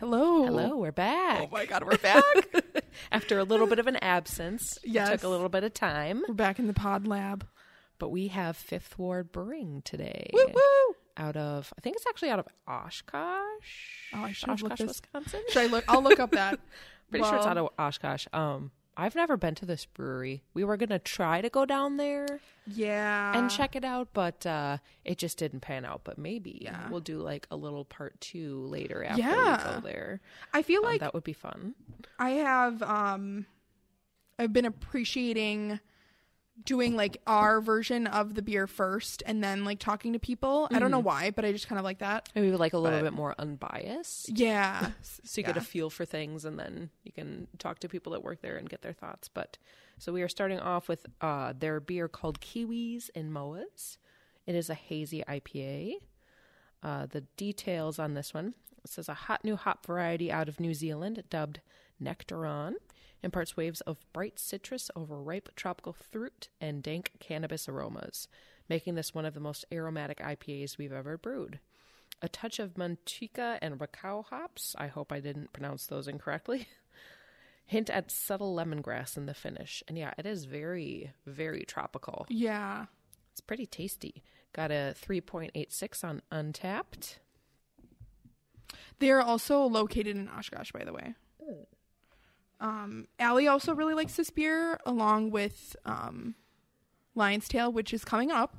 [0.00, 0.44] Hello.
[0.44, 1.40] Hello, we're back.
[1.42, 2.22] Oh my god, we're back.
[3.12, 4.76] After a little bit of an absence.
[4.84, 5.10] It Yes.
[5.10, 6.22] took a little bit of time.
[6.28, 7.46] we're back in the pod lab.
[7.98, 10.30] But we have Fifth Ward Brewing today.
[10.32, 10.94] Woo woo.
[11.16, 13.32] Out of, I think it's actually out of Oshkosh.
[14.14, 15.40] Oh, I should have looked Oshkosh, this- Wisconsin.
[15.48, 15.84] Should I look?
[15.88, 16.60] I'll look up that.
[17.10, 18.26] Pretty sure it's out of Oshkosh.
[18.32, 18.70] Um,
[19.00, 20.42] I've never been to this brewery.
[20.54, 23.38] We were gonna try to go down there Yeah.
[23.38, 26.00] and check it out, but uh, it just didn't pan out.
[26.02, 26.88] But maybe Yeah.
[26.90, 29.74] we'll do like a little part two later after we Yeah.
[29.76, 30.20] go there.
[30.52, 31.76] I feel Um, like that would be fun.
[32.18, 33.46] I have um
[34.38, 35.78] I've been appreciating
[36.64, 40.68] doing like our version of the beer first and then like talking to people.
[40.70, 42.28] I don't know why, but I just kind of like that.
[42.34, 44.28] Maybe like a little But- bit more unbiased.
[44.38, 44.90] Yeah.
[45.02, 48.22] so you get a feel for things and then you can talk to people that
[48.22, 49.56] work there and get their thoughts but
[49.98, 53.96] so we are starting off with uh, their beer called kiwis and moas
[54.46, 55.94] it is a hazy ipa
[56.82, 58.54] uh, the details on this one
[58.84, 61.60] it says a hot new hop variety out of new zealand dubbed
[62.02, 62.74] nectaron
[63.22, 68.28] imparts waves of bright citrus over ripe tropical fruit and dank cannabis aromas
[68.68, 71.58] making this one of the most aromatic ipas we've ever brewed
[72.22, 74.74] a touch of Motueka and Rakau hops.
[74.78, 76.68] I hope I didn't pronounce those incorrectly.
[77.66, 79.82] Hint at subtle lemongrass in the finish.
[79.86, 82.26] And yeah, it is very, very tropical.
[82.28, 82.86] Yeah.
[83.32, 84.22] It's pretty tasty.
[84.54, 87.18] Got a 3.86 on Untappd.
[88.98, 91.14] They're also located in Oshkosh, by the way.
[92.60, 96.34] Um, Allie also really likes this beer, along with um,
[97.14, 98.56] Lion's Tail, which is coming up.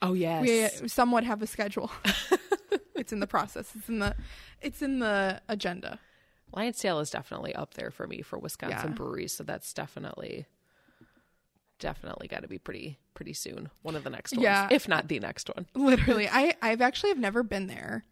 [0.00, 0.80] Oh, yes.
[0.80, 1.90] We somewhat have a schedule.
[2.94, 3.72] it's in the process.
[3.76, 4.14] It's in the
[4.60, 5.98] it's in the agenda.
[6.54, 8.94] Lion's Tail is definitely up there for me for Wisconsin Yeah.
[8.94, 9.32] breweries.
[9.32, 10.46] So that's definitely,
[11.78, 13.70] definitely got to be pretty, pretty soon.
[13.82, 14.42] One of the next ones.
[14.44, 14.68] Yeah.
[14.70, 15.66] If not the next one.
[15.74, 18.04] Literally, I I've actually have never been there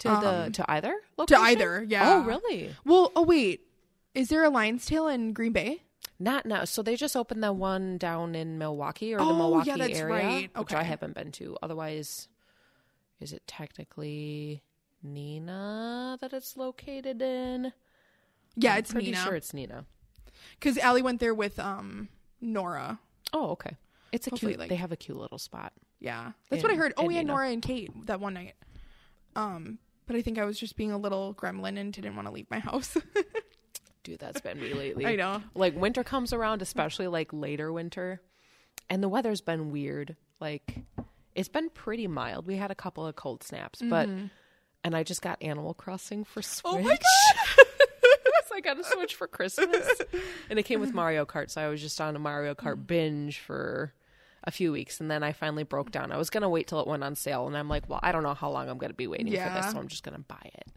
[0.00, 0.94] To the, Um, to either
[1.26, 1.84] to either.
[1.86, 2.14] Yeah.
[2.14, 2.74] Oh, really?
[2.84, 3.65] Well, oh wait,
[4.16, 5.82] is there a Lion's Tail in Green Bay?
[6.18, 6.64] Not now.
[6.64, 9.98] So they just opened the one down in Milwaukee or the Oh, Milwaukee yeah, that's
[9.98, 10.58] area, right.
[10.58, 11.56] which I haven't been to.
[11.62, 12.28] Otherwise,
[13.20, 14.62] is it technically
[15.06, 17.72] Neenah that it's located in?
[18.56, 19.24] Yeah, I'm it's pretty Neenah.
[19.24, 19.84] sure it's Neenah.
[20.58, 22.08] Because Allie went there with um
[22.40, 22.98] Nora.
[23.32, 23.76] Oh, okay.
[24.12, 24.60] It's a Hopefully, cute.
[24.60, 25.72] like- they have a cute little spot.
[25.98, 26.92] Yeah, that's what I heard.
[26.96, 27.26] Oh yeah, Neenah.
[27.26, 28.54] Nora and Kate that one night.
[29.34, 32.32] Um, but I think I was just being a little gremlin and didn't want to
[32.32, 32.96] leave my house.
[34.06, 35.04] Dude, that's been me lately.
[35.04, 35.42] I know.
[35.56, 38.20] Like winter comes around, especially like later winter,
[38.88, 40.14] and the weather's been weird.
[40.40, 40.76] Like
[41.34, 42.46] it's been pretty mild.
[42.46, 44.08] We had a couple of cold snaps, but
[44.84, 46.72] and I just got Animal Crossing for Switch.
[46.72, 46.86] Mm-hmm.
[46.86, 47.66] Oh my god!
[48.54, 50.00] I got a Switch for Christmas,
[50.48, 51.50] and it came with Mario Kart.
[51.50, 53.92] So I was just on a Mario Kart binge for
[54.44, 56.12] a few weeks, and then I finally broke down.
[56.12, 58.22] I was gonna wait till it went on sale, and I'm like, well, I don't
[58.22, 60.68] know how long I'm gonna be waiting for this, so I'm just gonna buy it.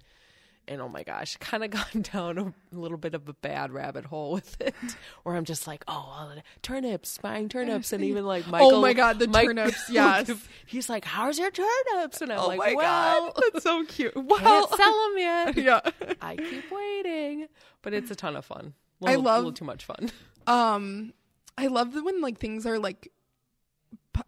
[0.70, 4.06] And oh my gosh, kind of gone down a little bit of a bad rabbit
[4.06, 4.76] hole with it,
[5.24, 8.76] where I'm just like, oh, well, turnips, buying turnips, and even like Michael.
[8.76, 9.90] oh my god, the Mike- turnips!
[9.90, 10.32] Yes.
[10.68, 12.22] he's like, how's your turnips?
[12.22, 14.14] And I'm oh like, my well, god, that's so cute.
[14.14, 15.58] can't sell them yet.
[15.58, 15.80] yeah.
[16.22, 17.48] I keep waiting,
[17.82, 18.76] but it's a ton of fun.
[19.04, 20.12] I Little, love- little too much fun.
[20.46, 21.14] Um,
[21.58, 23.12] I love the when like things are like,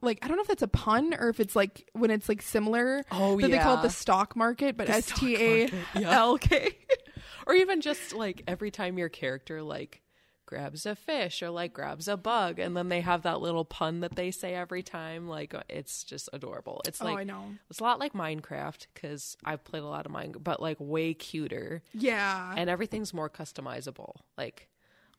[0.02, 2.41] like I don't know if that's a pun or if it's like when it's like
[2.41, 3.03] similar.
[3.12, 5.66] Oh, that they call it the stock market, but S T A
[5.96, 6.12] yeah.
[6.18, 6.69] L K.
[7.47, 10.02] or even just like every time your character like
[10.46, 14.02] grabs a fish or like grabs a bug, and then they have that little pun
[14.02, 15.28] that they say every time.
[15.28, 16.81] Like it's just adorable.
[16.85, 17.46] It's Oh, like I know.
[17.69, 21.13] it's a lot like Minecraft because I've played a lot of Minecraft, but like way
[21.13, 21.81] cuter.
[21.94, 22.53] Yeah.
[22.58, 24.68] and everything's more customizable like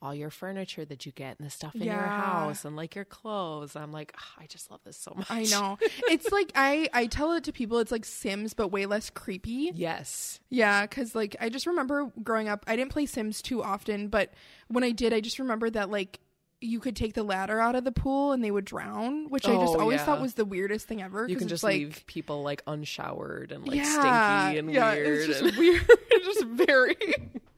[0.03, 3.05] all your furniture that you get and the stuff in your house and like your
[3.05, 5.79] clothes i'm like "Ah, i just love this so much I know.
[6.11, 7.79] it's like I I tell it to people.
[7.79, 9.71] It's like Sims, but way less creepy.
[9.75, 12.65] yes Yeah, because like I just remember growing up.
[12.67, 14.33] I didn't play Sims too often, but
[14.69, 16.19] when I did, I just remember that like
[16.61, 19.55] you could take the ladder out of the pool and they would drown, which I
[19.57, 20.05] just Oh, always yeah.
[20.07, 21.27] thought was the weirdest thing ever.
[21.29, 25.19] You can just like, leave people like unshowered and like yeah, stinky and yeah, weird
[25.19, 25.83] It's just and- weird.
[26.11, 26.97] It's just very,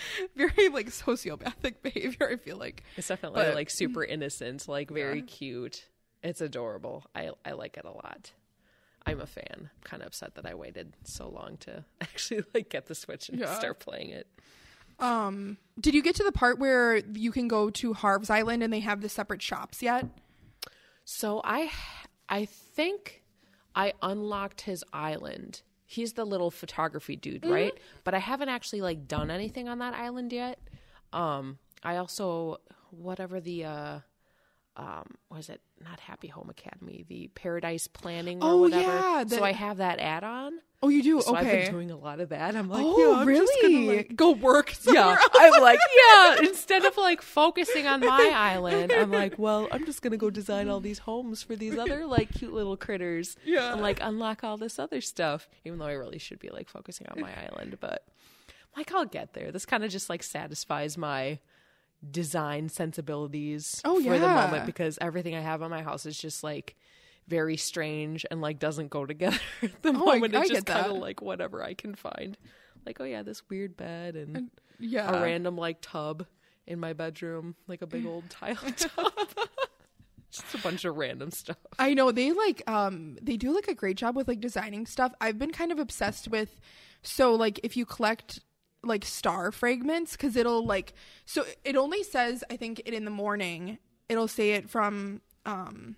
[0.36, 2.28] very like sociopathic behavior.
[2.30, 2.82] I feel like.
[2.96, 5.24] it's definitely but- like super innocent like very Yeah.
[5.26, 5.84] cute
[6.22, 8.32] it's adorable i i like it a lot
[9.06, 12.86] i'm a fan kind of upset that i waited so long to actually like get
[12.86, 13.54] the switch and Yeah.
[13.58, 14.26] start playing it
[14.98, 18.72] Um, did you get to the part where you can go to Harv's Island and
[18.72, 20.06] they have the separate shops yet?
[21.04, 21.70] So I
[22.30, 23.22] I think
[23.74, 25.60] I unlocked his island.
[25.86, 27.52] He's the little photography dude, Mm-hmm.
[27.52, 27.74] right?
[28.04, 30.58] But I haven't actually like done anything on that island yet.
[31.12, 32.58] Um I also
[32.90, 33.98] whatever the uh
[34.76, 35.60] um what is it?
[35.82, 38.82] Not Happy Home Academy, the Paradise Planning or Oh, whatever.
[38.82, 40.54] yeah, so I have that add on.
[40.82, 41.20] Oh, you do?
[41.22, 42.54] So I've been doing a lot of that.
[42.54, 43.46] I'm like, oh, yeah, I'm really?
[43.46, 45.28] just gonna, like, Go work yeah, somewhere else.
[45.34, 45.78] I'm like,
[46.14, 46.36] yeah.
[46.48, 50.68] Instead of like focusing on my island, I'm like, well, I'm just gonna go design
[50.68, 53.36] all these homes for these other like cute little critters.
[53.44, 53.72] Yeah.
[53.72, 55.48] and like unlock all this other stuff.
[55.64, 58.04] Even though I really should be like focusing on my island, but
[58.76, 59.50] like I'll get there.
[59.52, 61.38] This kind of just like satisfies my
[62.10, 66.42] design sensibilities Oh, for the moment because everything I have on my house is just
[66.44, 66.76] like
[67.28, 70.34] very strange and like doesn't go together at the Oh, moment.
[70.34, 72.36] I it's get just kind of like whatever I can find.
[72.84, 75.10] Like, oh yeah, this weird bed and yeah.
[75.10, 76.26] a random like tub
[76.66, 79.12] in my bedroom, like a big old tile tub.
[80.30, 81.56] Just a bunch of random stuff.
[81.78, 85.12] I know they like um they do like a great job with like designing stuff.
[85.20, 86.60] I've been kind of obsessed with
[87.02, 88.40] so like if you collect
[88.86, 90.94] like star fragments cuz it'll like
[91.24, 93.78] so it only says I think it in the morning
[94.08, 95.96] it'll say it from um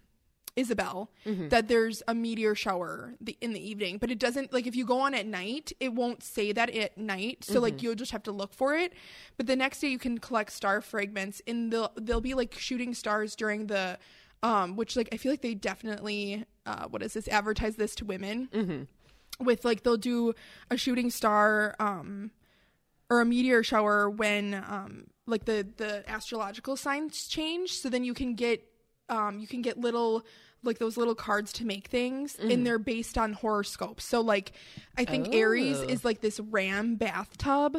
[0.57, 1.11] Isabelle
[1.51, 4.85] that there's a meteor shower the, in the evening, but it doesn't like if you
[4.85, 7.45] go on at night, it won't say that at night.
[7.45, 8.93] So like you'll just have to look for it.
[9.37, 12.93] But the next day you can collect star fragments and they'll they'll be like shooting
[12.93, 13.99] stars during the
[14.43, 18.05] um which like I feel like they definitely uh what is this advertise this to
[18.05, 18.49] women
[19.39, 20.35] with like they'll do
[20.73, 22.33] a shooting star um
[23.11, 27.73] or a meteor shower when um like the the astrological signs change.
[27.73, 28.63] So then you can get
[29.09, 30.25] um you can get little
[30.65, 34.05] like those little cards to make things and they're based on horoscopes.
[34.05, 34.53] So like
[34.97, 35.85] i think aries Oh.
[35.89, 37.79] is like this ram bathtub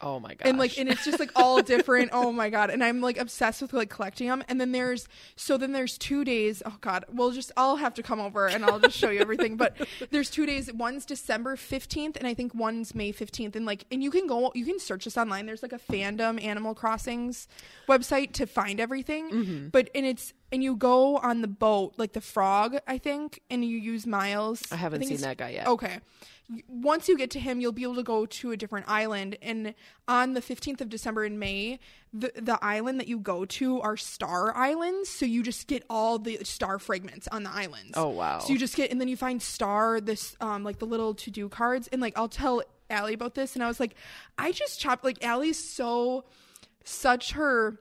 [0.00, 0.48] Oh my god!
[0.48, 2.10] and like and it's just like all different.
[2.12, 2.70] Oh my god.
[2.70, 6.24] And i'm like obsessed with like collecting them and then there's so then there's two
[6.24, 9.20] days oh god we'll just i'll have to come over and i'll just show you
[9.20, 9.56] everything.
[9.56, 9.76] But
[10.10, 10.72] there's two days.
[10.72, 14.50] One's december 15th and i think one's may 15th and like and you can go
[14.54, 15.46] you can search this online.
[15.46, 17.48] There's like a fandom animal crossings
[17.88, 19.30] website to find everything.
[19.30, 19.68] Mm-hmm.
[19.68, 23.64] but and it's and you go on the boat like the frog i think and
[23.64, 24.62] you use miles.
[24.70, 25.66] I haven't think seen that guy yet.
[25.66, 25.98] Okay.
[26.68, 29.36] Once you get to him, you'll be able to go to a different island.
[29.40, 29.74] And
[30.06, 31.80] on the 15th of December in May,
[32.12, 35.08] the, the island that you go to are star islands.
[35.08, 37.92] So you just get all the star fragments on the islands.
[37.94, 38.40] Oh, wow.
[38.40, 41.30] So you just get, and then you find star, this, um, like the little to
[41.30, 41.88] do cards.
[41.88, 43.54] And like, I'll tell Allie about this.
[43.54, 43.94] And I was like,
[44.36, 46.24] I just chopped, like, Allie's so,
[46.84, 47.80] such her.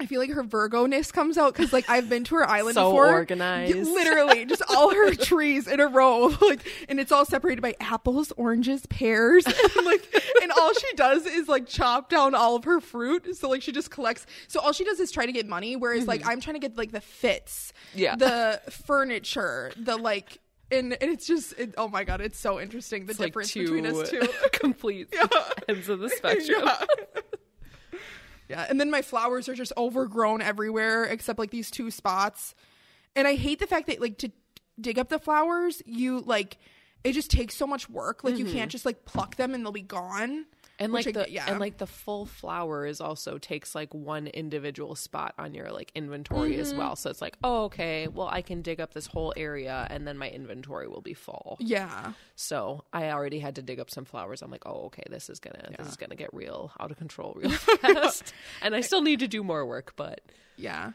[0.00, 2.74] I feel like her Virgo ness comes out because like I've been to her island
[2.76, 3.08] So before.
[3.08, 3.74] organized.
[3.76, 8.32] Literally, just all her trees in a row, like, and it's all separated by apples,
[8.36, 9.44] oranges, pears,
[9.76, 10.06] and like,
[10.42, 13.36] and all she does is like chop down all of her fruit.
[13.36, 14.26] So like she just collects.
[14.46, 16.76] So all she does is try to get money, whereas like I'm trying to get
[16.76, 17.98] like the fits, Mm-hmm.
[17.98, 18.16] Yeah.
[18.16, 20.38] the furniture, the like.
[20.70, 23.52] And, and it's just it, oh my god it's so interesting the It's like difference
[23.52, 24.20] two between us two
[24.52, 25.08] complete
[25.66, 26.60] ends of the spectrum.
[26.62, 26.84] yeah.
[28.48, 32.54] Yeah, and then my flowers are just overgrown everywhere except like these two spots.
[33.14, 34.30] And I hate the fact that like to
[34.80, 36.58] dig up the flowers, you like
[37.04, 38.24] it just takes so much work.
[38.24, 38.54] Like you mm-hmm.
[38.54, 40.46] can't just like pluck them and they'll be gone.
[40.80, 41.46] And like the yeah.
[41.50, 45.90] and like the full flower is also takes like one individual spot on your like
[45.94, 46.78] inventory as Mm-hmm.
[46.78, 46.96] well.
[46.96, 50.16] So it's like, oh okay, well I can dig up this whole area and then
[50.18, 51.56] my inventory will be full.
[51.60, 52.12] Yeah.
[52.36, 54.40] So I already had to dig up some flowers.
[54.40, 57.32] I'm like, oh okay, this is gonna this is gonna get real out of control
[57.36, 57.50] real
[57.82, 58.32] fast.
[58.62, 60.20] and I still need to do more work, but
[60.56, 60.92] Yeah.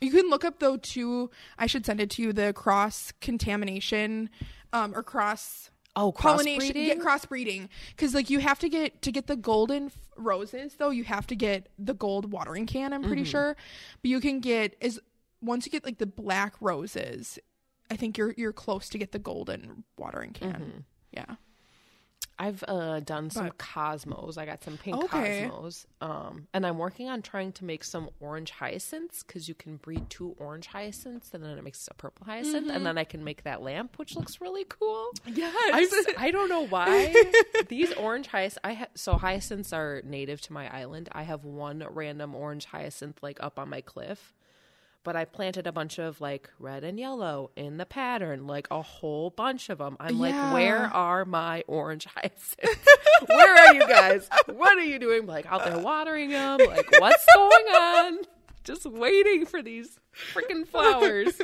[0.00, 1.30] You can look up though too.
[1.58, 2.32] I should send it to you.
[2.34, 4.28] The cross contamination,
[4.72, 6.86] um, or cross oh pollination, crossbreeding.
[6.86, 10.90] get crossbreeding, because like you have to get to get the golden f- roses though.
[10.90, 12.92] You have to get the gold watering can.
[12.92, 13.08] I'm Mm-hmm.
[13.10, 13.56] pretty sure,
[14.02, 15.00] but you can get is
[15.40, 17.38] once you get like the black roses.
[17.90, 20.52] I think you're you're close to get the golden watering can.
[20.52, 20.78] Mm-hmm.
[21.12, 21.34] Yeah.
[22.38, 24.36] I've uh, done some But- cosmos.
[24.38, 25.48] I got some pink Okay.
[25.48, 29.76] cosmos, um, and I'm working on trying to make some orange hyacinths because you can
[29.76, 33.22] breed two orange hyacinths, and then it makes a purple hyacinth, and then I can
[33.22, 35.10] make that lamp, which looks really cool.
[35.26, 35.54] Yes.
[35.72, 37.14] I'm, I don't know why
[37.68, 38.58] these orange hyacinths.
[38.64, 41.08] I ha- so hyacinths are native to my island.
[41.12, 44.34] I have one random orange hyacinth like up on my cliff,
[45.04, 48.82] but I planted a bunch of like red and yellow in the pattern, like a
[48.82, 49.96] whole bunch of them.
[50.00, 52.56] I'm like, where are my orange hyacinths?
[53.26, 54.28] where are you guys?
[54.46, 55.26] What are you doing?
[55.26, 56.58] Like out there watering them?
[56.58, 58.18] Like what's going on?
[58.64, 59.98] Just waiting for these
[60.32, 61.40] freaking flowers.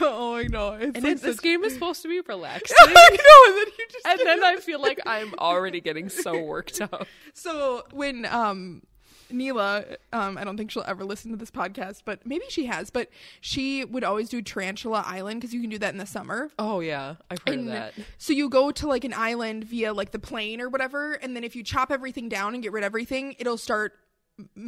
[0.00, 0.72] oh, I know.
[0.74, 2.76] It's And like it, this game is supposed to be relaxing.
[2.80, 6.42] I know, and then you just and then I feel like I'm already getting so
[6.42, 7.06] worked up.
[7.32, 8.82] So when um
[9.30, 12.90] Neela, um, I don't think she'll ever listen to this podcast, but maybe she has.
[12.90, 13.08] But
[13.40, 16.50] she would always do Tarantula Island because you can do that in the summer.
[16.58, 17.94] Oh yeah, I've heard of that.
[18.18, 21.44] So you go to like an island via like the plane or whatever, and then
[21.44, 23.94] if you chop everything down and get rid of everything, it'll start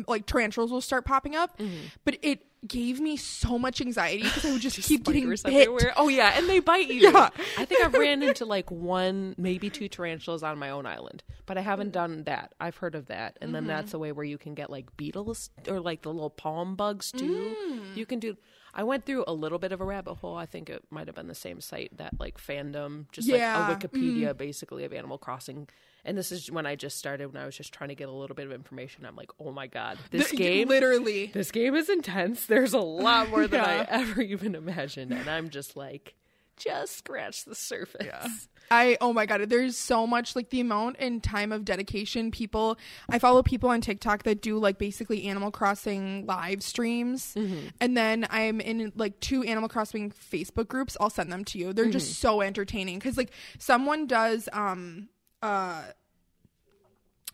[0.07, 1.59] like tarantulas will start popping up.
[1.59, 1.87] Mm-hmm.
[2.05, 5.45] But it gave me so much anxiety because I would just, keep getting bit.
[5.47, 5.93] everywhere.
[5.97, 7.11] Oh yeah, and they bite you.
[7.11, 7.31] Yeah.
[7.59, 11.59] I think I've ran into like one, maybe two tarantulas on my own island, but
[11.59, 12.55] I haven't done that.
[12.61, 13.69] I've heard of that, and then mm-hmm.
[13.69, 17.13] that's a way where you can get like beetles or like the little palm bugs
[17.13, 17.57] too.
[17.71, 17.97] Mm.
[17.97, 18.37] You can do.
[18.75, 20.37] I went through a little bit of a rabbit hole.
[20.37, 23.69] I think it might have been the same site that like fandom, just Yeah.
[23.69, 24.37] like a Wikipedia mm-hmm.
[24.37, 25.69] basically of Animal Crossing.
[26.07, 28.13] And this is when I just started when I was just trying to get a
[28.13, 29.05] little bit of information.
[29.05, 31.27] I'm like, oh my god, this The- game literally.
[31.35, 32.47] this game is intense.
[32.47, 33.87] There's a lot more than Yeah.
[33.91, 36.15] I ever even imagined, and I'm just like,
[36.57, 38.49] just scratch the surface.
[38.71, 42.79] I oh my god, there's so much like the amount and time of dedication people
[43.09, 47.35] I follow people on TikTok that do like basically Animal Crossing live streams.
[47.35, 47.69] Mm-hmm.
[47.81, 50.97] And then I'm in like two Animal Crossing Facebook groups.
[51.01, 51.73] I'll send them to you.
[51.73, 51.93] They're Mm-hmm.
[51.93, 55.09] just so entertaining cuz like someone does um
[55.43, 55.83] uh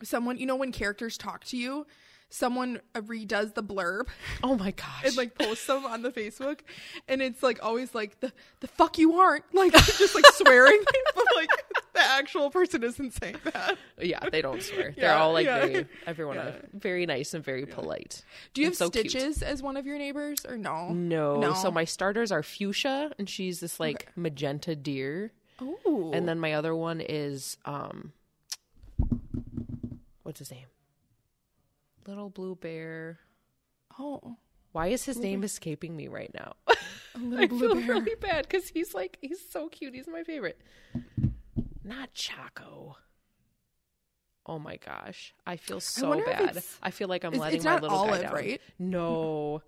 [0.03, 1.85] someone you know when characters talk to you,
[2.29, 4.07] someone uh, redoes the blurb.
[4.43, 5.05] Oh my gosh!
[5.05, 6.59] and like post them on the Facebook,
[7.07, 10.81] and it's like always like the the fuck you aren't like just like swearing,
[11.15, 11.49] but like
[11.93, 13.77] the actual person isn't saying that.
[14.01, 14.93] yeah, they don't swear.
[14.97, 15.65] They're all like yeah.
[15.65, 18.23] very everyone are very nice and very polite.
[18.53, 19.09] Do you And have so cute.
[19.11, 20.89] stitches as one of your neighbors or no?
[20.89, 21.39] No.
[21.39, 21.53] No.
[21.53, 25.31] So my starters are fuchsia, and she's this like magenta deer,
[25.61, 28.11] Oh, and then my other one is um,
[30.23, 30.65] what's his name?
[32.07, 33.19] Little blue bear.
[33.99, 34.37] oh,
[34.71, 36.55] Why is his name escaping me right now?
[37.37, 37.87] I feel bear.
[37.95, 39.93] really bad because he's like he's so cute.
[39.93, 40.59] He's my favorite.
[41.83, 42.97] Not Chaco.
[44.45, 46.61] Oh my gosh, I feel so if bad.
[46.81, 48.33] I feel like I'm it's- letting it's my little guy down.
[48.33, 48.61] right?
[48.79, 49.61] No.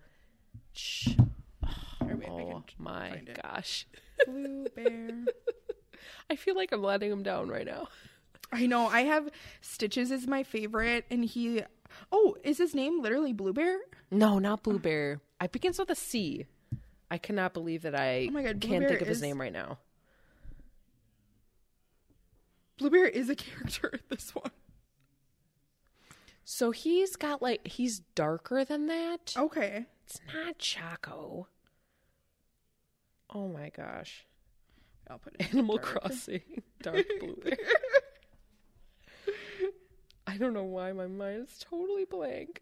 [2.01, 3.88] Wait, I oh my gosh,
[4.25, 5.10] blue bear.
[6.29, 7.88] I feel like I'm letting him down right now.
[8.51, 8.88] I know.
[8.88, 9.29] I have
[9.62, 11.63] Stitches is my favorite, and he.
[12.12, 13.79] Oh, is his name literally Blue Bear?
[14.12, 15.21] No, not Blue Bear.
[15.41, 16.45] It begins with a C.
[17.09, 19.24] I cannot believe that I Oh my God, Blue can't Bear think of his is-
[19.24, 19.79] name right now.
[22.77, 24.51] Blue Bear is a character in this one.
[26.43, 29.33] So he's got like he's darker than that.
[29.38, 29.85] Okay.
[30.05, 31.47] It's not Chaco.
[33.33, 34.25] Oh my gosh.
[35.09, 35.53] I'll put it.
[35.53, 36.41] Animal Crossing.
[36.81, 37.57] Dark blue bear.
[40.27, 42.62] I don't know why my mind is totally blank.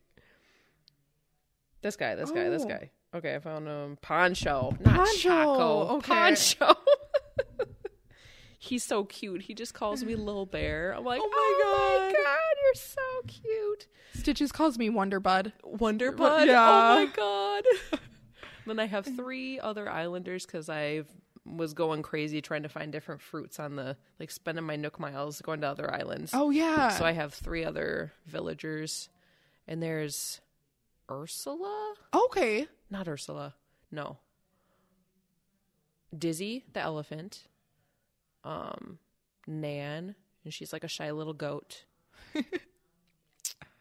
[1.82, 2.68] This guy, this guy, this Oh.
[2.68, 2.92] guy.
[3.16, 3.98] Okay, I found him.
[4.02, 4.76] Poncho.
[4.80, 5.80] Not Poncho, Chaco.
[5.98, 6.14] okay.
[6.14, 6.74] Poncho.
[8.60, 9.42] He's so cute.
[9.44, 10.94] He just calls me Little Bear.
[10.96, 12.56] I'm like, Oh oh my my, God." god.
[12.64, 13.88] you're so cute.
[14.14, 15.52] Stitches calls me Wonder Bud.
[15.64, 16.42] Wonder Bud.
[16.42, 16.96] Oh yeah.
[16.98, 18.00] Oh my god.
[18.66, 21.04] then I have three other islanders because I
[21.46, 25.42] was going crazy trying to find different fruits on the like spending my Nook miles
[25.42, 26.32] going to other islands.
[26.34, 26.90] Oh yeah.
[26.90, 29.10] So I have three other villagers,
[29.68, 30.42] and there's
[31.12, 31.96] Ursula.
[32.14, 32.68] okay.
[32.90, 33.56] Not Ursula.
[33.92, 34.18] No.
[36.18, 37.48] Dizzy the elephant.
[38.44, 39.00] Um,
[39.48, 41.86] Nan, and she's like a shy little goat.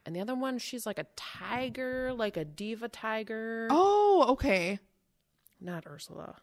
[0.07, 3.69] and the other one, she's like a tiger, like a diva tiger.
[3.71, 4.78] Oh okay.
[5.61, 6.37] Not Ursula.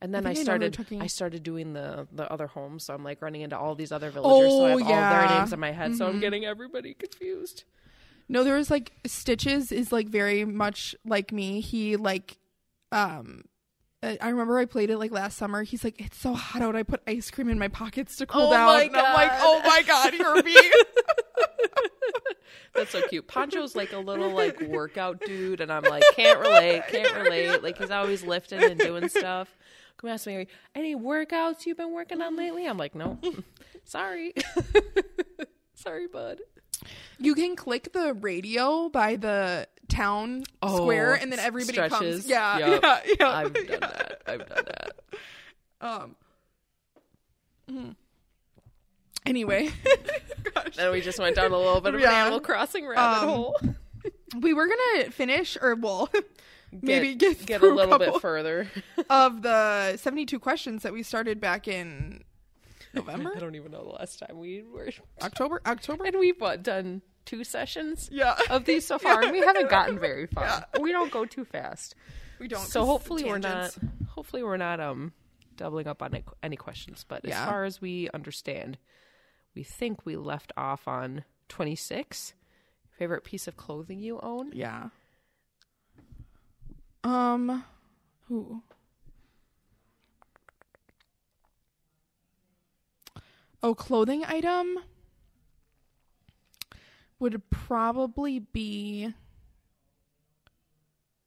[0.00, 2.84] And then I, I know who you're started I started doing the the other homes,
[2.84, 5.26] so I'm like running into all these other villagers, so I have Oh, all yeah.
[5.28, 7.64] their names in my head, so I'm getting everybody confused.
[8.28, 11.60] No, there was like Stitches is like very much like me.
[11.60, 12.36] He like,
[12.92, 13.42] um,
[14.02, 15.64] I remember I played it like last summer.
[15.64, 16.76] He's like, it's so hot out.
[16.76, 18.66] I put ice cream in my pockets to cool Oh down.
[18.66, 20.56] my and I'm like, oh my god, you're me.
[22.74, 23.26] That's so cute.
[23.26, 27.62] Poncho's like a little like workout dude, and I'm like, can't relate, can't relate.
[27.62, 29.48] Like he's always lifting and doing stuff.
[29.98, 32.66] Come ask me, any workouts you've been working on lately?
[32.66, 33.18] I'm like, no,
[33.84, 34.32] sorry,
[35.74, 36.40] sorry, bud.
[37.18, 42.26] you can click the radio by the town Oh, square, and then everybody comes.
[42.28, 42.80] Yeah, Yep.
[42.84, 43.28] yeah, yeah.
[43.28, 43.78] I've done yeah.
[43.78, 44.22] that.
[44.26, 44.90] I've done that.
[45.80, 46.16] Um.
[47.70, 47.96] mhm.
[49.26, 49.70] Anyway,
[50.54, 50.76] gosh.
[50.76, 52.08] Then we just went down a little bit of Yeah.
[52.10, 53.60] an Animal Crossing rabbit Um, hole.
[54.40, 56.08] we were gonna finish, or well,
[56.72, 58.68] maybe get get a little couple bit further.
[59.10, 62.24] of the seventy-two questions that we started back in
[62.94, 64.90] November, I don't even know the last time we were,
[65.22, 66.04] October, October.
[66.04, 69.98] and we've what, done two sessions Yeah, of these so far, and we haven't gotten
[69.98, 70.64] very far.
[70.80, 71.94] We don't go too fast.
[72.38, 72.60] we don't.
[72.66, 73.76] So hopefully we're not.
[74.08, 75.12] Hopefully we're not um
[75.56, 77.04] doubling up on any- any questions.
[77.06, 78.78] But as far as we understand,
[79.54, 82.34] we think we left off on twenty six.
[82.98, 84.50] Favorite piece of clothing you own?
[84.52, 84.88] Yeah.
[87.04, 87.64] Um,
[88.26, 88.62] who?
[93.62, 94.78] Oh, clothing item.
[97.20, 99.12] would probably be.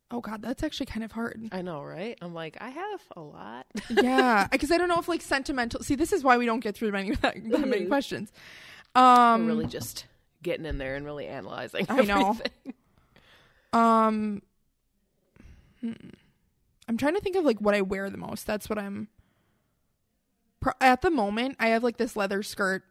[0.10, 1.50] Oh God, that's actually kind of hard.
[1.51, 2.18] I know, right?
[2.22, 3.66] I'm like, I have a lot.
[3.90, 5.84] yeah, because I don't know if like sentimental.
[5.84, 7.88] See, this is why we don't get through many that, that many Mhm.
[7.90, 8.32] questions.
[8.96, 9.01] We're
[9.34, 10.06] Um, really just
[10.42, 11.86] getting in there and really analyzing.
[11.90, 12.30] I know.
[12.32, 12.51] everything.
[13.74, 14.42] Um,
[15.82, 15.92] hmm.
[16.88, 18.46] I'm trying to think of like what I wear the most.
[18.48, 19.08] That's what I'm.
[20.60, 22.84] Pro- at the moment, I have like this leather skirt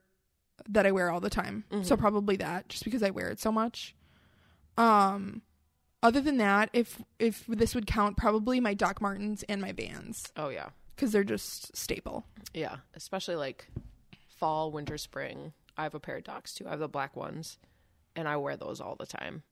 [0.68, 1.64] that I wear all the time.
[1.82, 1.98] So Mhm.
[1.98, 3.94] probably that, just because I wear it so much.
[4.76, 5.42] Um,
[6.02, 10.32] other than that, if if this would count, probably my Doc Martens and my Vans
[10.36, 12.24] Oh yeah, because they're just staple.
[12.54, 12.78] yeah.
[12.94, 13.68] Especially like
[14.28, 15.52] fall, winter, spring.
[15.76, 16.66] I have a pair of Docs too.
[16.66, 17.58] I have the black ones,
[18.16, 19.42] and I wear those all the time.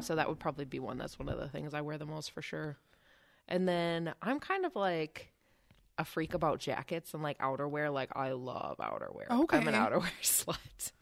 [0.00, 0.98] So that would probably be one.
[0.98, 2.76] That's one of the things I wear the most for sure.
[3.48, 5.32] And then I'm kind of like
[5.98, 7.92] a freak about jackets and like outerwear.
[7.92, 9.30] Like I love outerwear.
[9.30, 9.58] Okay.
[9.58, 10.92] I'm an outerwear slut.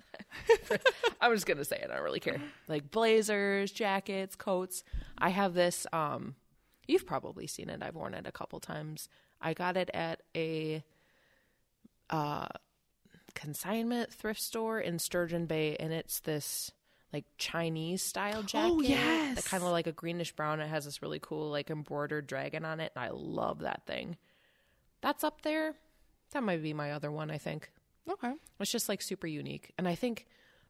[1.20, 1.90] I'm just gonna say it.
[1.90, 2.40] I don't really care.
[2.68, 4.84] Like blazers, jackets, coats.
[5.18, 5.86] I have this.
[5.92, 6.34] Um,
[6.86, 7.82] you've probably seen it.
[7.82, 9.08] I've worn it a couple times.
[9.40, 10.84] I got it at a
[12.10, 12.46] uh,
[13.34, 16.72] consignment thrift store in Sturgeon Bay, and it's this
[17.12, 18.70] like Chinese style oh, jacket.
[18.72, 19.36] Oh, yes.
[19.36, 20.60] that kind of like a greenish brown.
[20.60, 24.16] It has this really cool like embroidered dragon on it, and I love that thing.
[25.00, 25.74] That's up there.
[26.32, 27.30] That might be my other one.
[27.30, 27.70] I think.
[28.08, 28.32] Okay.
[28.58, 29.72] It's just like super unique.
[29.78, 30.26] And I think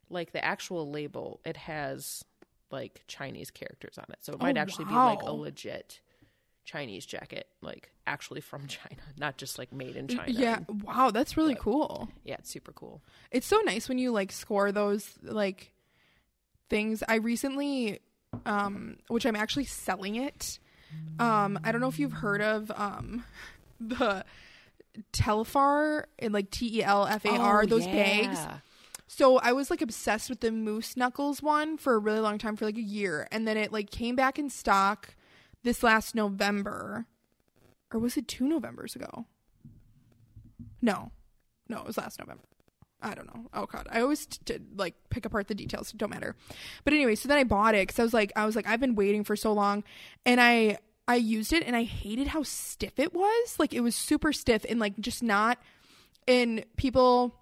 [0.09, 2.25] like the actual label, it has
[2.71, 4.19] like Chinese characters on it.
[4.21, 6.01] So it might Oh, actually be like a legit
[6.65, 10.31] Chinese jacket, like actually from China, not just like made in China.
[10.31, 10.61] Yeah.
[10.85, 12.09] Wow, that's really But- cool.
[12.25, 13.03] yeah, it's super cool.
[13.31, 15.73] It's so nice when you like score those like
[16.71, 17.03] things.
[17.09, 18.01] I recently
[18.47, 20.59] um which I'm actually selling it.
[21.19, 23.25] Um I don't know if you've heard of um
[23.81, 24.25] the
[25.13, 28.39] Telfar and like T E L F A R Oh, those bags.
[29.07, 32.55] So I was like obsessed with the moose knuckles one for a really long time
[32.57, 35.15] for like a year and then it like came back in stock
[35.65, 37.07] this last November.
[37.93, 39.27] Or was it 2 Novembers ago?
[40.81, 41.11] No.
[41.69, 42.45] No, it was last November.
[43.03, 43.49] I don't know.
[43.55, 45.93] Oh god, I always t- like pick apart the details.
[45.93, 46.37] Don't matter.
[46.85, 48.81] But anyway, so then I bought it because I was like, I was like, I've
[48.81, 49.85] been waiting for so long,
[50.27, 53.57] and I I used it and I hated how stiff it was.
[53.59, 55.59] Like it was super stiff and like just not.
[56.29, 57.35] And people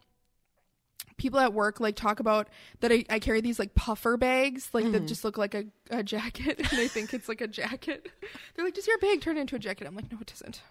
[1.18, 2.48] people at work like talk about
[2.80, 5.06] that I, I carry these like puffer bags like that mm-hmm.
[5.06, 8.08] just look like a, a jacket and they think it's like a jacket
[8.54, 10.62] they're like does your bag turn into a jacket i'm like no it doesn't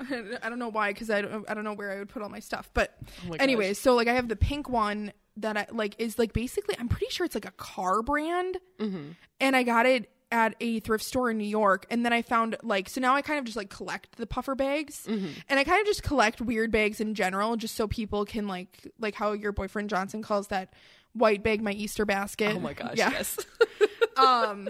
[0.42, 2.28] i don't know why because I don't, I don't know where i would put all
[2.28, 3.42] my stuff but Oh my gosh.
[3.44, 6.88] anyways so like i have the pink one that i like is like basically i'm
[6.88, 9.10] pretty sure it's like a car brand Mm-hmm.
[9.40, 11.86] and I got it at a thrift store in New York.
[11.90, 14.54] And then I found like so now I kind of just like collect the puffer
[14.54, 15.26] bags, Mm-hmm.
[15.48, 18.86] and I kind of just collect weird bags in general, just so people can like
[19.00, 20.72] like how your boyfriend Johnson calls that
[21.14, 22.54] white bag my Easter basket.
[22.56, 23.10] Oh my gosh, yeah.
[23.10, 23.38] yes.
[24.16, 24.68] um,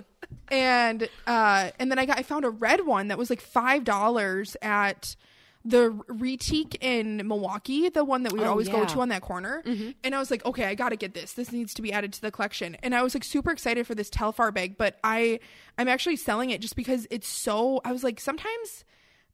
[0.51, 3.85] and uh, and then I got I found a red one that was like five
[3.85, 5.17] dollars at
[5.63, 9.21] the Retique in Milwaukee, the one that we would Oh, always go to on that
[9.21, 9.63] corner.
[10.03, 11.35] And I was like, okay, I got to get this.
[11.35, 12.77] This needs to be added to the collection.
[12.83, 15.39] And I was like super excited for this Telfar bag, but I
[15.77, 17.81] I'm actually selling it just because it's so.
[17.85, 18.85] I was like, sometimes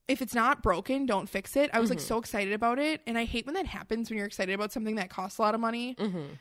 [0.09, 1.69] if it's not broken, don't fix it.
[1.73, 4.27] I was like so excited about it, and I hate when that happens when you're
[4.27, 5.95] excited about something that costs a lot of money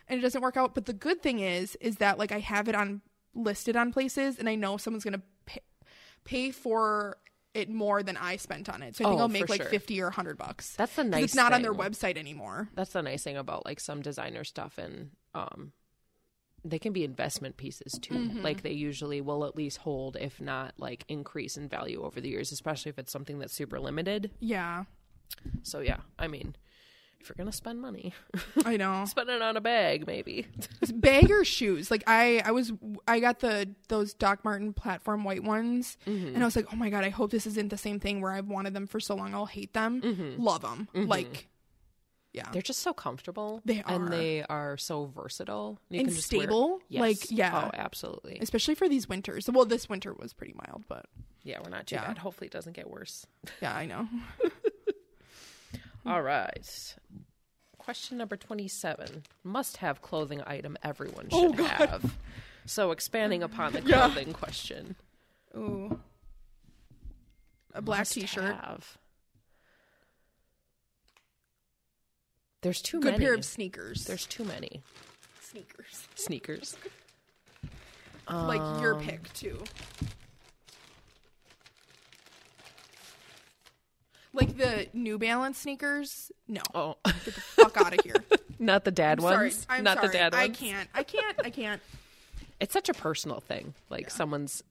[0.08, 0.73] and it doesn't work out.
[0.75, 3.01] But the good thing is, is that like I have it on
[3.35, 5.61] listed on places, and I know someone's gonna pay,
[6.23, 7.17] pay for
[7.53, 8.95] it more than I spent on it.
[8.97, 9.69] So I think Oh, I'll make like sure.
[9.69, 10.75] fifty or hundred bucks.
[10.75, 12.67] That's the nice It's not on their website anymore.
[12.75, 15.71] That's the nice thing about like some designer stuff and um
[16.67, 18.15] they can be investment pieces too.
[18.15, 18.41] Mm-hmm.
[18.41, 22.27] Like they usually will at least hold if not like increase in value over the
[22.29, 24.31] years, especially if it's something that's super limited.
[24.39, 24.85] Yeah,
[25.63, 26.55] So yeah, I mean,
[27.19, 28.13] if you're going to spend money,
[28.65, 29.06] I know.
[29.08, 30.45] spend it on a bag maybe.
[30.93, 32.71] bag or shoes like i i was
[33.08, 36.28] i got the those doc martin platform white ones Mm-hmm.
[36.36, 38.32] and i was like oh my god i hope this isn't the same thing where
[38.32, 40.01] i've wanted them for so long i'll hate them
[40.38, 41.47] love them like
[42.34, 42.51] yeah Mm-hmm.
[42.51, 43.62] They're just so comfortable.
[43.63, 43.95] They are.
[43.95, 45.80] And they are so versatile.
[45.89, 46.82] You And can just stable.
[46.89, 46.99] Yes.
[46.99, 47.67] Like, yeah.
[47.67, 48.39] Oh, absolutely.
[48.41, 51.06] especially for these winters well this winter was pretty mild but
[51.43, 52.08] Yeah, we're not too Yeah.
[52.08, 52.17] bad.
[52.17, 53.25] Hopefully it doesn't get worse.
[53.62, 54.10] yeah i know
[56.05, 56.95] All right.
[57.77, 59.23] Question number 27.
[59.43, 61.89] Must have clothing item everyone oh, should Oh, God.
[61.89, 62.15] have.
[62.65, 64.07] So expanding upon the Yeah.
[64.07, 64.95] clothing question.
[65.55, 65.99] ooh
[67.73, 68.97] a black Must t-shirt have.
[72.61, 73.25] There's too good many.
[73.25, 74.81] pair of sneakers There's too many
[75.41, 76.77] sneakers sneakers.
[78.29, 79.61] like your pick too
[84.35, 88.15] like the new balance sneakers no Oh, get the fuck out of here
[88.59, 89.55] Not the dad I'm ones.
[89.65, 89.77] sorry.
[89.79, 90.07] I'm Not sorry.
[90.07, 90.43] the dad ones.
[90.43, 90.89] I can't.
[90.95, 91.37] I can't.
[91.45, 91.81] I can't.
[92.61, 93.73] It's such a personal thing.
[93.89, 94.63] Like someone's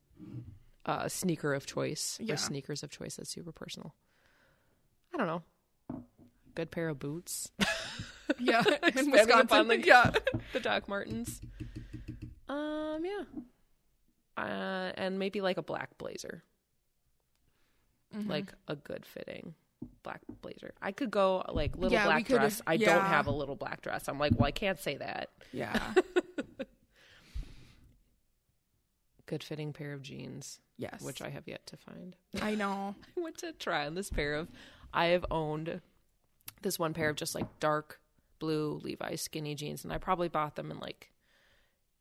[0.87, 2.33] uh, sneaker of choice Yeah.
[2.33, 3.16] or sneakers of choice.
[3.16, 3.94] That's super personal.
[5.12, 5.42] I don't know.
[6.55, 7.50] Good pair of boots.
[8.38, 8.62] Yeah,
[8.96, 9.68] in Wisconsin.
[9.68, 10.11] the- yeah.
[10.55, 11.42] the Doc Martens.
[12.48, 13.24] Um, yeah.
[14.42, 16.42] Uh, and maybe like a black blazer,
[18.14, 18.31] Mm-hmm.
[18.31, 19.55] like a good fitting
[20.03, 20.72] black blazer.
[20.81, 22.62] I could go like little Yeah, black dress.
[22.66, 22.94] I yeah.
[22.94, 24.09] don't have a little black dress.
[24.09, 25.29] I'm like, well, I can't say that.
[25.53, 25.94] Yeah.
[29.27, 31.00] Good fitting pair of jeans, Yes.
[31.00, 32.14] which I have yet to find.
[32.42, 32.94] I know.
[33.16, 34.48] I went to try on this pair of.
[34.92, 35.81] I have owned
[36.62, 38.00] this one pair of just like dark
[38.38, 41.11] blue Levi skinny jeans, and I probably bought them in like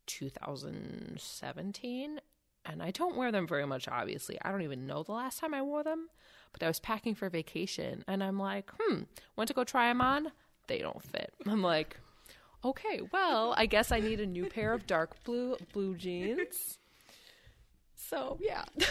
[0.07, 2.19] 2017.
[2.65, 4.37] And I don't wear them very much, obviously.
[4.41, 6.07] I don't even know the last time I wore them,
[6.53, 9.01] but I was packing for vacation, and I'm like, hmm,
[9.35, 10.31] went to go try them on.
[10.67, 11.33] They don't fit.
[11.45, 11.97] I'm like,
[12.63, 16.77] okay, well, I guess I need a new pair of dark blue blue jeans.
[17.95, 18.63] So yeah.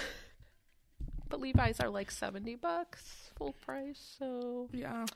[1.28, 5.06] But Levi's are like 70 bucks full price, so Yeah.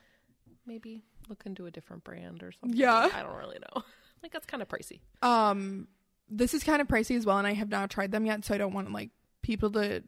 [0.66, 2.78] maybe look into a different brand or something.
[2.78, 3.10] Yeah.
[3.12, 3.82] I don't really know.
[4.22, 5.00] Like that's kind of pricey.
[5.22, 5.86] Um,
[6.28, 8.54] this is kind of pricey as well, and I have not tried them yet, so
[8.54, 9.10] I don't want like
[9.42, 10.02] people to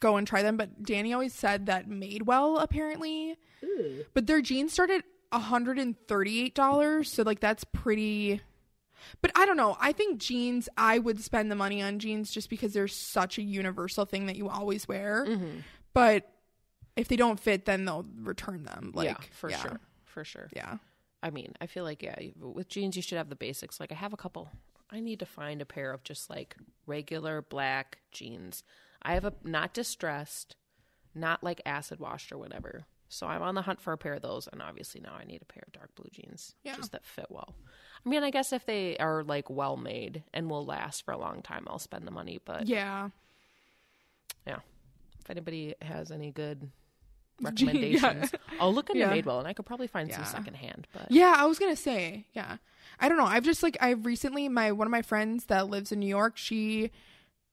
[0.00, 0.56] go and try them.
[0.56, 3.36] But Danny always said that Madewell apparently,
[4.14, 8.40] but their jeans started hundred and thirty-eight dollars, so like that's pretty.
[9.22, 9.76] But I don't know.
[9.80, 10.68] I think jeans.
[10.76, 14.36] I would spend the money on jeans just because they're such a universal thing that
[14.36, 15.24] you always wear.
[15.28, 15.58] Mm-hmm.
[15.94, 16.30] But
[16.96, 18.92] if they don't fit, then they'll return them.
[18.94, 19.80] Like yeah, for sure.
[20.04, 20.48] For sure.
[20.54, 20.78] Yeah.
[21.22, 23.80] I mean, I feel like yeah, with jeans you should have the basics.
[23.80, 24.50] Like I have a couple.
[24.90, 28.62] I need to find a pair of just like regular black jeans.
[29.02, 30.56] I have a not distressed,
[31.14, 32.84] not like acid washed or whatever.
[33.10, 35.40] So I'm on the hunt for a pair of those, and obviously now I need
[35.40, 36.76] a pair of dark blue jeans, Yeah.
[36.76, 37.54] just that fit well.
[38.04, 41.18] I mean, I guess if they are like well made and will last for a
[41.18, 42.38] long time, I'll spend the money.
[42.44, 43.08] But Yeah.
[44.46, 44.58] yeah,
[45.20, 46.70] if anybody has any good
[47.54, 47.72] Gee, yeah.
[47.72, 49.12] recommendations, I'll look into Yeah.
[49.12, 50.86] Madewell, and I could probably find some secondhand.
[50.92, 52.56] But Yeah, I was gonna say, yeah.
[53.00, 53.26] I don't know.
[53.26, 56.36] I've just like I've recently my one of my friends that lives in New York,
[56.36, 56.90] she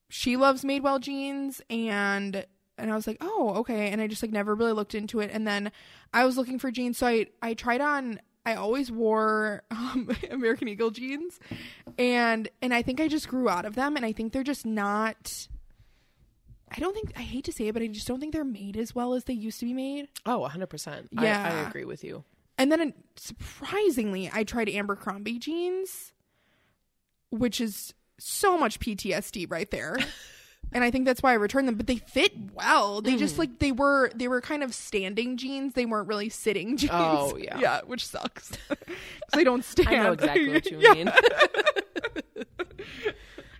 [0.09, 2.45] she loves Madewell jeans and
[2.77, 5.29] and I was like, "Oh, okay." And I just like never really looked into it.
[5.31, 5.71] And then
[6.13, 10.67] I was looking for jeans, so I I tried on I always wore um, American
[10.67, 11.39] Eagle jeans.
[11.97, 14.65] And and I think I just grew out of them and I think they're just
[14.65, 15.47] not
[16.71, 18.75] I don't think I hate to say it, but I just don't think they're made
[18.77, 20.07] as well as they used to be made.
[20.25, 21.07] Oh, 100%.
[21.17, 22.23] I, I agree with you.
[22.57, 26.13] And then surprisingly, I tried Abercrombie jeans,
[27.29, 29.97] which is so much PTSD right there.
[30.73, 33.01] and I think that's why I returned them, but they fit well.
[33.01, 33.19] They Mm-hmm.
[33.19, 35.73] just like they were they were kind of standing jeans.
[35.73, 36.91] They weren't really sitting jeans.
[36.93, 37.59] Oh, yeah.
[37.59, 38.51] Yeah, which sucks.
[39.33, 39.89] they don't stand.
[39.89, 40.93] I know exactly what you Yeah.
[40.93, 41.11] mean.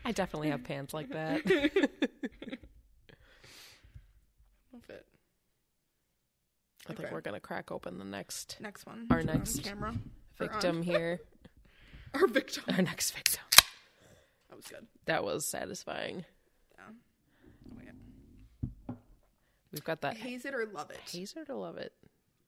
[0.08, 1.42] I definitely have pants like that.
[6.86, 7.10] I think Okay.
[7.12, 9.08] we're going to crack open the next Next one.
[9.10, 9.96] Our next camera.
[10.38, 11.20] Victim here.
[12.14, 12.64] Our victim.
[12.72, 13.42] Our next victim.
[14.50, 14.86] That was good.
[15.06, 16.26] That was satisfying.
[16.76, 16.84] Yeah.
[17.74, 18.96] Oh, yeah.
[19.72, 21.00] We've got that Haze it or love it.
[21.12, 21.92] hazer or love it.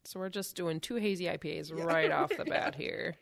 [0.06, 3.16] So we're just doing two hazy IPAs right off the bat here.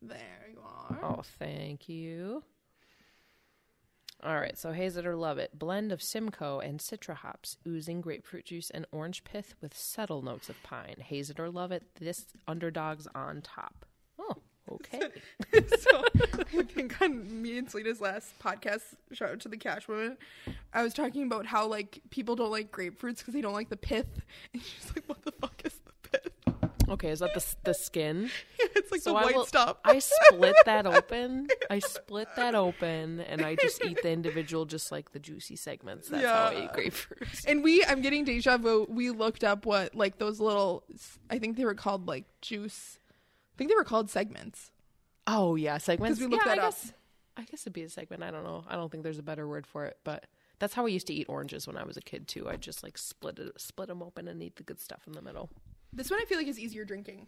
[0.00, 0.98] There you are.
[1.02, 2.42] Oh, thank you.
[4.24, 5.58] All right, so haze it or love it.
[5.58, 10.48] Blend of Simcoe and Citra hops, oozing grapefruit juice and orange pith with subtle notes
[10.48, 10.96] of pine.
[11.00, 11.82] Haze it or love it.
[11.98, 13.84] This underdog's on top.
[14.20, 14.36] Oh,
[14.70, 15.00] okay.
[15.52, 20.16] so I think on me and Selena's last podcast, shout out to the Cash Woman,
[20.72, 23.76] I was talking about how like people don't like grapefruits because they don't like the
[23.76, 24.20] pith,
[24.54, 25.81] and she's like, "What the fuck is the pith?"
[26.92, 28.30] Okay, is that the the skin?
[28.58, 29.78] it's like So the I white will- stuff.
[29.84, 31.48] I split that open.
[31.70, 36.08] I split that open, and I just eat the individual, just like the juicy segments.
[36.08, 37.44] That's how I eat grapefruits.
[37.46, 38.86] and we, I'm getting deja vu.
[38.90, 40.84] We looked up what like those little,
[41.30, 42.98] I think they were called like juice.
[43.54, 44.70] I think they were called segments.
[45.26, 46.20] Oh yeah, segments.
[46.20, 46.72] we looked yeah, that I up.
[46.74, 46.92] guess,
[47.36, 48.22] I guess it'd be a segment.
[48.22, 48.64] I don't know.
[48.68, 50.26] I don't think there's a better word for it, but
[50.58, 52.48] that's how I used to eat oranges when I was a kid too.
[52.50, 55.22] I just like split it, split them open, and eat the good stuff in the
[55.22, 55.48] middle.
[55.92, 57.26] This one I feel like is easier drinking.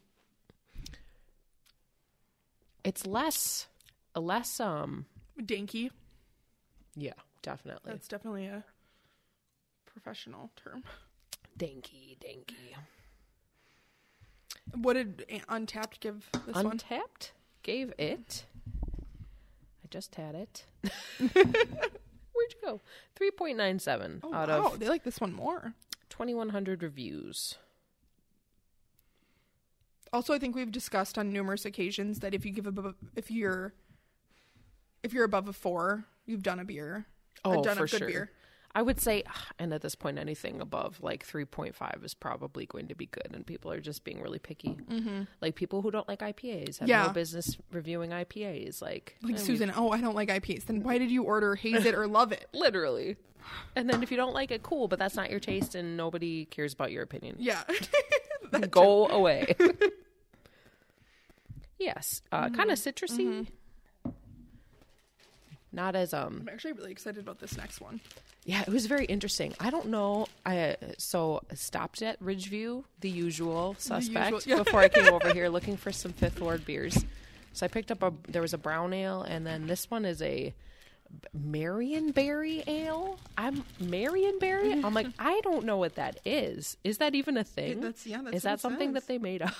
[2.82, 3.66] It's less,
[4.14, 4.60] less.
[4.60, 5.06] Um,
[5.40, 5.90] Danky.
[6.94, 7.92] yeah, definitely.
[7.92, 8.64] That's definitely a
[9.86, 10.82] professional term.
[11.56, 12.74] Dinky, dinky.
[14.74, 16.78] What did A- Untappd give this one?
[16.78, 17.30] Untappd
[17.62, 18.44] gave it.
[19.82, 20.64] I just had it.
[21.18, 22.80] Where'd you go?
[23.14, 25.74] Three point nine seven Oh out wow, of they like this one more.
[26.10, 27.56] twenty one hundred reviews.
[30.14, 33.74] Also, I think we've discussed on numerous occasions that if you give above, if you're
[35.02, 37.06] if you're above a four, you've done a beer.
[37.44, 38.08] Oh, done for a good sure.
[38.08, 38.30] beer.
[38.76, 39.24] I would say,
[39.58, 43.44] and at this point, anything above like 3.5 is probably going to be good, and
[43.44, 44.76] people are just being really picky.
[44.88, 45.22] Mm-hmm.
[45.42, 47.06] Like people who don't like IPAs have Yeah.
[47.06, 48.80] no business reviewing IPAs.
[48.80, 50.66] Like, Like Susan, oh, I don't like IPAs.
[50.66, 52.46] Then why did you order haze it or love it?
[52.54, 53.16] literally.
[53.74, 56.44] And then if you don't like it, cool, but that's not your taste, and nobody
[56.46, 57.34] cares about your opinion.
[57.40, 57.64] Yeah.
[58.70, 59.56] Go away.
[61.84, 62.54] yes, uh, Mm-hmm.
[62.56, 63.46] kind of citrusy.
[65.72, 68.00] Not as um I'm actually really excited about this next one.
[68.44, 69.54] Yeah, it was very interesting.
[69.58, 70.26] I don't know.
[70.46, 74.62] I so stopped at Ridgeview, the usual suspect, usual, yeah.
[74.62, 77.04] before I came over here looking for some Fifth Ward beers.
[77.54, 78.12] So I picked up a.
[78.28, 80.52] There was a brown ale, and then this one is a
[81.36, 83.18] Marionberry ale.
[83.38, 84.84] I'm Marionberry.
[84.84, 86.76] I'm like, I don't know what that is.
[86.84, 87.80] Is that even a thing?
[87.80, 88.94] that's- yeah, that's is that something says.
[88.94, 89.54] that they made up?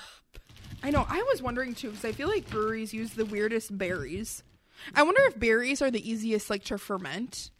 [0.84, 1.06] I know.
[1.08, 4.42] I was wondering too because I feel like breweries use the weirdest berries.
[4.94, 7.50] I wonder if berries are the easiest like to ferment,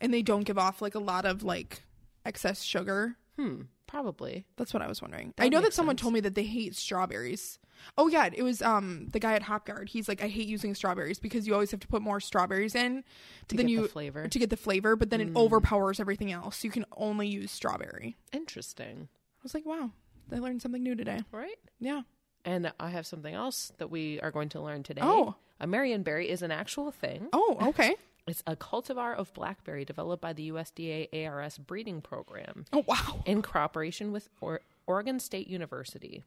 [0.00, 1.82] and they don't give off like a lot of like
[2.24, 3.16] excess sugar.
[3.36, 3.62] Hmm.
[3.86, 4.44] Probably.
[4.56, 5.32] That's what I was wondering.
[5.36, 6.02] That I know that someone sense.
[6.02, 7.58] told me that they hate strawberries.
[7.96, 9.88] Oh yeah, it was um the guy at Hopguard.
[9.88, 13.04] He's like, I hate using strawberries because you always have to put more strawberries in
[13.48, 14.24] To then get you the flavor.
[14.24, 14.30] Mm.
[14.30, 16.64] to get the flavor, but then it overpowers everything else.
[16.64, 18.16] You can only use strawberry.
[18.32, 19.08] Interesting.
[19.12, 19.90] I was like, wow,
[20.32, 21.20] I learned something new today.
[21.30, 21.58] Right.
[21.80, 22.02] Yeah.
[22.44, 25.00] And I have something else that we are going to learn today.
[25.04, 25.34] Oh.
[25.60, 27.28] A Marionberry is an actual thing.
[27.32, 27.94] Oh, okay.
[28.28, 33.22] It's a cultivar of blackberry developed by the USDA ARS breeding program Oh wow.
[33.24, 36.24] in cooperation with or- Oregon State University.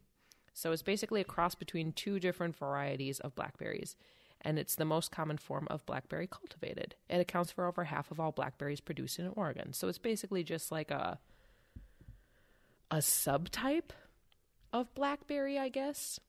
[0.56, 3.96] So it's basically a cross between two different varieties of blackberries,
[4.42, 6.96] and it's the most common form of blackberry cultivated.
[7.08, 9.72] It accounts for over half of all blackberries produced in Oregon.
[9.72, 11.20] So it's basically just like a
[12.90, 13.92] a subtype
[14.74, 16.20] of blackberry, I guess.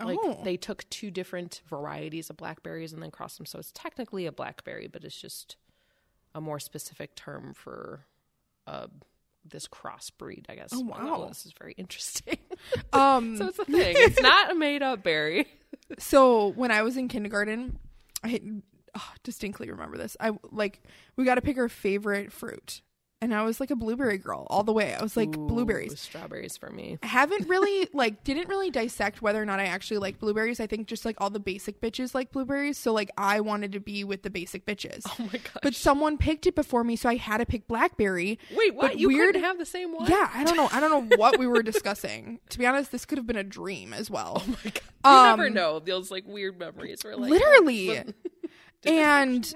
[0.00, 0.40] Like oh.
[0.42, 3.46] they took two different varieties of blackberries and then crossed them.
[3.46, 5.56] So it's technically a blackberry, but it's just
[6.34, 8.06] a more specific term for
[8.66, 8.86] uh,
[9.44, 10.70] this crossbreed, I guess.
[10.72, 11.26] Oh, wow.
[11.28, 12.38] This is very interesting.
[12.92, 13.94] um so it's a thing.
[13.96, 15.46] It's not a made up berry.
[15.98, 17.78] So when I was in kindergarten,
[18.22, 18.40] I
[18.94, 20.16] oh, distinctly remember this.
[20.20, 20.82] I like
[21.16, 22.82] we got to pick our favorite fruit,
[23.22, 24.94] and I was like a blueberry girl all the way.
[24.94, 25.98] I was like Ooh, blueberries.
[25.98, 26.98] Strawberries for me.
[27.02, 30.60] I haven't really like didn't really dissect whether or not I actually like blueberries.
[30.60, 32.76] I think just like all the basic bitches like blueberries.
[32.76, 35.02] So like I wanted to be with the basic bitches.
[35.06, 35.56] Oh my gosh.
[35.62, 38.38] But someone picked it before me, so I had to pick blackberry.
[38.54, 38.90] Wait, what?
[38.92, 40.10] but You weird- have the same one?
[40.10, 40.68] Yeah, I don't know.
[40.72, 42.40] I don't know what we were discussing.
[42.50, 44.42] To be honest, this could have been a dream as well.
[44.44, 44.80] Oh my god.
[45.04, 45.78] You Um, never know.
[45.78, 48.02] Those like weird memories were like Literally.
[48.84, 49.54] And?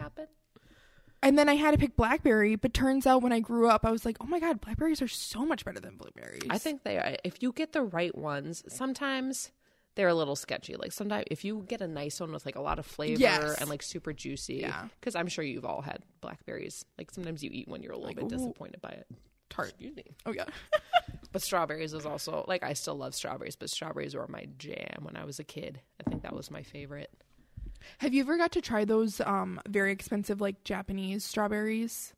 [1.22, 3.90] And then I had to pick blackberry, but turns out when I grew up, I
[3.90, 6.42] was like, oh my god, blackberries are so much better than blueberries.
[6.50, 7.16] I think they are.
[7.24, 9.50] If you get the right ones, sometimes
[9.94, 10.76] they're a little sketchy.
[10.76, 13.59] Like sometimes if you get a nice one with like a lot of flavor Yes.
[13.61, 14.57] and like super juicy.
[14.57, 14.88] Yeah.
[15.00, 16.85] Because I'm sure you've all had blackberries.
[16.98, 19.07] Like sometimes you eat one, you're a little bit disappointed by it.
[19.48, 19.68] tart.
[19.70, 20.05] Excuse me.
[20.26, 20.44] Oh yeah.
[21.33, 25.16] But strawberries is also like I still love strawberries, but strawberries were my jam when
[25.16, 25.81] I was a kid.
[26.05, 27.11] I think that was my favorite.
[27.99, 32.12] Have you ever got to try those um very expensive like Japanese strawberries?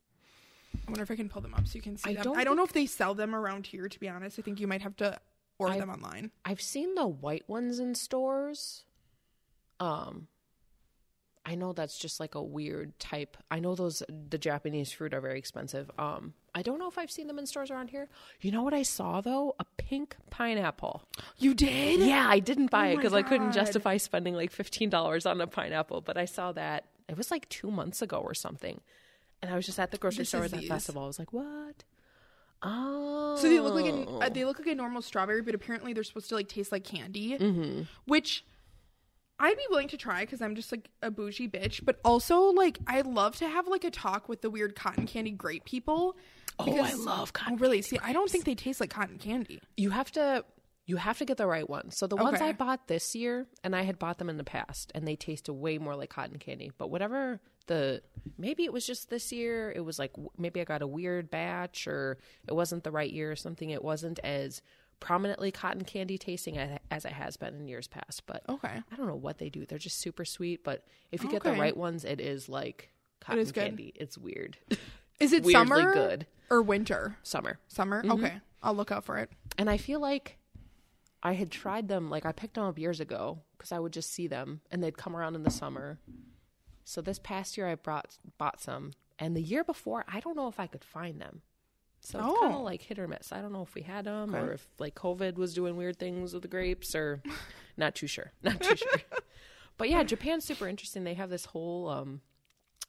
[0.86, 2.22] I wonder if I can pull them up so you can see I them.
[2.24, 3.88] don't I don't know if they sell them around here.
[3.88, 5.18] To be honest, I think you might have to
[5.58, 6.30] order I- them online.
[6.44, 8.84] I've seen the white ones in stores.
[9.80, 10.28] Um
[11.46, 13.36] I know that's just like a weird type.
[13.50, 15.90] I know those the Japanese fruit are very expensive.
[15.98, 18.08] Um I don't know if I've seen them in stores around here.
[18.40, 19.54] You know what I saw though?
[19.60, 21.04] A pink pineapple.
[21.38, 22.00] You did?
[22.00, 25.46] Yeah, I didn't buy Oh it because I couldn't justify spending like $15 on a
[25.46, 26.84] pineapple, but I saw that.
[27.08, 28.80] It was like 2 months ago or something.
[29.40, 30.68] And I was just at the grocery This store at that these.
[30.68, 31.04] festival.
[31.04, 31.84] I was like, "What?"
[32.62, 33.36] Oh.
[33.40, 36.02] So they look like an, uh, they look like a normal strawberry, but apparently they're
[36.02, 37.82] supposed to like taste like candy, Mm-hmm.
[38.06, 38.44] which
[39.38, 41.84] I'd be willing to try because I'm just like a bougie bitch.
[41.84, 45.30] But also, like, I love to have like a talk with the weird cotton candy
[45.30, 46.16] grape people.
[46.58, 47.82] Oh, I love cotton Oh, really?
[47.82, 49.60] See, I don't think they taste like cotton candy.
[49.76, 50.44] you have to
[50.86, 51.96] you have to get the right ones.
[51.98, 54.90] So the ones I bought this year, and I had bought them in the past,
[54.94, 56.72] and they tasted way more like cotton candy.
[56.78, 58.00] But whatever the
[58.38, 61.86] maybe it was just this year, it was like maybe I got a weird batch,
[61.86, 62.16] or
[62.48, 63.68] it wasn't the right year or something.
[63.68, 64.62] It wasn't as
[64.98, 66.56] prominently cotton candy tasting
[66.90, 68.22] as it has been in years past.
[68.26, 68.82] But Okay.
[68.90, 69.66] I don't know what they do.
[69.66, 70.64] They're just super sweet.
[70.64, 72.90] But if you get the right ones, it is like
[73.20, 73.64] cotton is good.
[73.64, 73.92] candy.
[73.94, 74.56] It's weird.
[75.20, 76.26] Is it Weirdly summer good.
[76.50, 77.16] or winter?
[77.22, 77.58] Summer.
[77.68, 78.02] Summer.
[78.02, 78.24] Mm-hmm.
[78.24, 79.30] Okay, I'll look out for it.
[79.56, 80.38] And I feel like
[81.22, 84.12] I had tried them, like I picked them up years ago because I would just
[84.12, 85.98] see them and they'd come around in the summer.
[86.84, 90.48] So this past year I brought bought some, and the year before I don't know
[90.48, 91.42] if I could find them.
[92.00, 92.58] So it's kind Oh.
[92.58, 93.32] of like hit or miss.
[93.32, 94.38] I don't know if we had them Okay.
[94.44, 97.20] or if like COVID was doing weird things with the grapes or
[97.76, 98.30] not too sure.
[98.42, 98.88] Not too sure.
[99.76, 101.04] But yeah, Japan's super interesting.
[101.04, 102.20] They have this whole um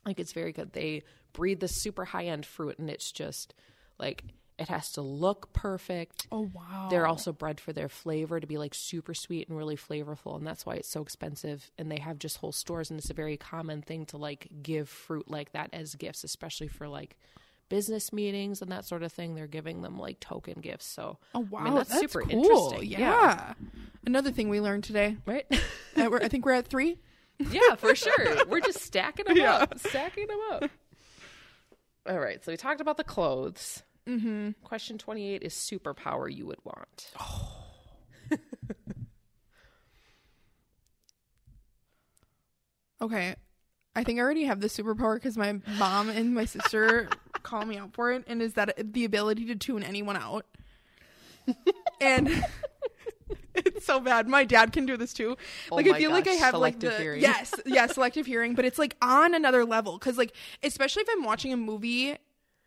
[0.06, 0.74] like it's very good.
[0.74, 3.54] They breed this super high end fruit and it's just
[3.98, 4.24] like
[4.58, 6.28] it has to look perfect.
[6.34, 6.88] Oh wow.
[6.90, 10.46] They're also bred for their flavor to be like super sweet and really flavorful, and
[10.46, 11.72] that's why it's so expensive.
[11.78, 14.90] And they have just whole stores, and it's a very common thing to like give
[14.90, 17.16] fruit like that as gifts, especially for like
[17.70, 19.34] business meetings and that sort of thing.
[19.34, 20.88] They're giving them like token gifts.
[20.88, 22.32] So, Oh wow, I mean, that's, super cool.
[22.44, 23.00] interesting.
[23.00, 23.54] Yeah.
[24.06, 25.16] Another thing we learned today.
[25.26, 25.46] right.
[25.96, 26.98] I think we're at three.
[27.52, 28.46] yeah, for sure.
[28.48, 29.54] We're just stacking them Yeah.
[29.54, 30.70] up, stacking them up.
[32.10, 33.84] All right, so we talked about the clothes.
[34.08, 34.52] Mm-hmm.
[34.64, 37.12] Question twenty-eight is superpower you would want.
[43.02, 43.36] Okay.
[43.96, 47.10] I think I already have the superpower because my mom and my sister
[47.44, 50.46] call me out for it, and is that the ability to tune anyone out.
[52.02, 52.46] and
[53.66, 54.28] it's so bad.
[54.28, 55.38] My dad can do this too.
[55.72, 57.22] Oh like I feel like I gosh, have like the hearing.
[57.22, 61.24] yes, yeah, selective hearing, but it's like on another level because like especially if I'm
[61.24, 62.16] watching a movie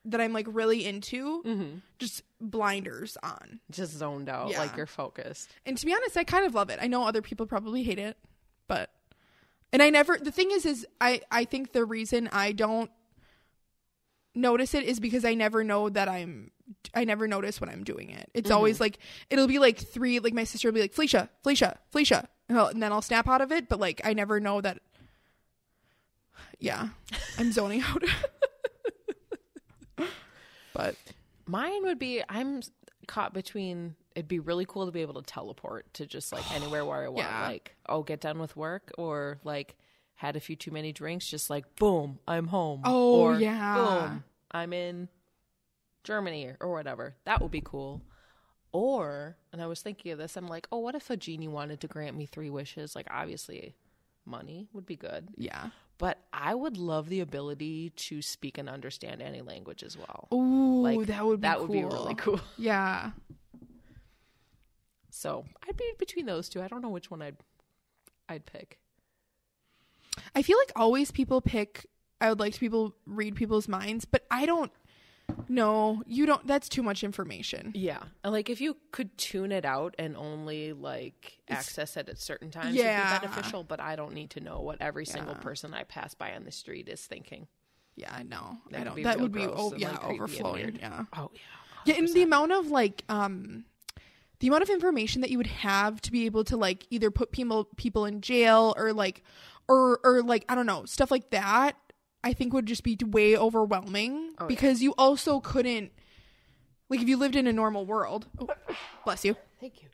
[0.05, 1.77] that I'm like really into, Mm-hmm.
[1.99, 3.61] just blinders on.
[3.71, 4.59] Just zoned out, Yeah.
[4.61, 5.51] like you're focused.
[5.65, 6.79] And to be honest, I kind of love it.
[6.83, 8.17] I know other people probably hate it,
[8.67, 8.91] but
[9.73, 12.91] and I never the thing is is I I think the reason I don't
[14.35, 16.51] notice it is because I never know that I'm
[16.95, 18.31] I never notice when I'm doing it.
[18.35, 18.57] It's mm-hmm.
[18.57, 18.99] always like
[19.31, 22.83] it'll be like three like my sister will be like Felicia, Felicia, Felicia, and, and
[22.83, 24.79] then I'll snap out of it, but like I never know that
[26.59, 26.89] yeah,
[27.39, 28.03] I'm zoning out.
[30.75, 30.97] but
[31.47, 32.63] Mine would be I'm
[33.07, 36.85] caught between it'd be really cool to be able to teleport to just like anywhere
[36.85, 37.19] where I want.
[37.29, 37.47] Yeah.
[37.47, 39.77] Like, oh, get done with work or like
[40.15, 42.83] had a few too many drinks, just like boom, I'm home.
[42.85, 43.75] Oh, or, yeah.
[43.77, 45.09] Boom, I'm in
[46.05, 47.15] Germany or, whatever.
[47.25, 48.03] That would be cool.
[48.73, 51.81] Or, and I was thinking of this, I'm like, oh, what if a genie wanted
[51.81, 52.97] to grant me three wishes?
[52.97, 53.75] Like, obviously,
[54.25, 55.29] money would be good.
[55.37, 55.71] yeah.
[55.99, 60.27] But I would love the ability to speak and understand any language as well.
[60.33, 62.41] Ooh, Like, that would be that would be really cool.
[62.59, 63.13] Yeah.
[65.11, 66.63] So I'd be between those two.
[66.63, 67.37] I don't know which one I'd
[68.29, 68.79] I'd pick.
[70.35, 71.87] I feel like always people pick
[72.21, 74.73] I would like to people read people's minds, but I don't
[75.49, 77.73] no, you don't that's too much information.
[77.75, 82.19] Yeah, and like if you could tune it out and only like access it at
[82.19, 83.17] certain times, Yeah.
[83.17, 83.65] it'd be beneficial.
[83.65, 86.53] But I don't need to know what every single person I pass by on the
[86.53, 87.47] street is thinking.
[87.97, 88.59] Yeah, no.
[88.71, 90.13] That I would don't be that real would be gross oh, and, yeah, like, creepy
[90.15, 90.55] and overflowing.
[90.63, 90.79] weird.
[90.79, 91.05] Yeah.
[91.17, 91.31] Oh
[91.85, 93.65] Yeah, and the amount of like um
[94.41, 97.31] the amount of information that you would have to be able to like either put
[97.33, 99.23] people people in jail or like
[99.69, 101.77] or or like I don't know, stuff like that,
[102.25, 104.47] I think would just be way overwhelming Oh, yeah.
[104.49, 105.91] because you also couldn't
[106.89, 108.27] like if you lived in a normal world.
[108.41, 108.49] Oh,
[109.05, 109.37] bless you.
[109.61, 109.89] Thank you.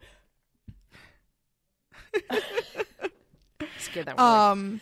[3.79, 4.27] Scared that one.
[4.27, 4.81] Um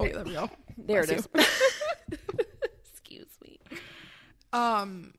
[0.00, 0.50] Oh, there we go.
[0.78, 1.28] there it bless is.
[2.92, 3.58] Excuse me.
[4.52, 5.14] um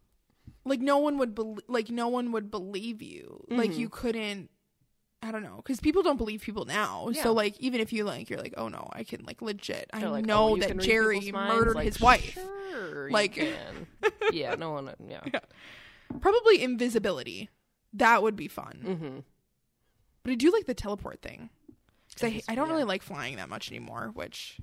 [0.65, 3.79] like no one would bel like no one would believe you like Mm-hmm.
[3.79, 4.49] you couldn't
[5.21, 7.23] i don't know because people don't believe people now Yeah.
[7.23, 10.03] so like even if you like you're like oh no i can like legit i
[10.05, 12.37] like, know oh, that jerry murdered Like, his wife
[12.71, 13.35] Sure, Like-
[14.31, 14.93] yeah, no one.
[15.07, 15.21] Yeah.
[16.21, 17.49] probably invisibility
[17.93, 19.19] that would be fun Mm-hmm.
[20.23, 21.49] but i do like the teleport thing
[22.13, 22.73] because I, I don't yeah.
[22.73, 24.57] really like flying that much anymore which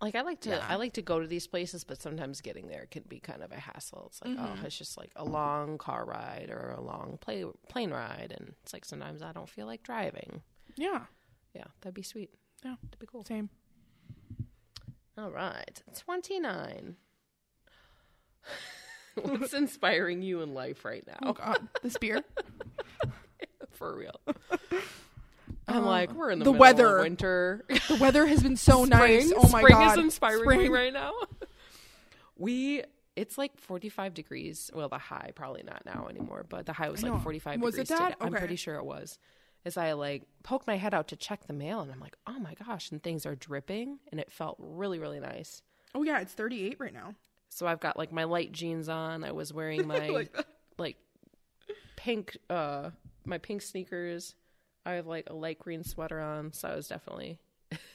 [0.00, 0.64] Like I like to, Yeah.
[0.68, 3.50] I like to go to these places, but sometimes getting there can be kind of
[3.50, 4.06] a hassle.
[4.10, 4.62] It's like, Mm-hmm.
[4.62, 8.54] oh, it's just like a long car ride or a long play, plane ride, and
[8.62, 10.42] it's like sometimes I don't feel like driving.
[10.76, 11.02] yeah
[11.54, 12.30] Yeah, that'd be sweet.
[12.64, 12.76] Yeah.
[12.82, 13.24] that'd be cool.
[13.24, 13.50] same
[15.16, 16.94] All right, twenty nine.
[19.20, 21.18] What's inspiring you in life right now?
[21.22, 22.22] oh god this beer
[23.72, 24.20] For real.
[25.68, 26.96] I'm Um, like, we're in the, the middle weather.
[26.98, 27.64] of winter.
[27.88, 30.60] the weather has been so nice oh my spring god is inspiring Spring.
[30.60, 31.12] me right now.
[32.36, 32.82] we
[33.16, 34.70] it's like 45 degrees.
[34.72, 37.18] Well, the high probably not now anymore, but the high was like know.
[37.18, 37.98] 45 Was it degrees.
[37.98, 38.12] that?
[38.12, 38.16] today.
[38.26, 39.18] I'm pretty sure it was.
[39.64, 42.38] As I like poked my head out to check the mail, and I'm like, oh
[42.38, 45.62] my gosh, and things are dripping, and it felt really really nice.
[45.94, 47.14] oh yeah it's 38 right now
[47.48, 49.24] So I've got like my light jeans on.
[49.24, 50.26] I was wearing my
[50.78, 50.96] like,
[51.96, 52.90] pink uh
[53.24, 54.34] my pink sneakers.
[54.88, 57.38] I have like a light green sweater on, so I was definitely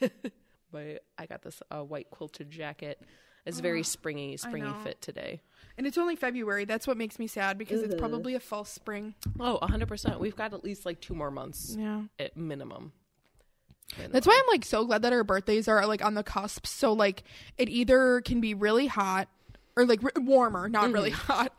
[0.72, 3.00] but I got this uh, white quilted jacket.
[3.46, 5.40] It's very springy, springy fit today.
[5.76, 6.64] And it's only February.
[6.64, 9.14] That's what makes me sad because it's probably a false spring.
[9.40, 10.18] Oh, 100%.
[10.20, 12.02] We've got at least like two more months Yeah.
[12.18, 12.92] at minimum.
[14.10, 16.66] That's why I'm like so glad that our birthdays are like on the cusp.
[16.66, 17.24] So like
[17.58, 19.28] it either can be really hot
[19.76, 21.52] or like r- warmer, not really hot.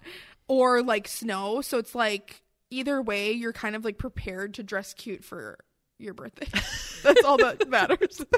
[0.47, 1.61] or like snow.
[1.61, 5.57] So it's like either way, you're kind of like prepared to dress cute for
[5.97, 6.47] your birthday.
[7.03, 8.23] That's all that matters.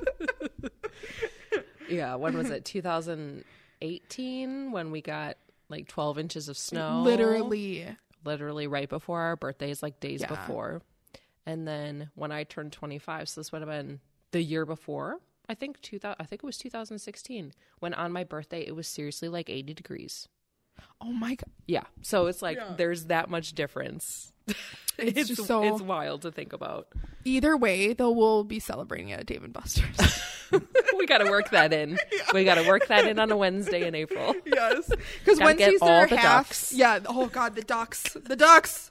[1.90, 2.66] Yeah, when was it?
[2.66, 5.38] 2018 when we got
[5.70, 7.02] like 12 inches of snow.
[7.04, 7.88] Literally.
[8.26, 10.28] literally right before our birthdays, like days Yeah.
[10.28, 10.82] before.
[11.46, 14.02] And then when I turned 25, so this would have been
[14.32, 15.22] the year before.
[15.48, 19.30] I think 2000 I think it was 2016 when on my birthday it was seriously
[19.30, 20.28] like 80 degrees.
[21.02, 21.50] Oh my god.
[21.68, 21.84] Yeah.
[22.02, 22.74] So it's like Yeah.
[22.78, 24.32] there's that much difference.
[25.00, 26.88] It's just so- it's wild to think about.
[27.24, 29.96] Either way, though, we'll be celebrating at Dave and Buster's.
[30.98, 32.00] we got to work that in.
[32.34, 34.34] We got to work that in on a Wednesday in April.
[34.44, 34.90] yes,
[35.24, 36.48] get Wednesdays all are the half.
[36.48, 36.74] ducks.
[36.74, 36.98] Yeah.
[37.06, 38.14] Oh god, the ducks.
[38.14, 38.90] The ducks.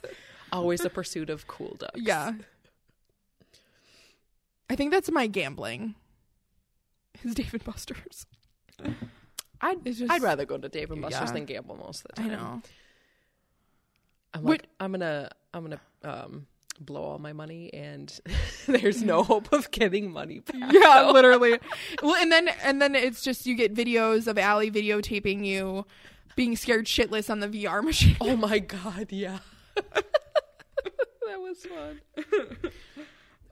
[0.52, 1.98] Always the pursuit of cool ducks.
[2.00, 2.34] Yeah.
[4.70, 5.96] I think that's my gambling.
[7.24, 8.26] Is Dave and Buster's.
[9.70, 11.32] I'd just- I'd rather go to Dave and Buster's Yeah.
[11.34, 12.32] than gamble most of the I time.
[12.36, 12.62] know.
[14.34, 16.46] I'm like, I'm gonna, I'm gonna um,
[16.80, 18.12] blow all my money, and
[18.66, 20.72] there's no hope of getting money back.
[20.72, 21.58] Yeah, literally.
[22.02, 25.86] Well, and then and then it's just you get videos of Allie videotaping you
[26.34, 28.16] being scared shitless on the VR machine.
[28.20, 29.38] Oh my god, yeah.
[29.74, 32.00] that was fun.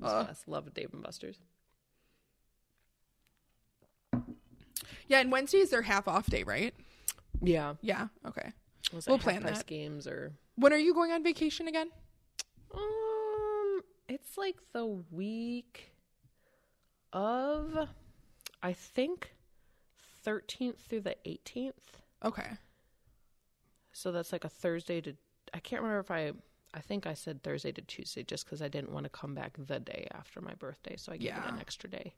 [0.02, 0.26] Uh.
[0.46, 1.38] Love Dave and Buster's.
[5.08, 6.74] Yeah, and Wednesdays are half off day, right?
[7.42, 8.08] Yeah, Yeah.
[8.26, 8.52] Okay.
[8.92, 9.66] was We'll plan that.
[9.66, 11.90] games or When are you going on vacation again?
[12.74, 15.92] um, it's like the week
[17.12, 17.88] of,
[18.62, 19.34] I think,
[20.22, 21.98] thirteenth through the eighteenth.
[22.24, 22.48] Okay.
[23.92, 25.14] So that's like a Thursday to.
[25.52, 26.32] I can't remember if I.
[26.76, 29.52] I think I said Thursday to Tuesday just because I didn't want to come back
[29.56, 32.14] the day after my birthday, so I gave it an extra day.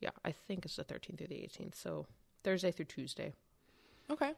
[0.00, 1.74] Yeah, I think it's the 13th through the 18th.
[1.74, 2.06] So
[2.42, 3.32] Thursday through Tuesday.
[4.10, 4.32] Okay.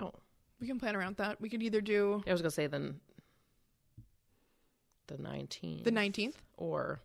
[0.00, 0.12] Oh,
[0.60, 1.40] We can plan around that.
[1.40, 3.00] We could either do I was gonna say then
[5.06, 5.84] the 19th.
[5.84, 6.34] the 19th.
[6.56, 7.00] or,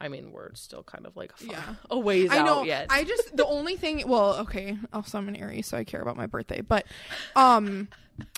[0.00, 1.74] I mean, we're still kind of like far Yeah.
[1.90, 2.60] a ways I know.
[2.60, 2.86] out yet.
[2.90, 4.04] I just the only thing.
[4.06, 4.76] Well, okay.
[4.92, 6.60] Also, I'm an Aries, so I care about my birthday.
[6.60, 6.86] But,
[7.34, 7.88] um,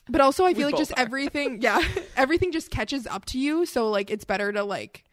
[0.08, 1.00] but also I feel like both just are.
[1.02, 1.60] everything.
[1.60, 1.82] Yeah,
[2.16, 3.66] everything just catches up to you.
[3.66, 5.04] So like, it's better to like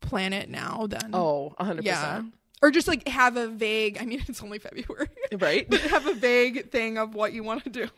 [0.00, 2.22] plan it now than oh, 100 yeah,
[2.62, 3.98] or just like have a vague.
[4.00, 5.08] I mean, it's only February.
[5.30, 5.74] percent right.
[5.90, 7.88] have a vague thing of what you want to do.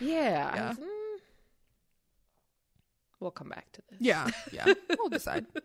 [0.00, 0.54] yeah.
[0.54, 0.72] Yeah.
[0.72, 0.86] Mm.
[3.20, 3.98] We'll come back to this.
[4.00, 4.72] Yeah, yeah.
[4.98, 5.46] We'll decide.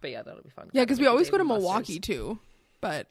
[0.00, 0.70] But yeah, that'll be fun.
[0.72, 2.16] Yeah, because we always go to Milwaukee Buster's.
[2.16, 2.38] too.
[2.80, 3.08] But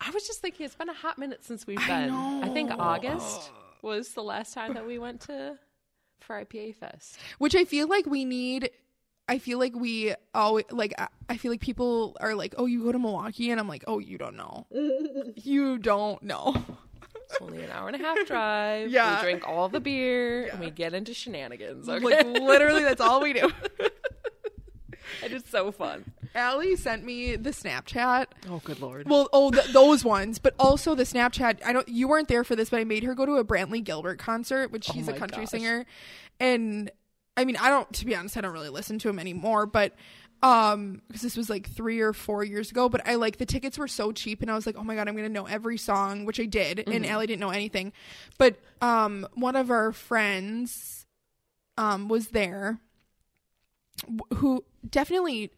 [0.00, 2.10] I was just thinking it's been a hot minute since we've I been.
[2.14, 2.70] I, think.
[2.70, 3.50] August
[3.82, 5.58] was the last time that we went to
[6.20, 7.18] for IPA Fest.
[7.38, 8.70] which I feel like we need.
[9.28, 10.94] I feel like we always like.
[10.98, 13.98] I- feel like people are like, "Oh, you go to Milwaukee," and I'm like, "Oh,
[13.98, 14.66] you don't know.
[15.36, 16.54] you don't know."
[17.14, 18.90] It's only an hour and a half drive.
[18.90, 19.16] Yeah.
[19.16, 21.88] We drink all the beer and we get into shenanigans.
[21.88, 22.04] Okay.
[22.04, 23.50] Like literally, that's all we do.
[25.22, 26.04] and it's so fun.
[26.34, 28.26] Allie sent me the Snapchat.
[28.48, 29.08] Oh, good lord.
[29.08, 31.64] Well, oh, th- those ones, but also the Snapchat.
[31.64, 31.88] I don't.
[31.88, 34.70] You weren't there for this, but I made her go to a Brantley Gilbert concert,
[34.70, 35.50] which she's oh a country gosh.
[35.50, 35.86] singer,
[36.40, 36.90] and
[37.36, 37.92] I mean, I don't.
[37.94, 39.94] To be honest, I don't really listen to him anymore, but.
[40.42, 43.78] Um, because this was like three or four years ago, but I like the tickets
[43.78, 46.26] were so cheap, and I was like, oh my god, I'm gonna know every song,
[46.26, 47.94] which I did, and Allie didn't know anything.
[48.36, 51.06] But um, one of our friends,
[51.78, 52.78] um, was there,
[54.34, 55.50] who definitely,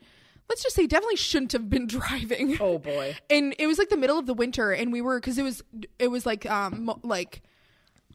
[0.48, 3.16] let's just say, definitely shouldn't have been driving oh boy.
[3.28, 5.62] and it was like the middle of the winter and we were because it was
[5.98, 7.42] it was like um like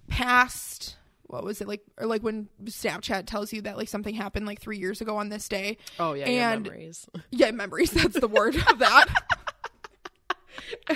[0.07, 0.95] past
[1.31, 4.59] what was it like or like when snapchat tells you that like something happened like
[4.61, 5.77] three years ago on this day.
[5.99, 7.07] Oh yeah, And- memories.
[7.31, 9.07] yeah memories that's the word of that.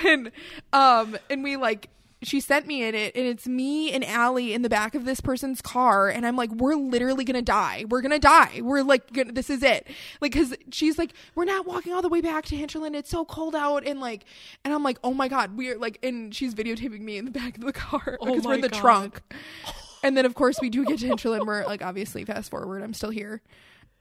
[0.04, 0.30] And
[0.72, 1.88] um and we like
[2.22, 5.20] she sent me in it and it's me and Allie in the back of this
[5.20, 7.84] person's car and I'm like we're literally gonna die.
[7.88, 8.60] We're gonna die.
[8.62, 9.86] We're like gonna, this is it.
[10.20, 12.96] Like because she's like we're not walking all the way back to Hinterland.
[12.96, 14.24] It's so cold out and like
[14.64, 17.56] and I'm like oh my god we're like and she's videotaping me in the back
[17.58, 18.80] of the car because we're in the God.
[18.80, 19.22] trunk
[20.06, 22.94] and then of course we do get to Hinterland we're like obviously fast forward I'm
[22.94, 23.42] still here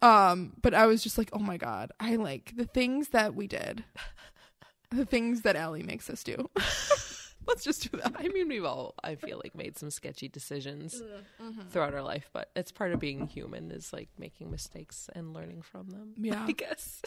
[0.02, 3.48] um but I was just like oh my god I like the things that we
[3.48, 3.84] did
[4.92, 6.50] the things that Allie makes us do.
[7.48, 8.14] Let's just do that.
[8.18, 11.02] I mean, we've all, I feel like, made some sketchy decisions
[11.42, 11.68] Mm-hmm.
[11.70, 15.62] throughout our life, but it's part of being human is like making mistakes and learning
[15.64, 16.14] from them.
[16.18, 16.46] Yeah.
[16.48, 17.02] I guess.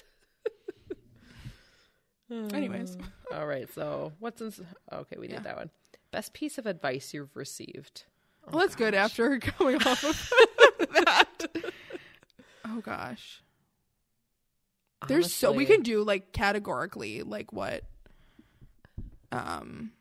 [2.30, 2.98] Anyways.
[3.34, 3.72] All right.
[3.74, 4.52] So what's in?
[4.92, 5.40] Okay, we did Yeah.
[5.40, 5.70] that one.
[6.10, 8.04] Best piece of advice you've received.
[8.50, 10.32] Well, that's good after coming off of
[10.94, 11.46] that.
[12.64, 13.42] Oh gosh.
[15.06, 17.84] There's so we can do like categorically like what
[19.30, 19.92] um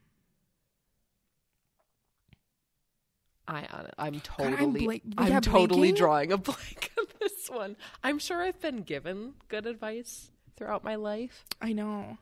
[3.48, 3.66] I
[3.98, 5.96] I'm I'm totally I'm totally blanking.
[5.98, 7.76] drawing a blank on this one.
[8.04, 11.46] I'm sure I've been given good advice throughout my life.
[11.62, 12.18] I know.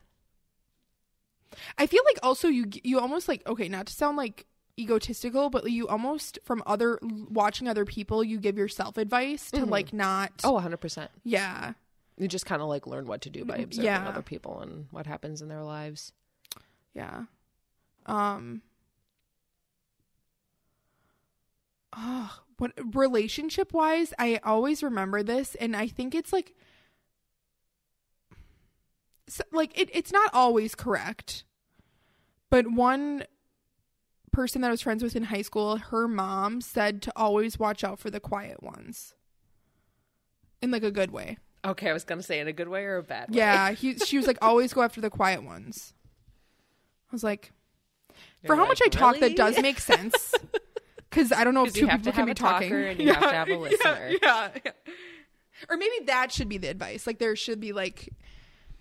[1.78, 4.46] I feel like also you you almost like okay, not to sound like
[4.78, 9.70] egotistical, but you almost from other watching other people, you give yourself advice to Mhm.
[9.70, 10.32] like not.
[10.44, 11.10] Oh, 100%.
[11.24, 11.74] yeah,
[12.18, 14.08] You just kind of like learn what to do by Mm, observing yeah.
[14.08, 16.12] other people and what happens in their lives.
[16.94, 17.24] yeah.
[18.06, 18.62] Um.
[21.98, 26.54] Oh, what relationship wise, I always remember this, and I think it's like,
[29.28, 31.44] so, like it, it's not always correct,
[32.50, 33.24] but one
[34.36, 37.82] person that I was friends with in high school, her mom said to always watch
[37.82, 39.14] out for the quiet ones,
[40.60, 41.38] in like a good way.
[41.64, 43.38] Okay, I was to say in a good way or a bad way.
[43.38, 45.94] Yeah, he, she was like, always go after the quiet ones.
[47.10, 47.50] I was like,
[48.44, 50.34] for You're how much I like, talk, that does make sense.
[51.08, 53.10] Because I don't know if you two people can have be a talking, and you
[53.10, 54.10] have to have a yeah, listener.
[54.20, 54.72] Yeah, yeah.
[55.70, 57.06] Or maybe that should be the advice.
[57.06, 58.12] Like there should be like,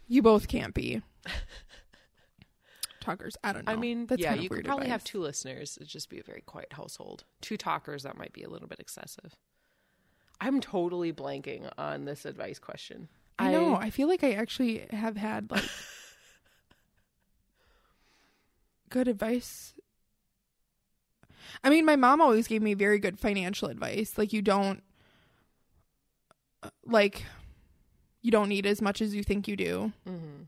[0.10, 1.02] you both can't be
[3.06, 3.38] talkers.
[3.44, 3.72] I don't know.
[3.72, 5.78] I mean, that's yeah, you could probably have two listeners.
[5.78, 7.24] It'd just be a very quiet household.
[7.42, 9.36] Two talkers, that might be a little bit excessive.
[10.42, 13.08] I'm totally blanking on this advice question.
[13.40, 13.76] I know.
[13.76, 15.64] I feel like I actually have had like
[18.90, 19.74] good advice.
[21.64, 24.18] I mean, my mom always gave me very good financial advice.
[24.18, 24.84] Like you don't
[26.64, 27.24] uh, like
[28.22, 29.94] you don't need as much as you think you do.
[30.06, 30.44] hmm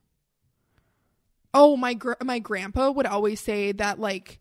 [1.60, 4.40] Oh, my gr- my grandpa would always say that like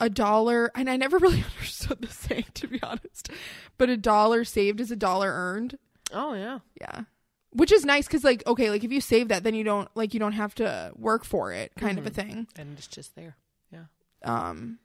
[0.00, 3.30] a dollar, and I never really understood the saying to be honest.
[3.76, 5.76] But a dollar saved is a dollar earned.
[6.10, 6.60] Oh yeah.
[6.80, 7.02] Yeah.
[7.50, 10.14] Which is nice cuz like okay, like if you save that then you don't like
[10.14, 12.46] you don't have to work for it kind of a thing.
[12.56, 13.36] And it's just there.
[13.70, 13.84] Yeah.
[14.24, 14.78] Um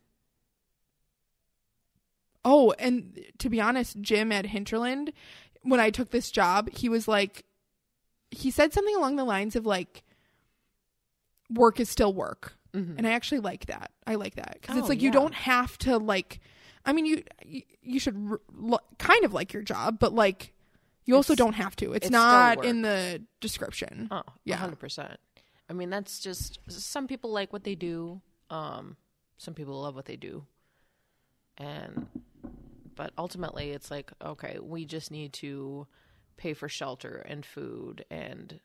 [2.45, 5.13] Oh, and to be honest, Jim at Hinterland
[5.61, 7.45] when I took this job, he was like
[8.31, 10.03] he said something along the lines of like
[11.49, 12.57] work is still work.
[12.73, 12.97] Mhm.
[12.97, 13.91] And I actually like that.
[14.07, 16.39] I like that cuz it's Oh, like you don't have to like
[16.85, 17.23] I mean you
[17.81, 20.53] you, should r- lo- kind of like your job, but like
[21.05, 21.93] you also It's- don't have to.
[21.93, 24.07] It's, it's not in the description.
[24.09, 24.55] Oh, Yeah.
[24.55, 25.19] hundred percent.
[25.69, 28.21] I mean, that's just some people like what they do.
[28.49, 28.97] Um,
[29.37, 30.45] some people love what they do,
[31.57, 32.07] and
[32.95, 35.87] but ultimately, it's like okay, we just need to
[36.37, 38.59] pay for shelter and food and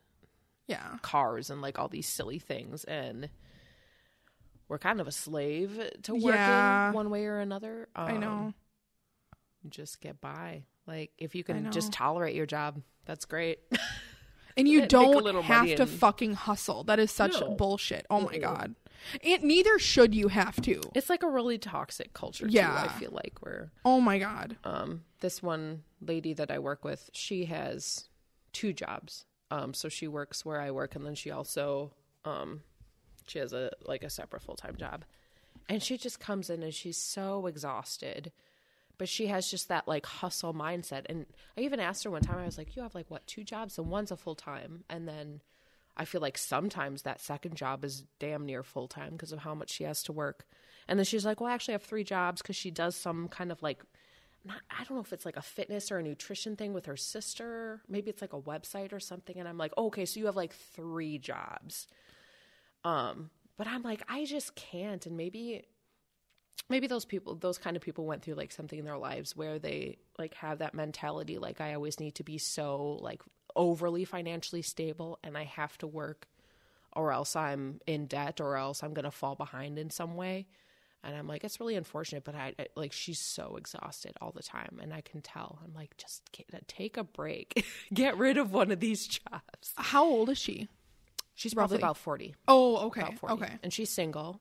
[0.68, 0.98] Yeah.
[1.02, 3.28] cars and like all these silly things, and
[4.68, 6.92] we're kind of a slave to working Yeah.
[6.92, 7.88] one way or another.
[7.96, 8.54] Um, I know.
[9.68, 10.64] Just get by.
[10.86, 13.58] Like if you can just tolerate your job, that's great.
[14.56, 16.82] And you don't have to and- fucking hustle.
[16.82, 17.54] That is such No.
[17.54, 18.06] bullshit.
[18.10, 18.40] Oh my Mm-mm.
[18.42, 18.74] god.
[19.22, 20.80] And neither should you have to.
[20.96, 22.74] It's like a really toxic culture too, Yeah.
[22.88, 24.56] I feel like we're Oh my god.
[24.64, 28.08] um this one lady that I work with, she has
[28.52, 29.26] two jobs.
[29.50, 31.92] Um so she works where I work and then she also
[32.24, 32.62] um
[33.26, 35.04] she has a like a separate full-time job.
[35.68, 38.32] And she just comes in and she's so exhausted.
[38.96, 41.02] But she has just that like hustle mindset.
[41.06, 41.26] And
[41.56, 43.78] I even asked her one time, I was like, You have like what, two jobs?
[43.78, 44.84] And one's a full time.
[44.88, 45.40] And then
[45.96, 49.54] I feel like sometimes that second job is damn near full time because of how
[49.54, 50.46] much she has to work.
[50.88, 53.52] And then she's like, Well, I actually have three jobs because she does some kind
[53.52, 53.82] of like,
[54.44, 56.96] not, I don't know if it's like a fitness or a nutrition thing with her
[56.96, 57.82] sister.
[57.88, 59.36] Maybe it's like a website or something.
[59.38, 61.86] And I'm like, oh, Okay, so you have like three jobs.
[62.84, 65.04] Um, but I'm like, I just can't.
[65.06, 65.64] And maybe
[66.70, 69.58] maybe those people those kind of people went through like something in their lives where
[69.58, 73.22] they like have that mentality like i always need to be so like
[73.56, 76.28] overly financially stable and i have to work
[76.94, 80.46] or else i'm in debt or else i'm going to fall behind in some way
[81.04, 84.42] and i'm like it's really unfortunate but I, I like she's so exhausted all the
[84.42, 88.52] time and i can tell i'm like just get, take a break get rid of
[88.52, 90.68] one of these jobs How old is she?
[91.34, 91.84] she's probably Roughly.
[91.84, 93.00] about 40 Oh, okay.
[93.02, 93.52] about 40 Okay.
[93.62, 94.40] and she's single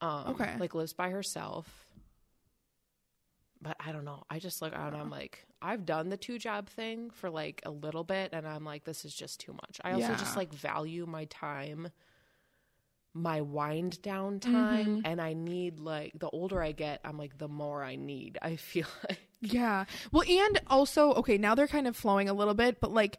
[0.00, 0.56] um Okay.
[0.58, 1.68] like lives by herself
[3.60, 6.38] but i don't know i just look out and i'm like i've done the two
[6.38, 9.80] job thing for like a little bit and i'm like this is just too much
[9.84, 10.16] i also Yeah.
[10.16, 11.88] just like value my time
[13.14, 15.02] my wind down time Mhm.
[15.04, 18.56] and i need like the older i get i'm like the more i need i
[18.56, 19.86] feel like Yeah.
[20.12, 23.18] Well, and also, okay, now they're kind of flowing a little bit, but like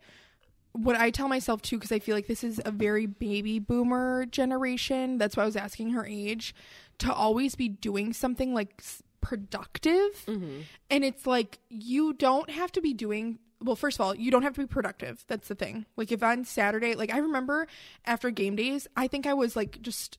[0.72, 4.26] what I tell myself too, because I feel like this is a very baby boomer
[4.26, 5.18] generation.
[5.18, 6.56] That's why I was asking her age
[7.00, 8.82] to always be doing something like
[9.20, 10.24] productive.
[10.28, 13.40] And it's like, you don't have to be doing.
[13.64, 15.24] Well, first of all, you don't have to be productive.
[15.28, 15.86] That's the thing.
[15.96, 17.68] Like, if on Saturday, like, I remember
[18.06, 20.18] after game days, I think I was like just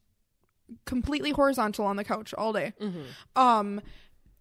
[0.86, 2.72] completely horizontal on the couch all day.
[3.36, 3.80] Um,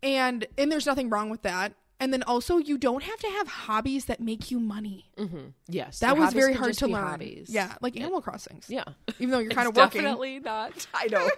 [0.02, 1.74] and and there's nothing wrong with that.
[2.00, 5.06] And then also, you don't have to have hobbies that make you money.
[5.18, 5.50] Mm-hmm.
[5.70, 7.04] Yes, That was very hard to learn.
[7.08, 7.50] Hobbies.
[7.50, 8.66] Yeah, like Animal Crossings.
[8.70, 8.84] yeah.
[9.20, 10.02] Even though you're kind of working.
[10.02, 10.86] Definitely not.
[10.94, 11.30] I know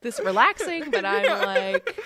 [0.00, 2.00] this relaxing, but I'm like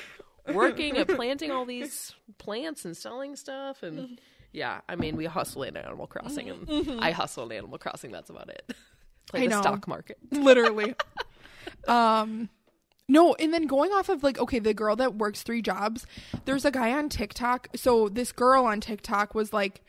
[0.53, 4.21] working and planting all these plants and selling stuff, and
[4.53, 8.13] yeah, I mean we hustle in Animal Crossing, and I hustle in Animal Crossing.
[8.13, 8.73] That's about it.
[9.31, 9.61] Play I the know.
[9.61, 10.19] stock market.
[10.31, 10.95] literally
[11.87, 12.49] um
[13.09, 16.07] no and then going off of like okay the girl that works three jobs
[16.47, 19.83] there's a guy on tiktok so this girl on tiktok was like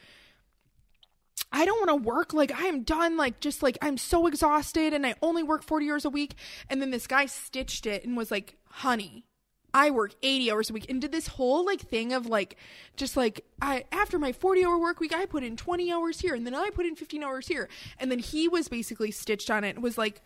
[1.52, 5.06] I don't want to work like I'm done like just like I'm so exhausted and
[5.06, 6.36] I only work 40 hours a week
[6.70, 9.26] and then this guy stitched it and was like honey
[9.74, 12.58] I work 80 hours a week and did this whole like thing of like
[12.96, 16.34] just like I after my 40 hour work week I put in 20 hours here
[16.34, 19.64] and then I put in 15 hours here and then he was basically stitched on
[19.64, 20.22] it and was like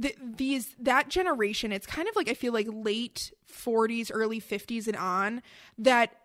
[0.00, 4.86] th- these that generation it's kind of like I feel like late 40s early 50s
[4.86, 5.42] and on
[5.78, 6.16] that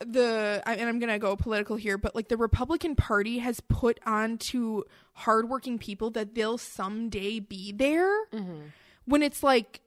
[0.00, 4.38] the and I'm gonna go political here, but like the Republican Party has put on
[4.38, 4.84] to
[5.14, 8.26] hardworking people that they'll someday be there.
[8.26, 8.60] Mm-hmm.
[9.06, 9.80] When it's like,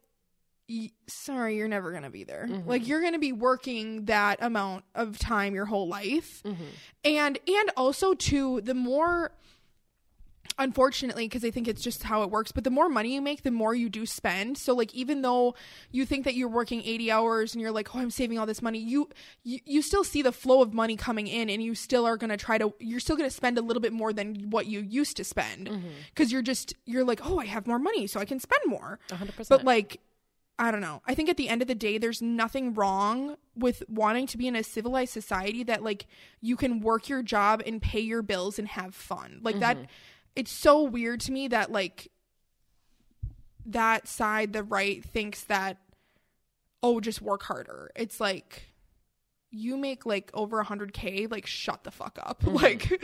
[1.07, 2.47] sorry, you're never gonna be there.
[2.65, 6.41] Like you're gonna be working that amount of time your whole life,
[7.03, 9.31] and and also too the more
[10.57, 13.41] unfortunately because i think it's just how it works but the more money you make
[13.43, 14.57] the more you do spend.
[14.57, 15.55] So like even though
[15.91, 18.61] you think that you're working 80 hours and you're like oh i'm saving all this
[18.61, 19.07] money you
[19.43, 22.29] you, you still see the flow of money coming in and you still are going
[22.31, 24.81] to try to you're still going to spend a little bit more than what you
[24.81, 25.69] used to spend.
[26.13, 28.99] Because you're just you're like oh i have more money so i can spend more.
[29.07, 29.47] 100%.
[29.47, 30.01] but like
[30.61, 31.01] I don't know.
[31.07, 34.47] I think at the end of the day, there's nothing wrong with wanting to be
[34.47, 36.05] in a civilized society that like
[36.39, 39.39] you can work your job and pay your bills and have fun.
[39.41, 39.85] Like that, mm-hmm.
[40.35, 42.11] it's so weird to me that like
[43.65, 45.77] that side, the right, thinks that
[46.83, 47.89] oh, just work harder.
[47.95, 48.67] It's like
[49.49, 51.25] you make like over a hundred k.
[51.25, 52.43] Like shut the fuck up.
[52.45, 52.55] Mm-hmm.
[52.57, 53.01] Like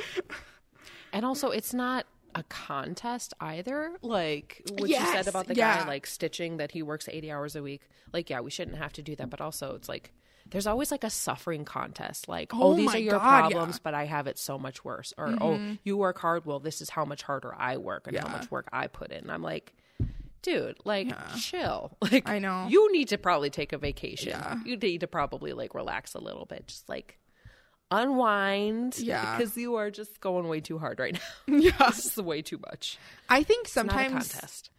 [1.12, 2.06] And also, it's not
[2.38, 3.92] a contest either.
[4.02, 5.80] Like what you said about the yeah.
[5.80, 7.82] guy like stitching that he works 80 hours a week.
[8.14, 9.30] Like, yeah, we shouldn't have to do that.
[9.30, 10.14] But also, it's like
[10.50, 12.28] there's always like a suffering contest.
[12.28, 13.42] Like, oh, Oh these are your God, yeah.
[13.42, 13.52] Mm-hmm.
[13.52, 15.14] problems, but I have it so much worse.
[15.18, 16.46] Or, oh, you work hard.
[16.46, 19.20] Well, this is how much harder I work and how much work I put in.
[19.20, 19.74] And I'm like,
[20.42, 21.98] dude, like, chill.
[22.02, 22.68] Like, I know.
[22.70, 24.30] You need to probably take a vacation.
[24.30, 24.60] Yeah.
[24.66, 26.68] You need to probably like relax a little bit.
[26.68, 27.20] Just like,
[27.90, 29.38] unwind Yeah.
[29.38, 31.20] because you are just going way too hard right now
[31.58, 32.98] yeah, this is way too much
[33.30, 34.70] I think sometimes contest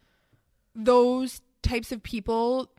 [0.75, 2.69] those types of people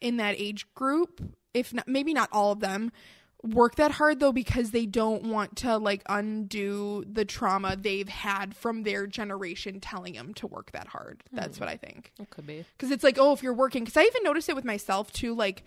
[0.00, 1.20] in that age group,
[1.54, 2.92] if not, maybe not all of them,
[3.42, 8.54] work that hard though because they don't want to like undo the trauma they've had
[8.54, 11.22] from their generation telling them to work that hard.
[11.32, 11.64] That's hmm.
[11.64, 12.12] what I think.
[12.20, 14.56] it could be Because it's like, oh, if you're working, because I even noticed it
[14.56, 15.62] with myself too, like,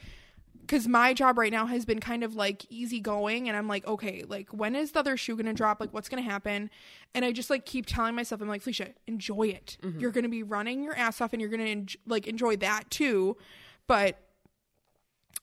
[0.71, 4.23] because my job right now has been kind of like easygoing, and I'm like, okay,
[4.25, 5.81] like, when is the other shoe gonna drop?
[5.81, 6.69] Like, what's gonna happen?
[7.13, 9.75] And I just like keep telling myself, I'm like, Felicia, enjoy it.
[9.99, 13.35] You're gonna be running your ass off, and you're gonna en- like enjoy that too,
[13.85, 14.17] but.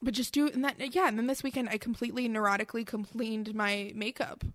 [0.01, 0.55] But just do it.
[0.55, 4.45] and that yeah, and then this weekend I completely neurotically cleaned my makeup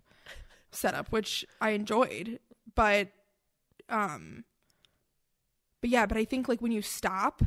[0.71, 2.39] setup, which I enjoyed.
[2.73, 3.09] But
[3.87, 4.43] um
[5.81, 7.43] but yeah, but I think like when you stop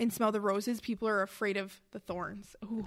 [0.00, 2.54] and smell the roses, people are afraid of the thorns.
[2.64, 2.86] Ooh.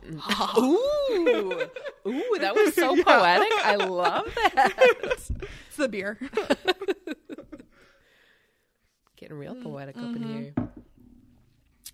[0.58, 1.62] ooh
[2.08, 5.32] ooh that was so poetic i love that it's
[5.78, 6.18] the beer.
[9.18, 10.40] getting real mm, poetic up in mm-hmm.
[10.40, 10.54] here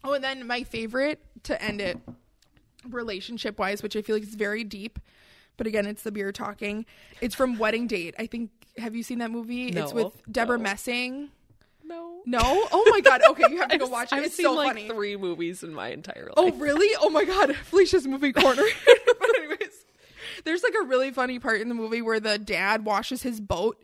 [0.03, 1.99] oh, and then my favorite to end it
[2.89, 4.99] relationship wise, which I feel like is very deep.
[5.57, 6.85] But again, it's the beer talking.
[7.19, 8.15] It's from Wedding Date.
[8.19, 9.69] I think have you seen that movie?
[9.69, 10.63] It's with Debra no.
[10.63, 11.29] Messing.
[11.87, 12.39] No No?
[12.71, 13.21] Oh my god.
[13.29, 14.15] Okay, you have to go watch it.
[14.15, 14.87] I've it's seen so like funny.
[14.87, 16.53] three movies in my entire oh, life.
[16.55, 16.95] Oh, really?
[17.01, 18.63] Oh my god, Felicia's movie corner.
[18.85, 19.85] but anyways,
[20.43, 23.81] there's like a really funny part in the movie where the dad washes his boat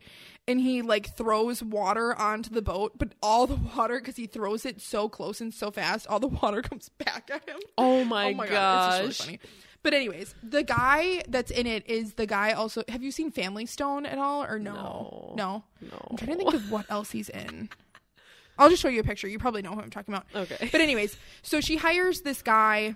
[0.47, 4.65] and he like throws water onto the boat, but all the water because he throws
[4.65, 7.59] it so close and so fast, all the water comes back at him.
[7.77, 9.49] oh my, oh my gosh god, it's just really funny.
[9.83, 12.83] But anyways, the guy that's in it is the guy also.
[12.87, 14.73] Have you seen Family Stone at all or no?
[14.73, 15.33] No.
[15.35, 15.63] No.
[15.81, 16.07] No.
[16.09, 17.69] I'm trying to think of what else he's in.
[18.57, 19.27] I'll just show you a picture.
[19.27, 20.27] You probably know who I'm talking about.
[20.35, 20.69] Okay.
[20.71, 22.95] But anyways, so she hires this guy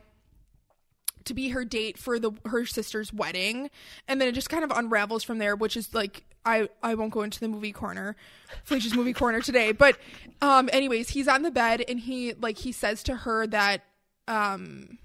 [1.25, 3.69] to be her date for the her sister's wedding,
[4.07, 7.11] and then it just kind of unravels from there, which is like I I won't
[7.11, 8.15] go into the movie corner,
[8.63, 9.97] Felicia's movie corner today, but
[10.41, 13.83] um anyways, he's on the bed and he like he says to her that
[14.27, 14.97] um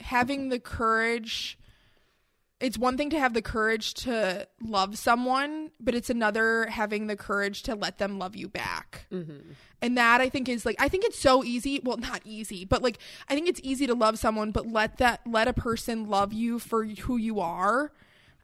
[0.00, 1.58] having the courage
[2.60, 7.14] it's one thing to have the courage to love someone, but it's another having the
[7.16, 9.06] courage to let them love you back.
[9.12, 9.52] Mm-hmm.
[9.80, 11.80] And that I think is like I think it's so easy.
[11.84, 12.98] Well, not easy, but like
[13.28, 16.58] I think it's easy to love someone, but let that let a person love you
[16.58, 17.92] for who you are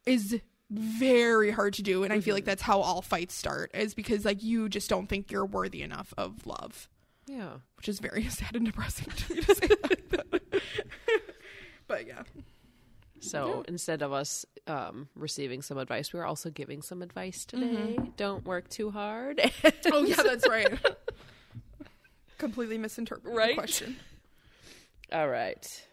[0.05, 0.39] is
[0.71, 2.03] very hard to do.
[2.03, 5.07] And I feel like that's how all fights start is because like you just don't
[5.07, 6.89] think you're worthy enough of love,
[7.27, 7.57] Yeah.
[7.75, 9.67] which is very sad and depressing to me to say
[10.11, 10.41] that.
[11.87, 12.23] but yeah.
[13.19, 17.99] So instead of us um, receiving some advice, we are also giving some advice today.
[18.17, 19.41] Don't work too hard.
[19.91, 20.67] Oh yeah, that's right.
[22.37, 23.55] Completely misinterpreted Right?
[23.55, 23.95] the question.
[25.11, 25.87] All right.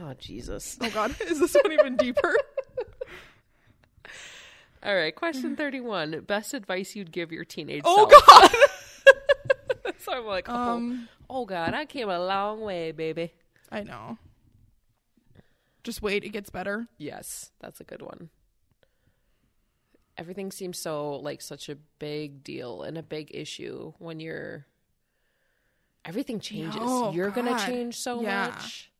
[0.00, 0.78] Oh Jesus.
[0.80, 2.36] Oh god, is this one even deeper?
[4.84, 5.14] All right.
[5.14, 6.20] Question thirty-one.
[6.26, 8.26] Best advice you'd give your teenage Oh self.
[8.26, 9.94] god.
[9.98, 13.32] so I'm like, oh, Um oh God, I came a long way, baby.
[13.72, 14.18] I know.
[15.88, 16.86] Just wait, it gets better.
[16.98, 18.28] Yes, that's a good one.
[20.18, 24.66] Everything seems so like such a big deal and a big issue when you're
[26.04, 26.76] everything changes.
[26.82, 28.48] Oh, you're gonna change so Yeah.
[28.50, 28.92] much.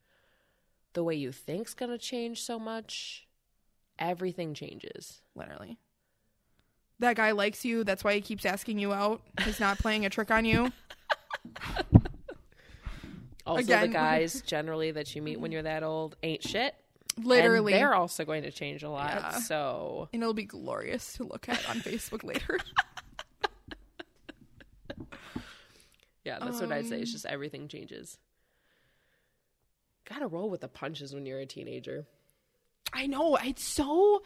[0.94, 3.28] The way you think's going to change so much.
[3.98, 5.20] Everything changes.
[5.34, 5.76] Literally.
[7.00, 9.20] That guy likes you, that's why he keeps asking you out.
[9.44, 10.72] He's not playing a trick on you.
[13.48, 13.80] Also Again.
[13.80, 16.74] the guys generally that you meet when you're that old ain't shit.
[17.16, 17.72] Literally.
[17.72, 19.14] And they're also going to change a lot.
[19.14, 19.30] Yeah.
[19.38, 22.58] So and it'll be glorious to look at on Facebook later.
[26.24, 26.96] Yeah, that's what I'd say.
[26.96, 28.18] Um, It's just everything changes.
[30.06, 32.06] Gotta roll with the punches when you're a teenager.
[32.92, 34.22] I know it's so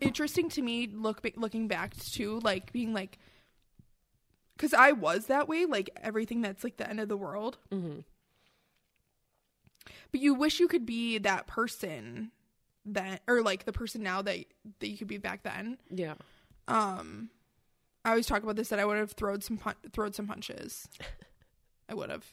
[0.00, 3.18] interesting to me look looking back to like being like
[4.60, 8.00] because I was that way like everything that's like the end of the world Mm-hmm.
[10.12, 12.30] but you wish you could be that person
[12.84, 14.38] then, or like the person now that
[14.80, 16.14] that you could be back then Yeah.
[16.68, 17.30] um
[18.04, 20.88] I always talk about this that I would have thrown some pun- thrown some punches
[21.88, 22.24] I would have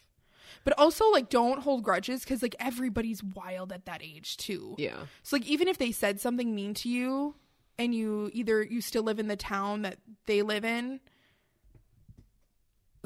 [0.64, 4.98] but also like don't hold grudges because like everybody's wild at that age too Yeah.
[5.24, 7.36] so like even if they said something mean to you
[7.78, 11.00] and you either you still live in the town that they live in,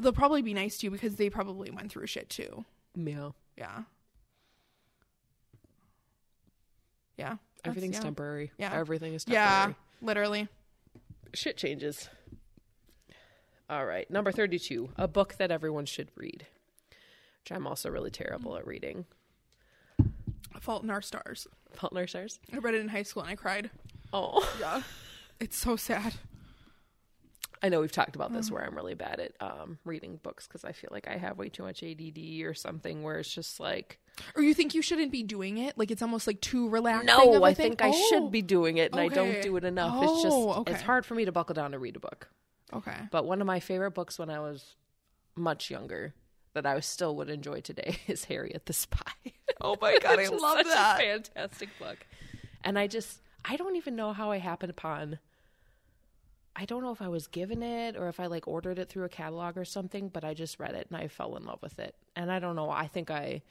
[0.02, 2.64] they'll probably be nice to you because they probably went through shit too.
[2.94, 3.30] Yeah.
[3.56, 3.82] Yeah.
[7.16, 7.36] Yeah.
[7.64, 8.02] Everything's yeah.
[8.02, 8.52] temporary.
[8.58, 8.72] Yeah.
[8.74, 9.46] Everything is temporary.
[9.46, 10.48] Yeah, literally.
[11.34, 12.08] Shit changes.
[13.70, 14.10] All right.
[14.10, 14.90] Number 32.
[14.96, 16.46] A book that everyone should read.
[17.40, 19.06] Which I'm also really terrible at reading.
[20.60, 21.46] Fault in Our Stars.
[21.72, 22.38] Fault in Our Stars.
[22.52, 23.70] I read it in high school and I cried.
[24.12, 24.46] Oh.
[24.60, 24.82] Yeah.
[25.40, 26.14] It's so sad.
[27.62, 30.64] I know we've talked about this where I'm really bad at um, reading books because
[30.64, 34.00] I feel like I have way too much ADD or something where it's just like,
[34.34, 35.78] Or you think you shouldn't be doing it?
[35.78, 37.06] Like it's almost like too relaxing.
[37.06, 40.02] no, I think I Oh, should be doing it and I don't do it enough.
[40.02, 40.72] it's just, Oh, okay.
[40.72, 42.28] it's hard for me to buckle down to read a book.
[42.72, 42.96] Okay.
[43.12, 44.74] But one of my favorite books when I was
[45.36, 46.14] much younger
[46.54, 48.98] that I still would enjoy today is Harriet the Spy.
[49.60, 50.98] Oh my god, I love that.
[50.98, 51.98] A fantastic book.
[52.64, 55.20] And I just I don't even know how I happened upon
[56.54, 59.04] I don't know if I was given it or if I like ordered it through
[59.04, 61.78] a catalog or something, but I just read it and I fell in love with
[61.78, 61.94] it.
[62.14, 63.42] And I don't know, I think I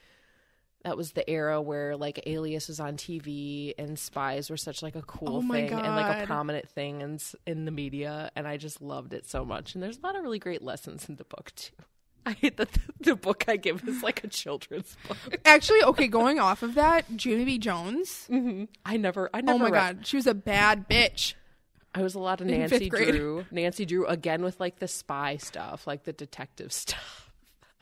[0.84, 4.96] that was the era where like Alias was on TV and spies were such like
[4.96, 8.58] a cool Oh thing and like a prominent thing in in the media and I
[8.58, 9.74] just loved it so much.
[9.74, 11.74] And there's a lot of really great lessons in the book too.
[12.26, 15.18] I hate that the, the book I give is like a children's book.
[15.44, 17.58] Actually, okay, going off of that, Junie B.
[17.58, 18.28] Jones.
[18.30, 18.66] Mm-hmm.
[18.86, 19.56] I never, I oh never.
[19.56, 21.34] Oh my read- god, she was a bad bitch.
[21.94, 22.90] I was a lot of Nancy.
[22.90, 23.46] Drew.
[23.52, 27.30] Nancy Drew again with like the spy stuff, like the detective stuff.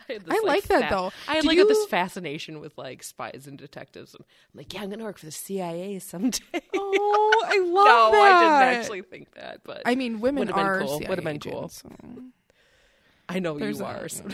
[0.09, 1.11] I, this, I like that, though.
[1.27, 4.15] I had like you- this fascination with like spies and detectives.
[4.15, 6.39] I'm like, yeah, I'm gonna work for the CIA someday.
[6.75, 8.21] Oh, I love no, that.
[8.21, 8.39] I
[8.69, 10.99] didn't actually think that, but I mean, women Would've been are cool.
[11.07, 11.69] Would've been cool.
[11.69, 11.89] so-
[13.27, 14.09] I know there's you are.
[14.09, 14.25] So.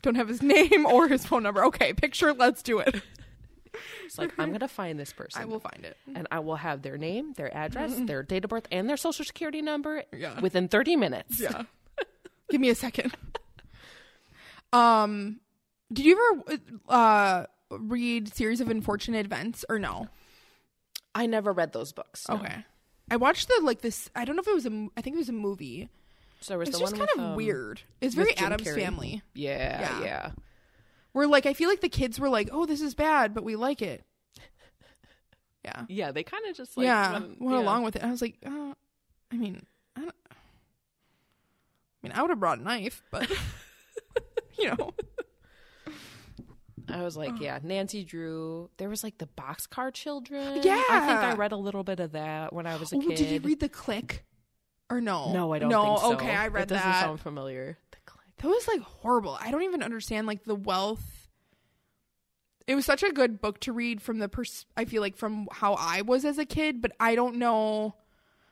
[0.00, 1.64] Don't have his name or his phone number.
[1.66, 2.32] Okay, picture.
[2.32, 3.02] Let's do it.
[4.04, 5.40] It's like I'm gonna find this person.
[5.42, 5.96] I will find it.
[6.14, 9.24] and I will have their name, their address, their date of birth, and their social
[9.24, 10.40] security number Yeah.
[10.40, 11.40] within 30 minutes.
[11.40, 11.62] Yeah.
[12.50, 13.16] Give me a second.
[14.72, 15.40] Um,
[15.92, 20.08] did you ever uh read Series of Unfortunate Events or no?
[21.14, 22.26] I never read those books.
[22.28, 22.36] no.
[22.36, 22.64] Okay.
[23.10, 24.08] I watched the like this.
[24.16, 24.88] I don't know if it was a.
[24.96, 25.90] I think it was a movie.
[26.40, 27.82] So there was It's the just kind with, of um, weird.
[28.00, 28.80] It's very Addams Carrey.
[28.80, 29.22] Family.
[29.34, 30.02] Yeah, Yeah.
[30.02, 30.30] yeah.
[31.12, 33.56] Where like I feel like the kids were like, "Oh, this is bad," but we
[33.56, 34.04] like it.
[35.64, 35.84] Yeah.
[35.88, 37.62] Yeah, they kind of just like yeah, went, went yeah.
[37.62, 38.02] along with it.
[38.02, 38.74] I was like, uh,
[39.30, 40.14] I mean, I don't.
[40.28, 40.34] I
[42.02, 43.30] mean, I would have brought a knife, but
[44.58, 44.92] you know,
[46.88, 48.70] I was like, yeah, Nancy Drew.
[48.76, 50.62] There was like the Boxcar Children.
[50.64, 50.82] Yeah.
[50.90, 53.16] I think I read a little bit of that when I was a Oh, kid.
[53.16, 54.24] did you read The Clique?
[54.90, 55.32] Or no?
[55.32, 55.70] No, I don't.
[55.70, 56.12] No, think so.
[56.14, 56.74] okay, I read that.
[56.74, 57.00] Doesn't that.
[57.02, 57.78] sound familiar.
[57.92, 57.98] The.
[58.42, 59.38] That was like horrible.
[59.40, 61.28] I don't even understand like the wealth.
[62.66, 65.48] It was such a good book to read from the pers- I feel like from
[65.50, 67.94] how I was as a kid, but I don't know.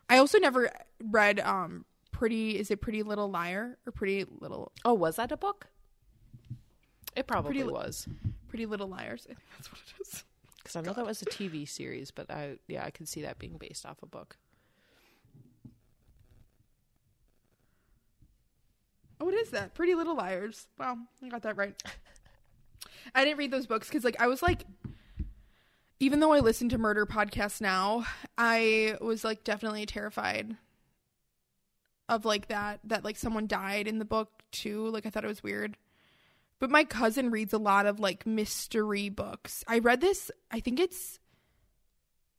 [0.08, 0.70] I also never
[1.02, 5.36] read um Pretty is it Pretty Little Liar or Pretty Little Oh, was that a
[5.36, 5.66] book?
[7.16, 8.06] It probably Pretty was
[8.48, 9.26] Pretty Little Liars.
[9.28, 10.24] I think that's what it is.
[10.58, 13.38] because I know that was a TV series, but I yeah I could see that
[13.38, 14.36] being based off a book.
[19.20, 19.74] Oh, what is that?
[19.74, 20.66] Pretty Little Liars.
[20.78, 21.80] Wow, I got that right.
[23.14, 24.64] I didn't read those books because, like, I was like,
[25.98, 28.06] even though I listen to murder podcasts now,
[28.38, 30.56] I was like definitely terrified
[32.08, 34.88] of like that that like someone died in the book too.
[34.88, 35.76] Like, I thought it was weird.
[36.58, 39.64] But my cousin reads a lot of like mystery books.
[39.68, 40.30] I read this.
[40.50, 41.18] I think it's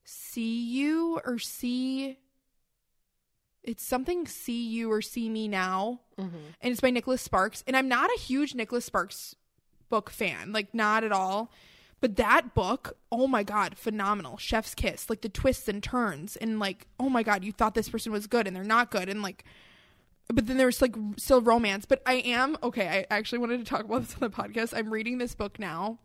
[0.03, 2.17] See You or See.
[3.63, 6.37] It's something See You or See Me Now Mm-hmm.
[6.61, 7.63] and it's by Nicholas Sparks.
[7.65, 9.35] And I'm not a huge Nicholas Sparks
[9.89, 11.51] book fan, like not at all.
[11.99, 14.37] But that book, oh my god, phenomenal.
[14.37, 17.89] Chef's Kiss, like the twists and turns, and like, oh my god, you thought this
[17.89, 19.43] person was good and they're not good, and like,
[20.27, 21.85] but then there's like still romance.
[21.85, 22.87] But I am okay.
[23.09, 24.75] I actually wanted to talk about this on the podcast.
[24.75, 25.99] I'm reading this book now,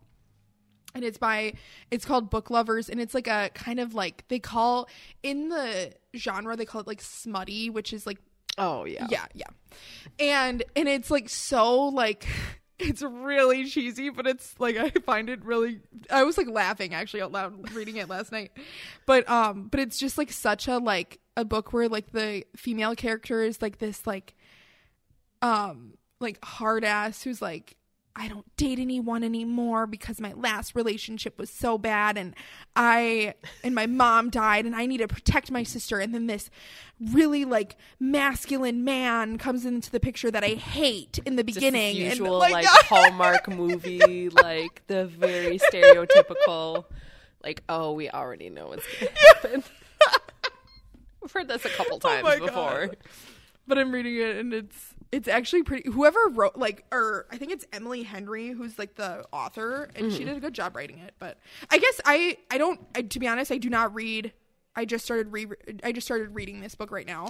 [0.97, 1.53] and it's by
[1.91, 4.89] it's called Book Lovers, and it's like a kind of like they call
[5.23, 8.19] in the genre they call it like smutty, which is like
[8.57, 9.05] Oh yeah.
[9.09, 9.45] yeah yeah
[10.19, 12.25] and and it's like so like
[12.79, 15.79] it's really cheesy but it's like i find it really
[16.11, 18.51] i was like laughing actually out loud reading it last night
[19.05, 22.95] but um but it's just like such a like a book where like the female
[22.95, 24.35] character is like this like
[25.43, 27.75] um like hard ass who's like
[28.19, 32.35] I don't date anyone anymore because my last relationship was so bad and
[32.75, 36.49] I and my mom died and I need to protect my sister and then this
[36.99, 41.95] really like masculine man comes into the picture that I hate in the Just beginning
[41.95, 46.85] usual and like Hallmark movie, like the very stereotypical,
[47.43, 49.63] like oh we already know what's gonna happen.
[51.21, 52.87] We've heard this a couple Oh times my before.
[52.87, 52.97] God.
[53.67, 57.51] but I'm reading it and it's it's actually pretty whoever wrote like or I think
[57.51, 61.13] it's Emily Henry who's like the author and she did a good job writing it
[61.19, 61.37] but
[61.71, 64.33] I guess I I don't I, to be honest I do not read
[64.75, 65.47] I just started re
[65.83, 67.29] I just started reading this book right now.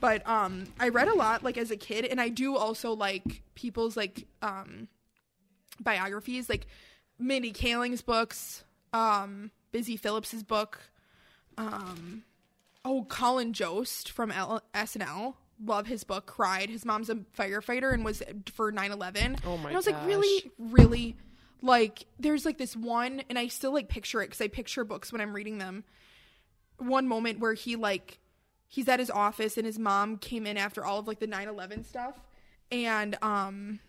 [0.00, 3.42] But um I read a lot like as a kid and I do also like
[3.54, 4.88] people's like um
[5.80, 6.66] biographies like
[7.18, 10.80] Mindy Kaling's books um Busy Phillips's book
[11.56, 12.24] um
[12.84, 15.34] oh colin jost from L- snl
[15.64, 16.70] love his book cried.
[16.70, 18.22] His mom's a firefighter and was
[18.54, 19.94] for 9-11 Oh my and i was gosh.
[19.94, 21.16] like really really?
[21.60, 25.10] Like there's like this one and i still like picture it because i picture books
[25.12, 25.84] when i'm reading them.
[26.78, 28.18] One moment where he like
[28.68, 31.84] he's at his office and his mom came in after all of like the 9-11
[31.84, 32.14] stuff.
[32.70, 33.80] And um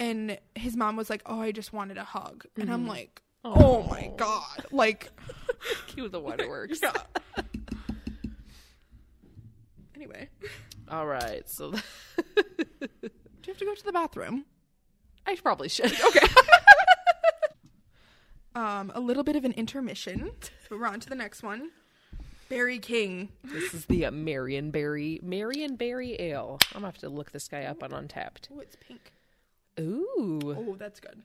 [0.00, 2.44] and his mom was like oh i just wanted a hug.
[2.56, 4.66] And i'm like oh my god.
[4.70, 5.10] Like
[5.88, 6.80] Cue the waterworks.
[6.82, 6.92] yeah.
[9.98, 10.28] Anyway,
[10.88, 11.78] All right, so do
[13.02, 13.10] you
[13.48, 14.44] have to go to the bathroom?
[15.26, 15.92] I probably should.
[16.06, 16.20] Okay.
[18.54, 20.30] um, a little bit of an intermission,
[20.70, 21.70] but we're on to the next one.
[22.48, 23.30] Berry King.
[23.42, 26.60] This is the uh, Marionberry Marion Berry Ale.
[26.72, 28.50] I'm gonna have to look this guy up on Untappd.
[28.54, 29.12] Oh, it's pink.
[29.80, 31.22] Ooh, Oh, that's good.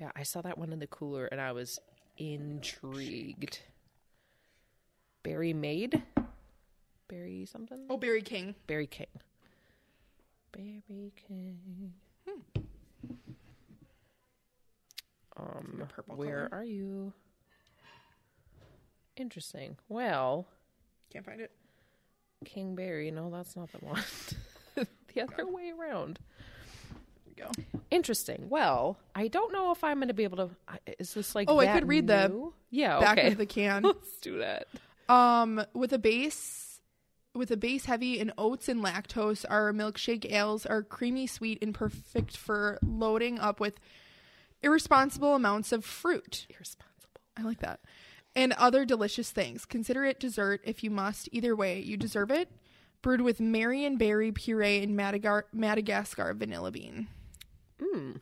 [0.00, 1.80] yeah, I saw that one in the cooler and I was
[2.16, 3.58] intrigued.
[5.24, 6.00] Berry Maid,
[7.12, 7.78] Berry something.
[7.90, 8.54] Oh, Berry King.
[8.66, 9.06] Berry King.
[10.50, 11.92] Berry King.
[15.36, 16.60] Um, purple where color.
[16.60, 17.12] are you?
[19.16, 19.76] Interesting.
[19.90, 20.46] Well,
[21.12, 21.50] Can't find it.
[22.46, 23.10] King Berry.
[23.10, 24.02] No, that's not the one.
[25.14, 26.18] the other way around.
[27.26, 27.80] There we go.
[27.90, 28.46] Interesting.
[28.48, 30.50] Well, I don't know if I'm going to be able to.
[30.98, 31.50] Is this like?
[31.50, 32.54] Oh, I could read the new?
[32.70, 33.00] Yeah.
[33.00, 33.28] Back okay.
[33.32, 33.82] of the can.
[33.82, 34.66] Let's do that.
[35.08, 36.61] Um, with a base,
[37.34, 41.74] with a base heavy in oats and lactose, our milkshake ales are creamy, sweet, and
[41.74, 43.80] perfect for loading up with
[44.62, 46.46] irresponsible amounts of fruit.
[46.50, 47.20] Irresponsible.
[47.36, 47.80] I like that.
[48.34, 49.64] And other delicious things.
[49.64, 51.28] Consider it dessert if you must.
[51.32, 52.50] Either way, you deserve it.
[53.00, 57.08] Brewed with Marionberry puree and Madagar- Madagascar vanilla bean.
[57.80, 58.20] Mmm.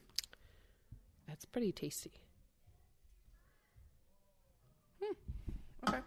[1.29, 2.13] That's pretty tasty.
[5.03, 5.13] Hmm.
[5.89, 5.99] Okay.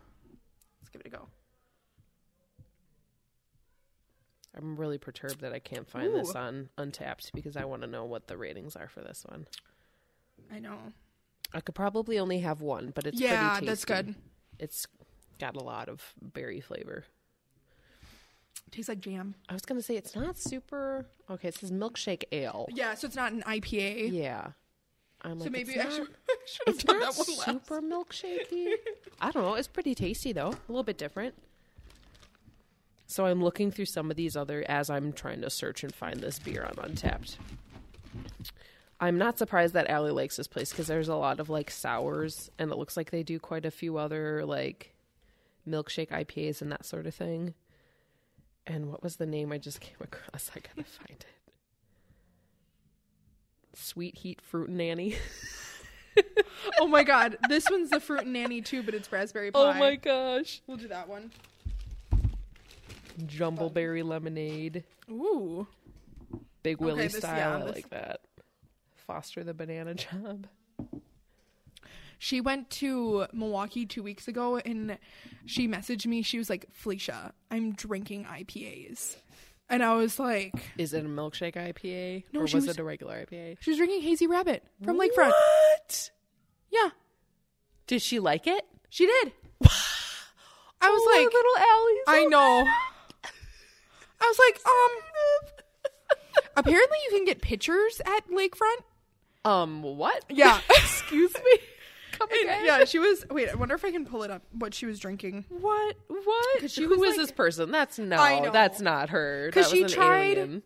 [0.82, 1.28] Let's give it a go.
[4.56, 8.06] I'm really perturbed that I can't find this on Untappd because I want to know
[8.06, 9.48] what the ratings are for this one.
[10.52, 10.78] I know.
[11.54, 14.16] I could probably only have one, but it's yeah, pretty that's good.
[14.60, 14.86] It's
[15.40, 17.06] got a lot of berry flavor.
[18.72, 19.36] Tastes like jam.
[19.50, 21.06] I was gonna say it's not super.
[21.30, 22.68] Okay, it says milkshake ale.
[22.72, 24.12] Yeah, so it's not an IPA.
[24.12, 24.48] Yeah,
[25.22, 27.46] I'm So like, maybe it's I not, should, I should have done that one last.
[27.46, 28.74] super milkshakey.
[29.22, 29.54] I don't know.
[29.56, 30.50] It's pretty tasty though.
[30.50, 31.36] A little bit different.
[33.08, 36.20] So I'm looking through some of these other as I'm trying to search and find
[36.20, 37.38] this beer on Untappd.
[39.00, 42.50] I'm not surprised that Allie likes this place because there's a lot of like sours,
[42.58, 44.96] and it looks like they do quite a few other like
[45.68, 47.54] milkshake IPAs and that sort of thing.
[48.66, 50.50] And what was the name I just came across?
[50.56, 51.26] I gotta find it.
[53.76, 55.16] Sweet Heat Fruit Nanny.
[56.80, 59.60] Oh my god, this one's the fruit and nanny too, but it's raspberry pie.
[59.60, 60.62] Oh my gosh.
[60.68, 61.32] We'll do that one.
[63.22, 64.84] Jumbleberry lemonade.
[65.10, 65.68] Ooh.
[66.64, 67.60] Big Willie this- style.
[67.60, 68.22] yeah, I like that.
[69.08, 70.48] Foster the banana job.
[72.20, 74.98] She went to Milwaukee two weeks ago and
[75.46, 76.22] she messaged me.
[76.22, 79.18] She was like, Felicia, I'm drinking IPAs.
[79.70, 82.24] And I was like, Is it a milkshake IPA?
[82.32, 83.58] No, or was, was- it a regular IPA?
[83.60, 85.32] she was drinking Hazy Rabbit from Lakefront.
[85.32, 86.12] What?
[86.70, 86.90] Yeah,
[87.88, 88.64] Did she like it?
[88.90, 89.34] she did.
[90.82, 92.74] I was Oh, like, little Allie's I oh, know.
[94.24, 98.84] I was like, um, apparently you can get pictures at Lakefront.
[99.46, 100.24] Um, what?
[100.30, 100.60] Yeah.
[100.70, 101.58] Excuse me.
[102.14, 102.66] Come And, again?
[102.66, 103.26] yeah, she was.
[103.30, 104.44] Wait, I wonder if I can pull it up.
[104.54, 105.46] What she was drinking?
[105.50, 105.96] What?
[106.08, 106.72] What?
[106.72, 107.72] she Who was is like- this person?
[107.72, 108.18] That's no.
[108.18, 108.52] I know.
[108.52, 109.48] That's not her.
[109.48, 110.64] Because she an tried- alien.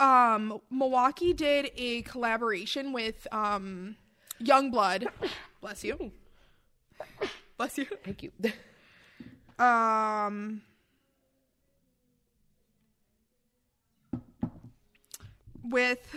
[0.00, 3.96] Um, Milwaukee did a collaboration with um,
[4.42, 5.08] Youngblood.
[5.60, 6.12] Bless you.
[7.58, 7.86] Bless you.
[8.04, 8.30] Thank you.
[9.58, 10.62] Um,
[15.70, 16.14] with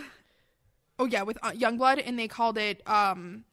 [0.98, 3.44] oh yeah, with uh, Youngblood, and they called it um,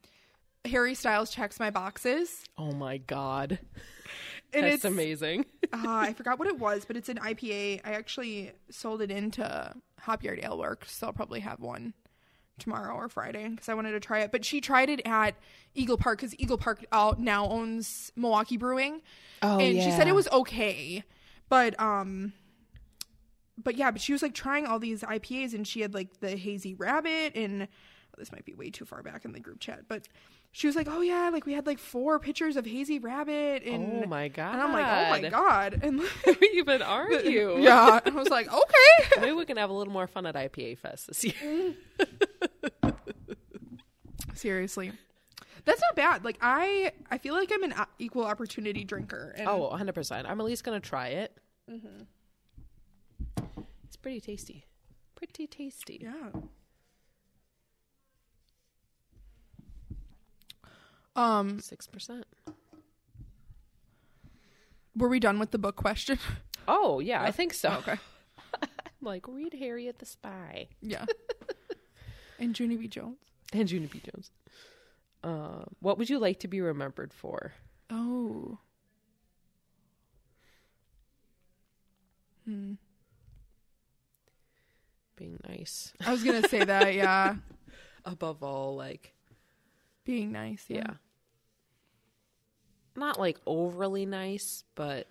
[0.66, 2.44] Harry Styles checks my boxes.
[2.58, 3.60] Oh my god.
[4.52, 5.46] And That's it's amazing.
[5.74, 7.82] uh, I forgot what it was, but it's an IPA.
[7.86, 11.94] I actually sold it into Hop Yard Ale Works, so I'll probably have one
[12.58, 14.32] tomorrow or Friday because I wanted to try it.
[14.32, 15.36] But she tried it at
[15.76, 19.02] Eagle Park because Eagle Park uh, now owns Milwaukee Brewing,
[19.44, 21.04] Oh and she said it was okay,
[21.48, 22.34] but um,
[23.64, 26.36] but yeah, but she was like trying all these IPAs, and she had like the
[26.36, 29.82] Hazy Rabbit, and oh, this might be way too far back in the group chat,
[29.88, 30.08] but.
[30.52, 34.06] She was like, "Oh yeah, like we had like four pictures of Hazy Rabbit, and
[34.06, 34.54] Oh my god.
[34.54, 35.80] and I'm like, oh my god.
[35.84, 37.60] And Who even are you?
[37.60, 39.22] yeah, I was like, okay.
[39.22, 41.76] Maybe we can have a little more fun at IPA Fest this year.
[44.34, 44.92] Seriously,
[45.66, 46.24] that's not bad.
[46.26, 49.36] Like I, I feel like I'm an uh, equal opportunity drinker.
[49.38, 50.26] And Oh, 100%.
[50.28, 51.38] I'm at least going to try it.
[51.70, 52.04] Mm-hmm.
[53.84, 54.66] It's pretty tasty.
[55.16, 56.00] Pretty tasty.
[56.02, 56.30] yeah.
[61.16, 62.24] Um, 6%.
[64.96, 66.20] were we done with the book question?
[66.72, 67.70] Oh, yeah, I think so.
[67.80, 67.98] okay.
[69.02, 70.68] Like, read Harriet the Spy.
[70.84, 71.06] Yeah.
[72.40, 72.88] and Junie B.
[72.88, 73.18] Jones.
[73.52, 74.02] And Junie B.
[74.06, 74.30] Jones.
[75.24, 77.54] Uh, what would you like to be remembered for?
[77.90, 78.60] Oh.
[82.46, 82.74] Hmm.
[85.20, 85.94] Being nice.
[86.06, 86.94] I was gonna say that.
[86.96, 87.36] Yeah.
[88.06, 89.14] Above all, like,
[90.06, 90.64] Being nice.
[90.70, 90.78] yeah.
[90.78, 90.94] Yeah.
[92.96, 95.08] Not like overly nice, but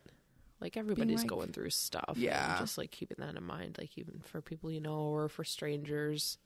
[0.61, 2.15] like everybody's like- going through stuff.
[2.17, 2.59] Yeah.
[2.59, 6.39] just like keeping that in mind, like even for people you know or for strangers.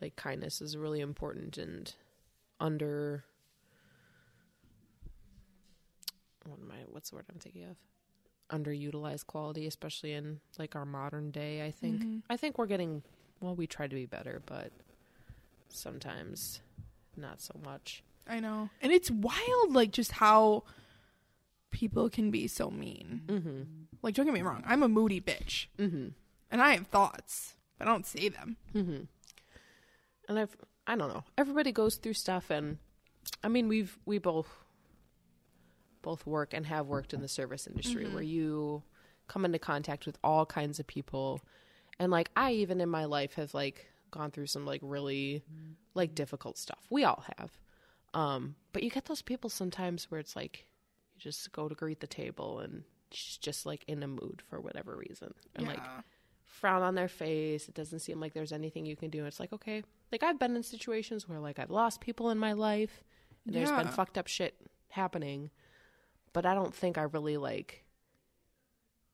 [0.00, 1.92] Like kindness is really important and
[2.60, 3.24] under
[6.46, 7.76] what am I what's the word I'm thinking of?
[8.50, 12.02] Underutilized quality, especially in like our modern day, I think.
[12.02, 12.22] Mhm.
[12.28, 13.02] I think we're getting
[13.40, 14.72] well, we try to be better, but
[15.68, 16.60] sometimes
[17.16, 18.02] not so much.
[18.26, 18.70] I know.
[18.80, 20.64] And it's wild, like, just how
[21.70, 23.22] people can be so mean.
[23.26, 23.62] Mm-hmm.
[24.02, 25.66] Like, don't get me wrong, I'm a moody bitch.
[25.78, 26.08] Mm-hmm.
[26.50, 28.56] And I have thoughts, but I don't say them.
[28.74, 29.02] Mm-hmm.
[30.28, 31.24] And I've I don't know.
[31.36, 32.78] Everybody goes through stuff, and
[33.42, 34.63] I mean we've we both
[36.04, 38.12] both work and have worked in the service industry Mhm.
[38.14, 38.82] where you
[39.26, 41.40] come into contact with all kinds of people,
[41.98, 45.42] and like I even in my life have like gone through some like really
[45.94, 46.86] like difficult stuff.
[46.90, 47.50] We all have.
[48.12, 50.66] Um, but you get those people sometimes where it's like
[51.14, 54.60] you just go to greet the table and she's just like in a mood for
[54.60, 55.34] whatever reason.
[55.56, 55.80] And like
[56.44, 57.68] frown on their face.
[57.68, 59.24] It doesn't seem like there's anything you can do.
[59.26, 59.82] It's like, okay.
[60.12, 63.02] Like I've been in situations where like I've lost people in my life
[63.46, 64.54] and there's been fucked up shit
[64.90, 65.50] happening.
[66.34, 67.84] But I don't think I really like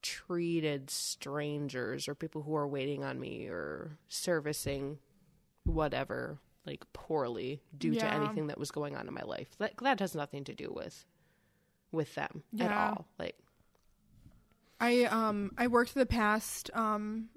[0.02, 4.98] treated strangers or people who are waiting on me or servicing
[5.64, 9.50] whatever like poorly due to anything that was going on in my life.
[9.58, 11.04] That that has nothing to do with
[11.92, 13.06] with them at all.
[13.18, 13.36] Like
[14.80, 17.28] I um I worked the past um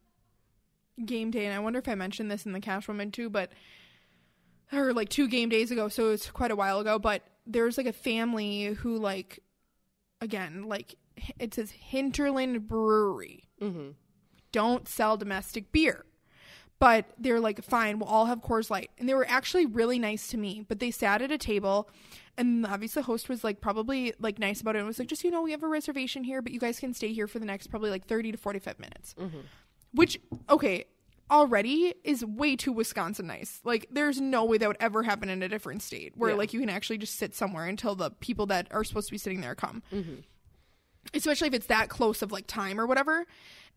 [1.06, 3.52] game day and I wonder if I mentioned this in the cash woman too, but
[4.72, 7.88] or like two game days ago, so it's quite a while ago, but there's like
[7.88, 9.40] a family who like
[10.24, 10.96] again, like
[11.40, 13.44] it says Hinterland Brewery.
[13.62, 13.94] mhm.
[14.52, 16.06] Don't sell domestic beer.
[16.80, 18.92] But they're like, fine, we'll all have Coors Light.
[19.00, 20.66] And they were actually really nice to me.
[20.68, 21.90] But they sat at a table,
[22.38, 24.80] and obviously the host was like probably like nice about it.
[24.80, 26.94] And was like, just you know, we have a reservation here, but you guys can
[26.94, 29.16] stay here for the next probably like thirty to forty five minutes.
[29.94, 30.20] Which
[30.50, 30.86] okay,
[31.32, 33.60] already is way too Wisconsin nice.
[33.64, 36.36] Like, there's no way that would ever happen in a different state where Yeah.
[36.38, 39.18] like you can actually just sit somewhere until the people that are supposed to be
[39.18, 39.82] sitting there come.
[41.14, 43.26] Especially if it's that close of like time or whatever.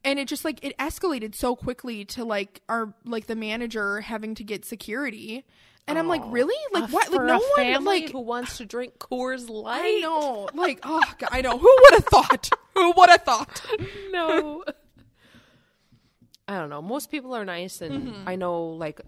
[0.04, 4.34] And it just like it escalated so quickly to like our like the manager having
[4.36, 5.44] to get security.
[5.88, 6.54] And i'm like really?
[6.72, 7.10] Like Uh, what?
[7.12, 9.82] Like no one like who wants to drink Coors Light.
[9.84, 10.48] i know.
[10.54, 11.58] Like oh God, i know.
[11.58, 12.50] Who would have thought?
[12.74, 13.62] Who would have thought?
[14.10, 14.62] No.
[16.48, 16.82] I don't know.
[16.82, 18.28] Most people are nice, and Mm-hmm.
[18.28, 19.00] I know, like,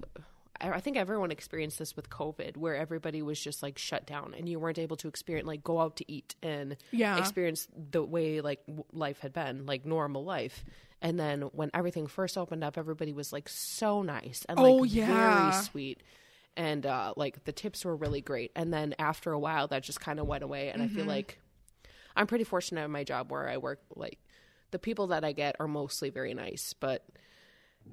[0.61, 4.49] I think everyone experienced this with COVID, where everybody was just like shut down, and
[4.49, 7.17] you weren't able to experience, like, go out to eat and Yeah.
[7.17, 10.65] experience the way like w- life had been, like normal life.
[11.01, 14.83] And then when everything first opened up, everybody was like so nice and like Oh,
[14.83, 15.07] yeah.
[15.07, 16.03] very sweet.
[16.57, 18.51] And uh, like the tips were really great.
[18.57, 20.71] And then after a while, that just kind of went away.
[20.71, 21.09] And I feel Mm-hmm.
[21.11, 21.39] like
[22.17, 23.81] I'm pretty fortunate in my job where I work.
[23.95, 24.19] Like
[24.73, 27.07] the people that I get are mostly very nice, but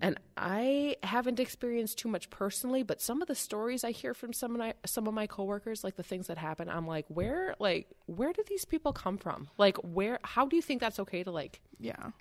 [0.01, 4.33] and I haven't experienced too much personally, but some of the stories I hear from
[4.33, 7.55] some of my some of my coworkers, like the things that happen, I'm like, where
[7.59, 9.49] like where do these people come from?
[9.57, 12.11] Like where how do you think that's okay to like yeah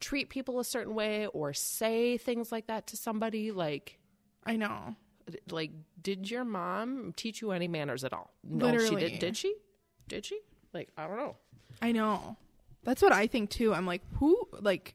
[0.00, 3.50] treat people a certain way or say things like that to somebody?
[3.52, 3.98] Like
[4.44, 4.96] i know
[5.50, 5.70] like
[6.02, 8.32] did your mom teach you any manners at all?
[8.42, 9.18] No, she did.
[9.20, 9.54] Did she?
[10.08, 10.40] Did she?
[10.74, 11.36] Like I don't know.
[11.80, 12.36] i know
[12.82, 14.94] that's what i think too i'm like who like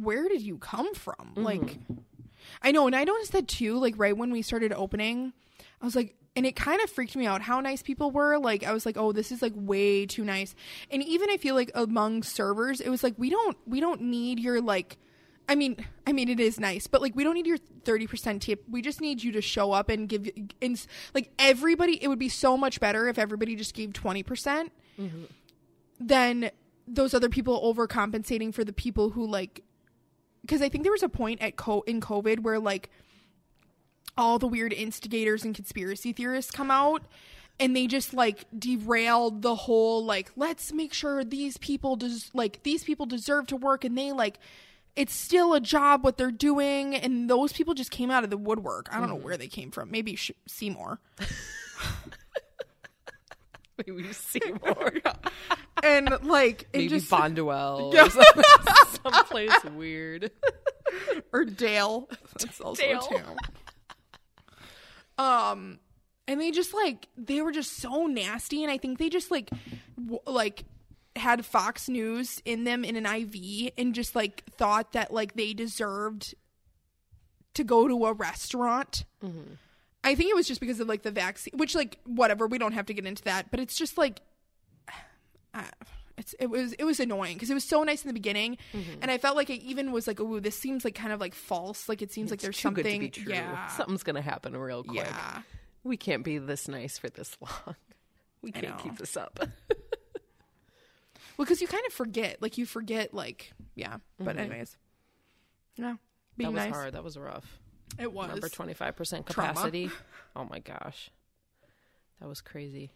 [0.00, 1.32] where did you come from?
[1.34, 1.42] Mm-hmm.
[1.42, 1.78] Like
[2.62, 5.32] i know and i noticed that too like right when we started opening
[5.80, 8.38] i was like and it kind of freaked me out how nice people were.
[8.38, 10.54] Like i was like oh this is like way too nice.
[10.90, 14.40] And even i feel like among servers it was like we don't we don't need
[14.40, 14.98] your like
[15.48, 15.76] i mean
[16.06, 18.64] i mean it is nice but like we don't need your 30% tip.
[18.68, 20.28] We just need you to show up and give
[20.60, 20.84] and
[21.14, 24.24] like everybody it would be so much better if everybody just gave 20%
[24.98, 25.24] mm-hmm.
[26.00, 26.50] than
[26.88, 29.62] those other people overcompensating for the people who like
[30.44, 32.90] because I think there was a point at co- in COVID where like
[34.16, 37.02] all the weird instigators and conspiracy theorists come out
[37.58, 42.62] and they just like derailed the whole like let's make sure these people des- like
[42.62, 44.38] these people deserve to work and they like
[44.96, 48.36] it's still a job what they're doing and those people just came out of the
[48.36, 48.88] woodwork.
[48.92, 49.24] I don't know mm-hmm.
[49.24, 49.90] where they came from.
[49.90, 51.00] Maybe Sh- Seymour.
[53.86, 54.92] Maybe Seymour.
[55.82, 57.92] And like Maybe just Bonduel.
[57.92, 58.08] Yeah.
[59.02, 60.30] Someplace weird.
[61.32, 62.08] or Dale.
[62.38, 63.06] That's also Dale.
[63.10, 63.36] a town.
[65.18, 65.78] Um,
[66.26, 69.50] and they just like they were just so nasty, and I think they just like
[69.96, 70.64] w- like
[71.16, 75.52] had Fox News in them in an IV, and just like thought that like they
[75.52, 76.34] deserved
[77.54, 79.04] to go to a restaurant.
[80.04, 82.46] I think it was just because of like the vaccine, which like whatever.
[82.46, 84.20] We don't have to get into that, but it's just like.
[85.56, 85.62] Uh,
[86.16, 88.56] it's it was it was annoying because it was so nice in the beginning,
[89.00, 91.32] and I felt like I even was like, oh, this seems like kind of like
[91.32, 91.88] false.
[91.88, 93.32] Like it seems like there's Too good to something." be true.
[93.32, 94.96] Yeah, Something's gonna happen real quick.
[94.96, 95.42] yeah.
[95.84, 97.76] We can't be this nice for this long.
[98.42, 99.38] We can't keep this up.
[101.36, 103.96] Well, because you kind of forget, like you forget, like yeah.
[104.20, 104.76] But anyways,
[105.76, 105.98] yeah, that
[106.36, 106.72] being was nice.
[106.72, 106.94] hard.
[106.94, 107.58] That was rough.
[107.98, 108.28] It was.
[108.28, 109.50] Remember twenty five percent Trauma.
[109.52, 109.90] capacity?
[110.36, 111.10] Oh my gosh.
[112.20, 112.90] That was crazy.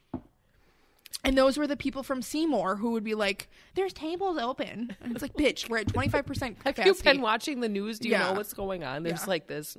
[1.24, 5.12] And those were the people from Seymour who would be like, "There's tables open," and
[5.12, 8.00] it's like, "Bitch, we're at twenty five percent Have you been watching the news?
[8.00, 8.24] Do you Yeah.
[8.24, 9.04] know what's going on?
[9.04, 9.26] There's Yeah.
[9.26, 9.76] like this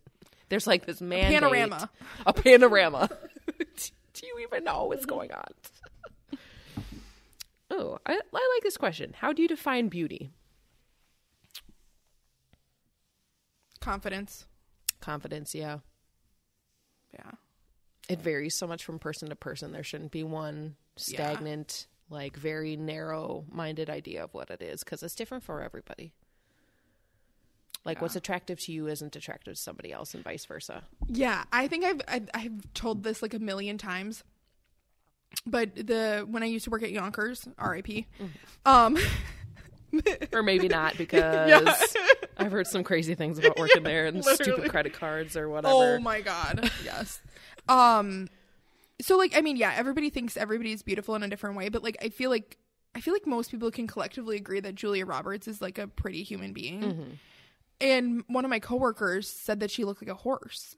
[0.48, 1.42] there's like this mandate.
[1.42, 1.90] panorama.
[2.26, 3.10] A panorama.
[3.58, 5.44] Do you even know what's going on?
[7.72, 8.16] Oh, I, I
[8.56, 9.14] like this question.
[9.18, 10.30] How do you define beauty?
[13.80, 14.46] Confidence.
[15.02, 15.80] Confidence, yeah.
[17.14, 17.32] Yeah.
[18.08, 19.72] It varies so much from person to person.
[19.72, 25.04] There shouldn't be one stagnant, like very narrow minded idea of what it is because
[25.04, 26.14] it's different for everybody.
[27.86, 30.84] Like what's attractive to you isn't attractive to somebody else, and vice versa.
[31.08, 34.24] Yeah, I think I've I've, I've told this like a million times.
[35.46, 38.08] But the when I used to work at Younkers, R.I.P.
[38.66, 38.98] Um,
[40.34, 41.96] Or maybe not because
[42.40, 44.52] I've heard some crazy things about working there and literally.
[44.54, 45.74] stupid credit cards or whatever.
[45.76, 46.72] Oh my god.
[46.84, 47.22] Yes.
[47.68, 48.28] um
[49.02, 51.98] so like I mean, yeah, everybody thinks everybody's beautiful in a different way, but like
[52.02, 52.58] I feel like
[52.96, 56.24] I feel like most people can collectively agree that Julia Roberts is like a pretty
[56.24, 56.82] human being.
[56.82, 57.04] Mm-hmm.
[57.82, 60.76] And one of my coworkers said that she looked like a horse.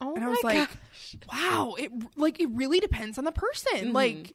[0.00, 1.16] Oh And I my was like, gosh.
[1.32, 3.72] wow, it like it really depends on the person.
[3.76, 3.92] Mm-hmm.
[3.92, 4.34] Like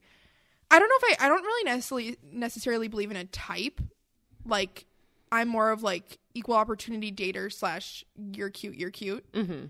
[0.71, 3.81] I don't know if I I don't really necessarily necessarily believe in a type.
[4.45, 4.85] Like
[5.35, 8.03] I'm more of like equal opportunity dater slash
[8.33, 9.29] you're cute, you're cute.
[9.33, 9.69] Mhm.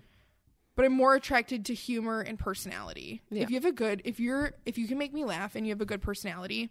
[0.74, 3.22] But I'm more attracted to humor and personality.
[3.30, 3.42] Yeah.
[3.44, 5.70] If you have a good if you're if you can make me laugh and you
[5.72, 6.70] have a good personality,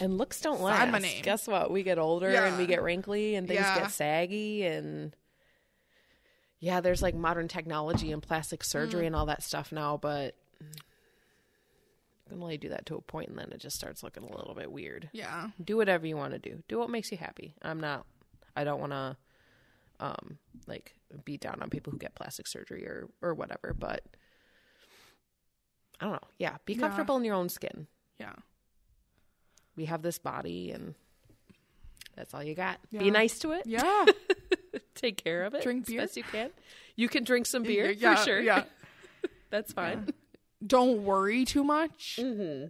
[0.00, 0.90] And looks don't last.
[0.92, 1.22] my name.
[1.22, 1.70] Guess what?
[1.72, 3.78] We get older and we get wrinkly and things Yeah.
[3.80, 5.14] get saggy and
[6.60, 9.06] yeah, there's like modern technology and plastic surgery Mm.
[9.08, 10.34] and all that stuff now, but
[12.28, 14.54] can only do that to a point and then it just starts looking a little
[14.54, 15.08] bit weird.
[15.12, 15.48] yeah.
[15.62, 16.62] Do whatever you want to do.
[16.68, 17.54] Do what makes you happy.
[17.62, 18.06] I'm not
[18.56, 19.16] I don't want to
[20.00, 20.94] um like
[21.24, 24.04] beat down on people who get plastic surgery or or whatever, but
[26.00, 26.28] I don't know.
[26.38, 26.80] Yeah, be Yeah.
[26.80, 27.86] comfortable in your own skin.
[28.20, 28.34] Yeah.
[29.76, 30.94] We have this body and
[32.16, 32.78] that's all you got.
[32.90, 33.00] Yeah.
[33.00, 33.62] Be nice to it.
[33.66, 34.04] Yeah.
[34.94, 35.62] Take care of it.
[35.62, 36.00] Drink as beer.
[36.00, 36.50] best you can.
[36.96, 38.40] You can drink some beer yeah, for sure.
[38.40, 38.64] Yeah.
[39.50, 40.08] That's fine.
[40.66, 42.18] Don't worry too much.
[42.20, 42.66] Mm-hmm.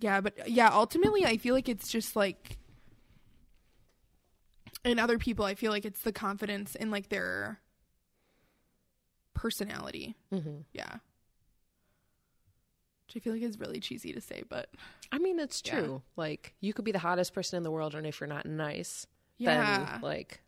[0.00, 2.58] Yeah, but yeah, ultimately I feel like it's just like
[4.84, 7.60] in other people I feel like it's the confidence in like their
[9.34, 10.14] personality.
[10.32, 10.58] Mm-hmm.
[10.72, 10.96] Yeah.
[13.06, 14.68] Which I feel like is really cheesy to say, but
[15.12, 15.80] I mean, it's Yeah.
[15.80, 16.02] true.
[16.16, 19.06] Like, you could be the hottest person in the world, and if you're not nice,
[19.38, 19.86] yeah.
[19.92, 20.40] then like,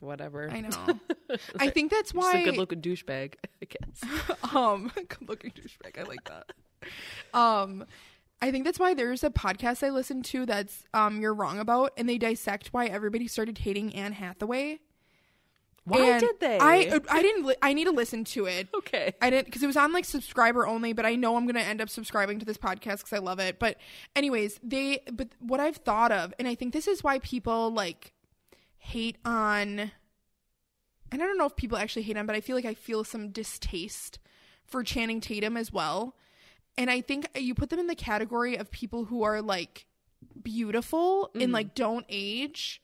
[0.00, 0.50] whatever.
[0.50, 1.00] I know.
[1.58, 4.28] I think that's why Just a good looking douchebag, I guess.
[4.54, 5.98] um good looking douchebag.
[5.98, 6.52] I like that.
[7.38, 7.84] Um
[8.42, 11.92] I think that's why there's a podcast I listen to that's um you're wrong about
[11.96, 14.80] and they dissect why everybody started hating Anne Hathaway.
[15.86, 16.58] Why And did they?
[16.58, 18.68] I I didn't li- I need to listen to it.
[18.74, 19.12] okay.
[19.20, 21.82] I didn't because it was on like subscriber only, but I know I'm gonna end
[21.82, 23.58] up subscribing to this podcast because I love it.
[23.58, 23.76] But
[24.16, 28.13] anyways, they but what I've thought of, and I think this is why people like
[28.84, 29.90] hate on.
[31.10, 33.02] And I don't know if people actually hate on, but I feel like I feel
[33.02, 34.18] some distaste
[34.64, 36.16] for Channing Tatum as well.
[36.76, 39.86] And I think you put them in the category of people who are like
[40.42, 41.52] beautiful and mm-hmm.
[41.52, 42.82] like don't age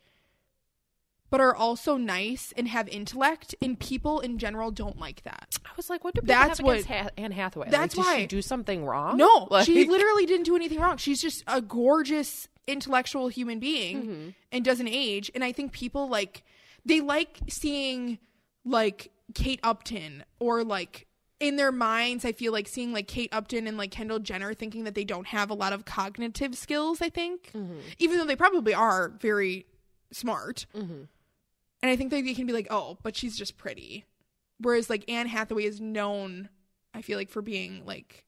[1.31, 5.57] but are also nice and have intellect and people in general don't like that.
[5.65, 7.69] I was like, what do people That's have against what- ha- Anne Hathaway?
[7.70, 9.16] that's like, did why- she do something wrong?
[9.16, 10.97] No, Like- she literally didn't do anything wrong.
[10.97, 14.28] She's just a gorgeous intellectual human being Mm-hmm.
[14.52, 15.31] and doesn't age.
[15.35, 16.43] And I think people like
[16.85, 18.19] they like seeing
[18.65, 21.07] like Kate Upton or like
[21.40, 24.85] in their minds I feel like seeing like Kate Upton and like Kendall Jenner thinking
[24.85, 27.51] that they don't have a lot of cognitive skills, I think.
[27.55, 27.78] Mm-hmm.
[27.98, 29.66] Even though they probably are very
[30.12, 30.66] smart.
[30.77, 31.02] Mm-hmm.
[31.82, 34.05] And I think that they can be like, "Oh, but she's just pretty."
[34.59, 36.51] Whereas like Anne Hathaway is known
[36.94, 38.24] I feel like for being like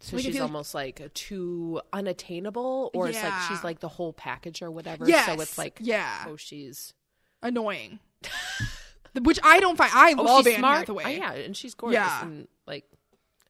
[0.00, 4.12] So Like, she's like- almost like too unattainable, or it's like she's like the whole
[4.12, 5.06] package or whatever.
[5.06, 6.94] yes, So it's like, yeah, oh, she's
[7.42, 8.00] annoying.
[9.22, 9.90] Which I don't find.
[9.94, 10.78] I oh, love Anne smart.
[10.80, 11.04] Hathaway.
[11.04, 11.96] Oh, yeah, and she's gorgeous.
[11.96, 12.22] Yeah.
[12.22, 12.84] And like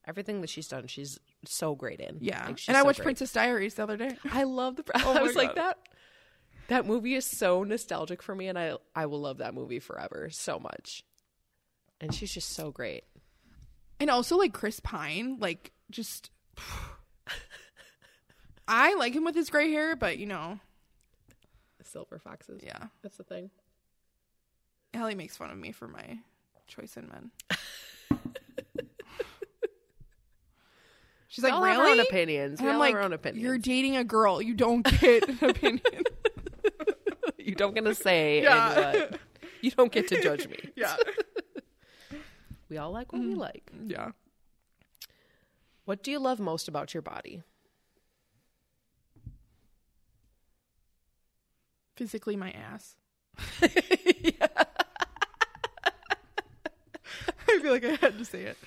[0.06, 2.16] everything that she's done, she's so great in.
[2.20, 2.46] Yeah.
[2.46, 3.04] Like, and I so watched great.
[3.04, 4.16] Princess Diaries the other day.
[4.32, 4.84] I love the.
[5.04, 5.78] Oh I was like that.
[6.70, 10.28] That movie is so nostalgic for me, and I I will love that movie forever
[10.30, 11.02] so much.
[12.00, 13.02] And she's just so great.
[13.98, 16.30] And also like Chris Pine, like just
[18.68, 20.60] I like him with his gray hair, but you know,
[21.82, 22.62] Silver foxes.
[22.64, 22.84] yeah.
[23.02, 23.50] That's the thing.
[24.94, 26.18] Allie makes fun of me for my
[26.68, 27.32] choice in men.
[31.28, 32.58] She's like, all have our own opinions.
[32.60, 33.42] And we I'm like, have our own opinions.
[33.42, 34.40] you're dating a girl.
[34.42, 35.80] You don't get an opinion.
[37.44, 38.78] You don't get to say Yeah.
[38.78, 39.20] and what.
[39.62, 40.58] You don't get to judge me.
[40.76, 40.96] yeah.
[42.68, 43.40] We all like what we mm-hmm.
[43.40, 43.72] like.
[43.84, 44.10] Yeah.
[45.86, 47.42] What do you love most about your body?
[51.96, 52.94] Physically, my ass.
[53.60, 53.68] I
[57.60, 58.58] feel like I had to say it.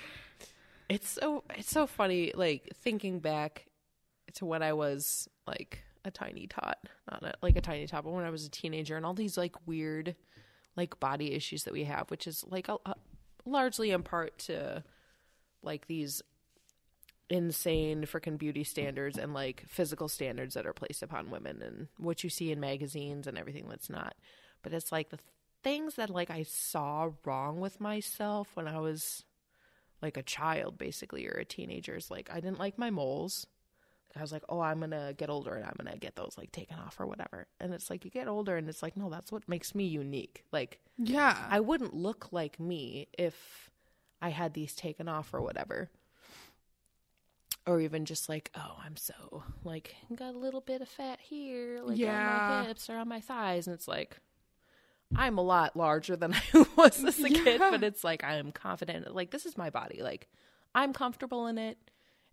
[0.89, 3.67] It's so it's so funny like thinking back
[4.33, 6.77] to when I was like a tiny tot,
[7.09, 9.37] not a, like a tiny tot, but when I was a teenager and all these
[9.37, 10.15] like weird
[10.75, 12.95] like body issues that we have, which is like a, a,
[13.45, 14.83] largely in part to
[15.61, 16.21] like these
[17.29, 22.23] insane freaking beauty standards and like physical standards that are placed upon women and what
[22.23, 24.15] you see in magazines and everything that's not.
[24.61, 25.19] But it's like the
[25.63, 29.23] things that like I saw wrong with myself when I was
[30.01, 33.47] like a child basically or a teenager is like I didn't like my moles.
[34.15, 36.77] I was like, oh, I'm gonna get older and I'm gonna get those like taken
[36.77, 37.47] off or whatever.
[37.59, 40.43] And it's like you get older and it's like, no, that's what makes me unique.
[40.51, 41.35] Like Yeah.
[41.49, 43.71] I wouldn't look like me if
[44.21, 45.89] I had these taken off or whatever.
[47.65, 51.79] Or even just like, oh, I'm so like got a little bit of fat here,
[51.81, 52.59] like on Yeah.
[52.61, 54.17] my hips or on my thighs, and it's like
[55.15, 58.51] I'm a lot larger than I was as a kid, but it's like I am
[58.51, 59.15] confident.
[59.15, 60.01] Like this is my body.
[60.03, 60.27] Like
[60.75, 61.77] I'm comfortable in it.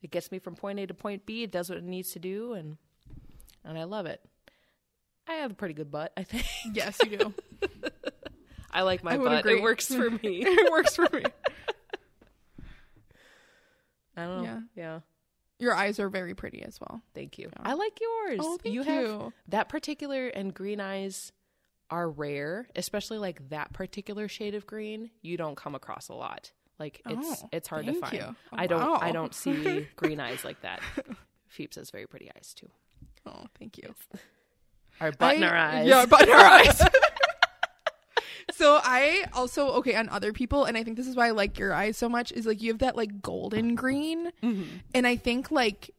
[0.02, 1.42] It gets me from point A to point B.
[1.42, 2.76] It does what it needs to do, and
[3.64, 4.20] and I love it.
[5.28, 6.46] I have a pretty good butt, I think.
[6.74, 7.34] yes, you do.
[8.70, 9.40] I like my I butt.
[9.40, 9.54] agree.
[9.58, 10.18] It works for me.
[10.44, 11.24] it works for me.
[14.16, 14.44] I don't know.
[14.44, 14.60] Yeah.
[14.76, 15.00] Yeah.
[15.58, 17.02] Your eyes are very pretty as well.
[17.14, 17.50] Thank you.
[17.52, 17.62] Yeah.
[17.70, 18.40] I like yours.
[18.42, 18.88] Oh, thank you you.
[18.90, 21.32] have that particular and green eyes
[21.90, 25.10] are rare, especially like that particular shade of green.
[25.22, 26.52] You don't come across a lot.
[26.80, 28.20] Like it's Oh, it's hard to find.
[28.22, 30.80] Oh, I don't I don't see green eyes like that.
[31.46, 32.70] Phoebes has very pretty eyes too.
[33.26, 33.94] Oh, thank you.
[35.00, 35.86] Our button our eyes.
[35.86, 36.82] Yeah, butt in our eyes.
[38.52, 41.58] so I also okay on other people, and I think this is why I like
[41.58, 42.32] your eyes so much.
[42.32, 44.62] Is like you have that like golden green, mm-hmm.
[44.94, 45.90] and I think like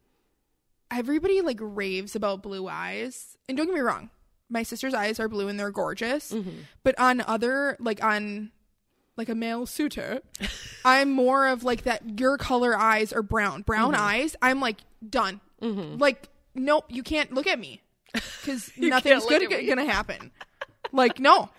[0.89, 3.37] everybody like raves about blue eyes.
[3.47, 4.09] And don't get me wrong,
[4.49, 6.31] my sister's eyes are blue and they're gorgeous.
[6.31, 6.49] Mm-hmm.
[6.83, 8.51] But on other like on
[9.21, 10.21] like a male suitor,
[10.83, 12.19] I'm more of like that.
[12.19, 14.35] Your color eyes are brown, brown eyes.
[14.41, 14.77] I'm like
[15.07, 15.39] done.
[15.61, 17.81] Like nope, you can't look at me
[18.13, 20.31] because nothing's good at gonna happen.
[20.91, 21.49] Like no,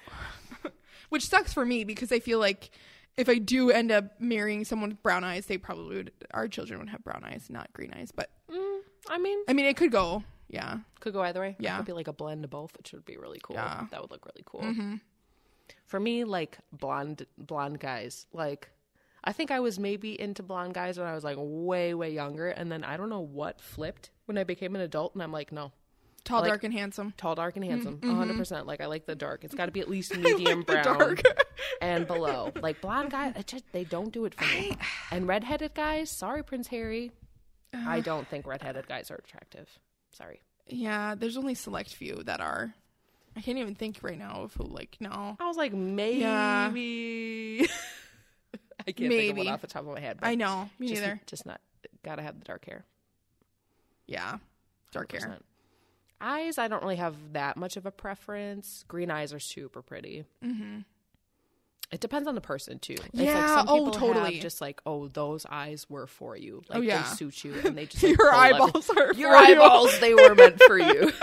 [1.11, 2.71] which sucks for me because I feel like
[3.17, 6.13] if I do end up marrying someone with brown eyes, they probably would.
[6.33, 8.11] Our children would have brown eyes, not green eyes.
[8.11, 10.25] But Mm, I mean, I mean, it could go.
[10.49, 11.57] Yeah, could go either way.
[11.59, 11.75] Yeah.
[11.75, 13.57] It could be like a blend of both, which would be really cool.
[13.57, 13.69] Yeah.
[13.69, 13.87] Mm-hmm.
[13.91, 14.61] That would look really cool.
[15.87, 18.71] For me, like blonde blonde guys, like
[19.25, 22.49] I think I was maybe into blonde guys when I was like way, way younger,
[22.49, 25.53] and then I don't know what flipped when I became an adult, and I'm like,
[25.53, 25.71] no,
[26.25, 27.13] tall, like- dark, and handsome.
[27.17, 28.67] tall, dark, and handsome, a 100 percent.
[28.67, 29.45] Like I like the dark.
[29.45, 30.83] It's got to be at least medium Mm-hmm.
[30.83, 31.23] Brown dark.
[31.81, 32.53] and below.
[32.61, 34.77] Like blonde guys, just they don't do it for me.
[35.11, 37.13] And redheaded guys, sorry, Prince Harry,
[37.75, 39.69] I don't think redheaded guys are attractive.
[40.13, 40.41] Sorry.
[40.69, 42.75] yeah, there's only select few that are.
[43.37, 44.65] I can't even think right now of who.
[44.65, 46.21] Like no, I was like, maybe.
[46.21, 47.67] Yeah.
[48.87, 49.49] I can't think of one Maybe.
[49.49, 50.19] off the top of my head.
[50.21, 51.21] but I know me just, neither.
[51.27, 51.61] Just not.
[52.03, 52.85] Gotta have the dark hair.
[54.07, 54.39] Yeah,
[54.91, 55.21] dark hair.
[55.21, 55.39] 100%.
[56.21, 58.85] Eyes, I don't really have that much of a preference.
[58.89, 60.25] Green eyes are super pretty.
[60.45, 60.81] Mm-hmm.
[61.93, 62.95] It depends on the person too.
[62.95, 64.41] It's like Yeah, some oh, totally.
[64.41, 66.63] just like, oh, those eyes were for you.
[66.69, 67.03] Like Oh, yeah.
[67.03, 69.55] they suit you, and they just like, Your eyeballs are your for you.
[69.63, 69.99] eyeballs.
[70.01, 71.13] They were meant for you.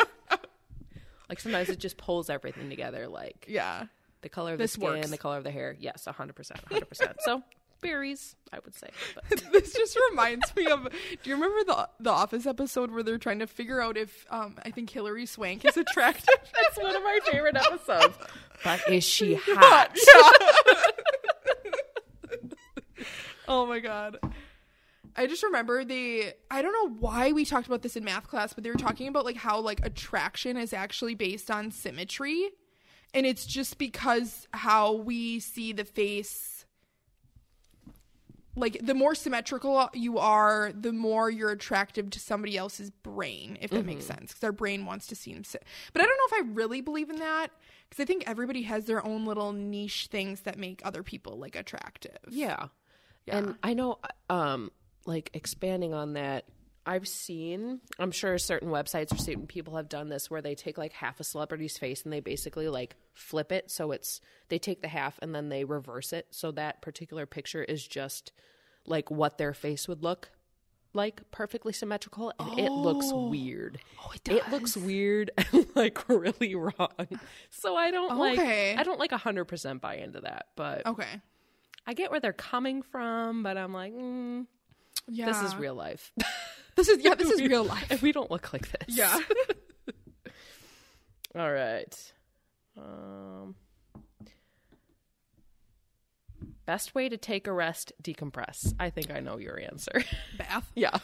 [1.29, 3.07] like sometimes it just pulls everything together.
[3.07, 3.85] Like Yeah,
[4.21, 5.09] the color of This the skin, works.
[5.09, 5.75] the color of the hair.
[5.79, 7.17] Yes, hundred percent, hundred percent.
[7.21, 7.43] So
[7.81, 8.89] berries, I would say.
[9.53, 10.83] This just reminds me of.
[11.23, 14.55] Do you remember the the Office episode where they're trying to figure out if um
[14.65, 16.27] I think Hilary Swank is attractive?
[16.53, 18.17] that's one of my favorite episodes.
[18.63, 19.95] But is she hot?
[23.47, 24.17] oh my god.
[25.19, 28.53] I just remember they I don't know why we talked about this in math class,
[28.53, 32.49] but they were talking about like how like attraction is actually based on symmetry.
[33.13, 36.65] And it's just because how we see the face
[38.55, 43.71] like the more symmetrical you are, the more you're attractive to somebody else's brain, if
[43.71, 44.31] that makes sense.
[44.33, 45.59] Because our brain wants to seem, sy-
[45.93, 47.47] but I don't know if I really believe in that.
[47.89, 51.55] Because I think everybody has their own little niche things that make other people like
[51.55, 52.17] attractive.
[52.29, 52.67] Yeah.
[53.25, 53.37] Yeah.
[53.37, 54.71] And I know um
[55.05, 56.45] like expanding on that
[56.85, 60.77] I've seen I'm sure certain websites or certain people have done this where they take
[60.77, 64.81] like half a celebrity's face and they basically like flip it so it's they take
[64.81, 68.31] the half and then they reverse it so that particular picture is just
[68.85, 70.31] like what their face would look
[70.93, 73.77] like perfectly symmetrical and it looks weird.
[74.03, 77.07] Oh, it It looks weird and like really wrong.
[77.51, 81.21] So I don't like I don't like 100% buy into that, but Okay.
[81.85, 84.47] I get where they're coming from, but I'm like, mm,
[85.09, 85.25] Yeah.
[85.25, 86.11] this is real life.
[86.75, 87.15] This is yeah.
[87.15, 87.87] This is real life.
[87.89, 88.95] and we don't look like this.
[88.95, 89.19] Yeah.
[91.35, 92.13] All right.
[92.77, 93.55] Um,
[96.65, 98.73] best way to take a rest, decompress.
[98.79, 100.03] I think I know your answer.
[100.37, 100.71] Bath.
[100.73, 100.97] yeah.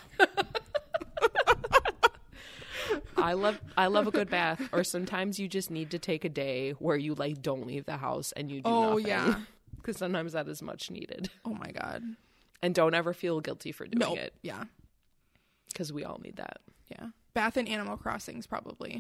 [3.18, 6.30] I love I love a good bath, or sometimes you just need to take a
[6.30, 9.08] day where you like don't leave the house and you do Oh, nothing.
[9.08, 9.40] yeah.
[9.78, 11.30] because sometimes that is much needed.
[11.44, 12.04] Oh my god.
[12.62, 14.16] And don't ever feel guilty for doing No.
[14.20, 14.64] it Yeah.
[15.68, 16.60] because we all need that.
[16.90, 17.08] Yeah.
[17.34, 19.00] Bath and Animal Crossings probably.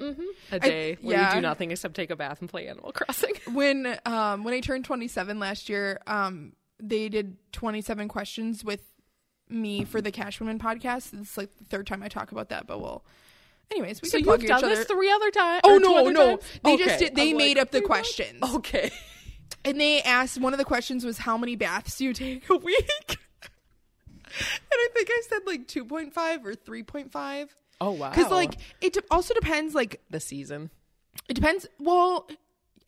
[0.51, 1.29] A day where yeah.
[1.29, 3.31] you do nothing except take a bath and play Animal Crossing.
[3.53, 8.81] When um when I turned 27 last year, um they did 27 questions with
[9.47, 11.17] me for the Cash Women podcast.
[11.19, 13.05] It's like the third time I talk about that, but we'll.
[13.71, 14.75] Anyways, we So can you've plug each done other.
[14.75, 15.61] this three other times?
[15.63, 18.91] oh no, no, they just did, they I'm made like, up the questions, Okay.
[19.65, 22.57] and they asked one of the questions was how many baths do you take a
[22.57, 23.17] week,
[24.71, 27.55] I think I said like two point five or three point five.
[27.81, 28.09] Oh wow.
[28.09, 29.75] Because like it de- also depends.
[29.75, 30.69] Like the season.
[31.29, 31.67] it depends.
[31.79, 32.27] Well,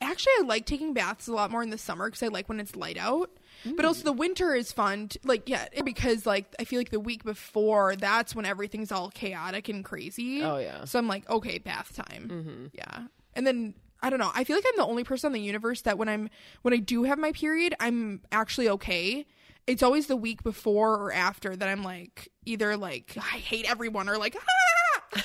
[0.00, 2.60] actually, I like taking baths a lot more in the summer because I like when
[2.60, 3.30] it's light out.
[3.76, 5.08] But also the winter is fun.
[5.08, 9.10] t- like yeah, because like I feel like the week before that's when everything's all
[9.10, 10.42] chaotic and crazy.
[10.44, 10.84] Oh, yeah.
[10.84, 12.28] So I'm like, okay, bath time.
[12.30, 12.66] Mm-hmm.
[12.72, 13.74] Yeah, and then.
[14.00, 14.30] I don't know.
[14.32, 16.30] I feel like I'm the only person in the universe that when I'm
[16.62, 19.26] when I do have my period, I'm actually okay.
[19.68, 24.08] It's always the week before or after that I'm like either like I hate everyone
[24.08, 24.34] or like
[25.14, 25.22] ah!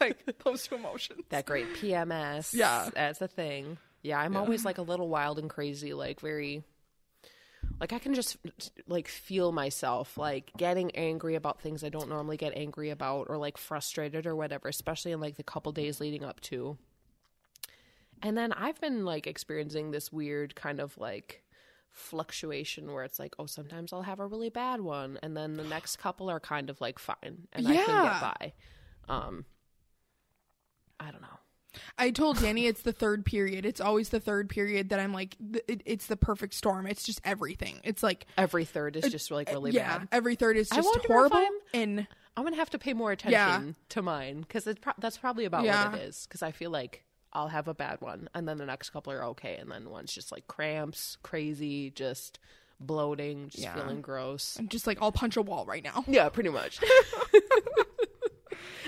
[0.00, 1.22] like those two emotions.
[1.30, 2.52] That great PMS.
[2.52, 2.90] Yeah.
[2.94, 3.78] That's a thing.
[4.02, 6.62] Yeah, I'm always like a little wild and crazy, like very
[7.80, 8.36] like I can just
[8.86, 13.38] like feel myself like getting angry about things I don't normally get angry about or
[13.38, 16.76] like frustrated or whatever, especially in like the couple days leading up to.
[18.22, 21.42] And then I've been like experiencing this weird kind of like
[21.94, 25.64] fluctuation where it's like, oh, sometimes I'll have a really bad one, and then the
[25.64, 28.52] next couple are kind of like fine, and I can get by.
[29.08, 29.44] Um,
[31.00, 31.28] I don't know.
[31.98, 33.66] I told Danny it's the third period.
[33.66, 36.86] It's always the third period that I'm like, it, it's the perfect storm.
[36.86, 37.80] It's just everything.
[37.82, 40.08] It's like, Every third is just like really yeah, bad.
[40.12, 41.36] every third is just horrible.
[41.36, 42.06] I'm- And
[42.36, 43.72] I'm gonna have to pay more attention Yeah.
[43.90, 45.90] to mine because pro- that's probably about Yeah.
[45.90, 46.26] what it is.
[46.28, 47.04] Because I feel like
[47.34, 50.12] I'll have a bad one, and then the next couple are okay, and then one's
[50.12, 52.38] just like cramps, crazy, just
[52.80, 53.74] bloating, just Yeah.
[53.74, 54.56] feeling gross.
[54.58, 56.04] I'm just like, I'll punch a wall right now.
[56.06, 56.80] Yeah, pretty much.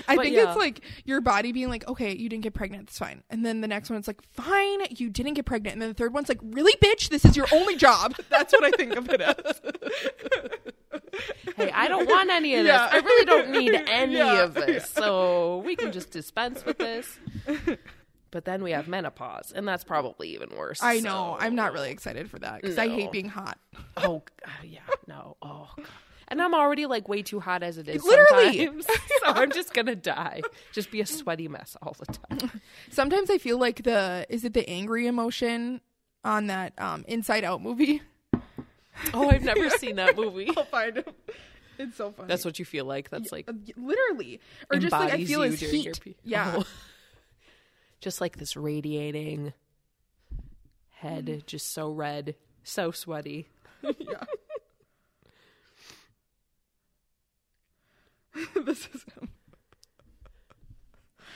[0.09, 0.47] I But think yeah.
[0.49, 2.87] it's like your body being like, okay, you didn't get pregnant.
[2.87, 3.23] It's fine.
[3.29, 5.73] And then the next one, it's like, fine, you didn't get pregnant.
[5.73, 8.15] And then the third one's like, really, bitch, this is your only job.
[8.29, 9.61] That's what I think of it as.
[11.57, 12.71] hey, I don't want any of this.
[12.71, 12.89] Yeah.
[12.89, 14.43] I really don't need any Yeah.
[14.43, 14.89] of this.
[14.89, 17.19] So we can just dispense with this.
[18.31, 20.83] But then we have menopause, and that's probably even worse.
[20.83, 21.37] I know.
[21.39, 23.57] so- I'm not really excited for that because I hate being hot.
[23.97, 25.37] Oh uh, yeah, no.
[25.41, 25.85] Oh, God.
[26.27, 28.03] and I'm already like way too hot as it is.
[28.03, 28.69] Literally.
[28.83, 30.41] so I'm just gonna die.
[30.71, 32.61] Just be a sweaty mess all the time.
[32.91, 35.81] Sometimes I feel like the is it the angry emotion
[36.23, 38.01] on that um, Inside Out movie?
[39.13, 40.49] Oh, I've never seen that movie.
[40.55, 41.07] I'll find it.
[41.79, 42.27] It's so funny.
[42.27, 43.09] That's what you feel like.
[43.09, 44.39] That's like Uh, literally,
[44.71, 46.15] or just like I feel your heat.
[46.23, 46.65] yeah, Oh.
[47.99, 49.53] Just like this radiating
[50.89, 51.45] head, mm.
[51.45, 53.49] just so red, so sweaty.
[53.83, 54.23] yeah.
[58.65, 59.29] this is him.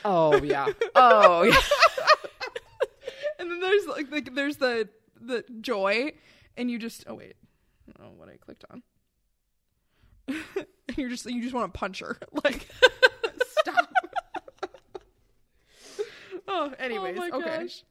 [0.04, 0.68] Oh yeah.
[0.96, 1.56] Oh yeah.
[3.40, 4.90] And then there's like the, there's the
[5.20, 6.12] the joy,
[6.58, 7.36] and you just oh wait,
[7.90, 8.84] I don't know what I clicked on.
[10.28, 12.68] and you're just you just want to punch her like
[13.62, 13.90] stop.
[16.54, 17.60] Oh, anyways, my okay.
[17.64, 17.84] gosh.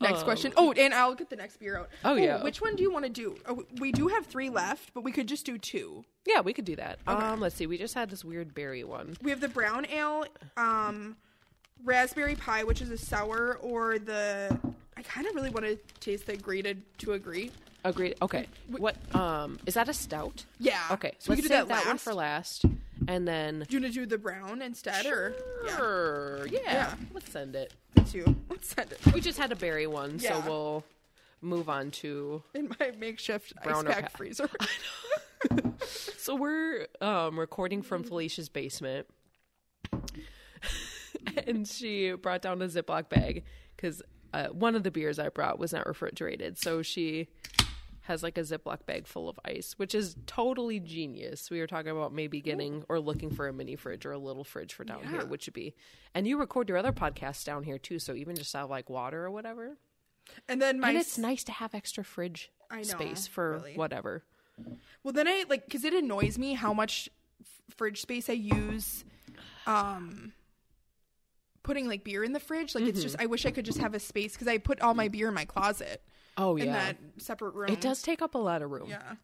[0.00, 0.52] Next Um, question.
[0.56, 1.88] Oh, and I'll get the next beer out.
[2.04, 2.42] Oh, yeah.
[2.42, 3.36] Which one do you want to do?
[3.46, 6.04] Oh, we do have three left, but we could just do two.
[6.26, 6.98] Yeah, we could do that.
[7.06, 7.66] Um, let's see.
[7.66, 9.16] We just had this weird berry one.
[9.22, 10.24] We have the brown ale,
[10.56, 11.16] um,
[11.84, 14.58] raspberry pie, which is a sour, or the.
[14.96, 17.50] I kind of really want to taste the Agree to Agree.
[17.84, 18.14] Agreed.
[18.22, 18.46] Okay.
[18.68, 18.96] What?
[19.14, 20.44] Um, is that a stout?
[20.58, 20.80] Yeah.
[20.92, 21.12] Okay.
[21.18, 22.02] So we let's do that, that, one last.
[22.02, 22.64] for last,
[23.08, 23.64] and then.
[23.68, 25.34] Do you want to do the brown instead, or
[25.66, 26.46] yeah, Sure.
[26.46, 26.60] Yeah.
[26.64, 26.94] Yeah.
[27.12, 27.74] Let's send it.
[27.94, 28.36] the two?
[28.48, 30.42] Let's send it We just had a berry one, Yeah.
[30.42, 30.84] so we'll
[31.42, 32.42] move on to.
[32.54, 34.48] in my makeshift Brown ice pack pa- freezer.
[36.16, 39.06] So we're um, recording from Felicia's basement,
[41.46, 43.44] and she brought down a Ziploc bag
[43.76, 44.02] because
[44.32, 47.28] uh, one of the beers I brought was not refrigerated, so she
[48.04, 51.50] has like a Ziploc bag full of ice, which is totally genius.
[51.50, 54.44] We were talking about maybe getting or looking for a mini fridge or a little
[54.44, 55.10] fridge for down Yeah.
[55.10, 55.74] here, which would be.
[56.14, 59.24] And you record your other podcasts down here too, so even just have like water
[59.24, 59.78] or whatever.
[60.48, 63.74] and then my and it's nice to have extra fridge know, space for really.
[63.74, 64.22] whatever.
[65.02, 67.08] Well, then I like because it annoys me how much
[67.40, 69.04] f- fridge space I use,
[69.66, 70.32] um,
[71.62, 72.74] putting like beer in the fridge.
[72.74, 74.94] Like it's just I wish I could just have a space because I put all
[74.94, 76.02] my beer in my closet
[76.36, 77.70] Oh in yeah, that separate room.
[77.70, 78.88] it does take up a lot of room.
[78.88, 79.14] Yeah.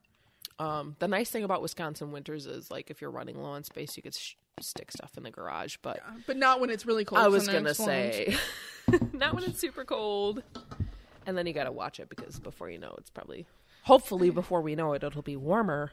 [0.58, 3.96] Um, the nice thing about Wisconsin winters is like if you're running low on space,
[3.96, 5.76] you could sh- stick stuff in the garage.
[5.80, 7.20] But But not when it's really cold.
[7.22, 8.36] I was gonna say,
[9.12, 10.42] not when it's super cold.
[11.26, 13.46] And then you gotta watch it because before you know, it's probably,
[13.84, 15.92] hopefully, before we know it, it'll be warmer.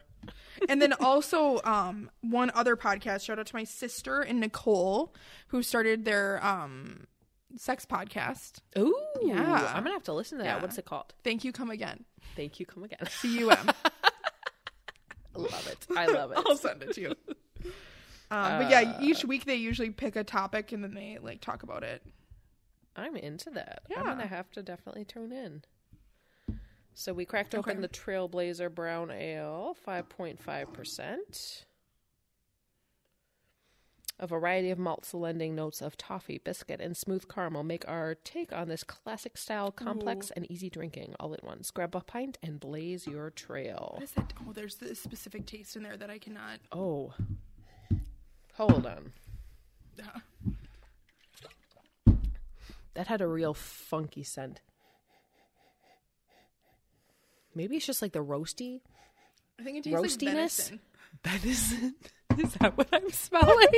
[0.68, 5.14] and then also um one other podcast shout out to my sister and nicole
[5.48, 7.06] who started their um
[7.56, 9.72] sex podcast Ooh, Yeah.
[9.74, 10.56] I'm gonna have to listen to that.
[10.56, 10.62] Yeah.
[10.62, 11.14] What's it called?
[11.24, 12.04] thank you come again
[12.36, 12.66] Thank you.
[12.66, 12.98] Come again.
[13.08, 13.66] c-u-m
[15.34, 15.86] love it.
[15.96, 16.38] I love it.
[16.46, 17.14] I'll send it to you.
[18.30, 21.62] Um, but yeah, each week they usually pick a topic and then they like talk
[21.62, 22.02] about it.
[22.96, 23.82] I'm into that.
[23.88, 23.98] Yeah.
[24.00, 25.62] I'm gonna have to definitely tune in.
[26.94, 27.80] So we cracked open Okay.
[27.80, 31.64] the Trailblazer Brown Ale, five point five percent.
[34.20, 38.52] A variety of malts lending notes of toffee, biscuit, and smooth caramel make our take
[38.52, 41.70] on this classic style, complex and easy drinking all at once.
[41.70, 43.92] Grab a pint and blaze your trail.
[43.94, 44.32] What is that?
[44.40, 46.58] Oh, there's this specific taste in there that I cannot.
[46.72, 47.14] Oh,
[48.54, 49.12] hold on.
[50.02, 50.18] Uh,
[52.94, 54.60] That had a real funky scent.
[57.54, 58.80] Maybe it's just like the roasty
[59.60, 60.70] I think it tastes like Roastiness?
[60.70, 60.80] venison.
[61.22, 61.94] venison.
[62.44, 63.66] Is that what I'm smelling?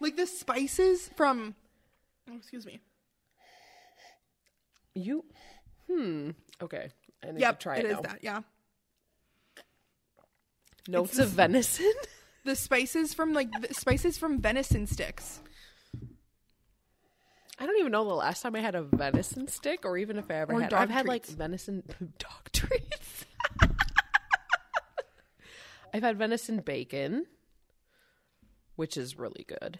[0.00, 1.56] Like the spices from.
[2.30, 2.78] Oh, excuse me.
[4.94, 5.24] you,
[5.90, 6.30] hmm.
[6.62, 6.90] Okay,
[7.26, 8.00] I need Yep, to try it it, is now.
[8.02, 8.18] that.
[8.22, 8.40] Yeah,
[10.86, 11.92] Notes of venison.
[12.44, 15.40] the spices from like the spices from venison sticks.
[17.58, 20.30] I don't even know the last time I had a venison stick, or even if
[20.30, 20.70] I ever Or had.
[20.70, 21.34] dog I've had like treats.
[21.36, 21.82] venison
[22.20, 23.24] dog treats.
[25.92, 27.26] I've had venison bacon,
[28.76, 29.78] which is really good.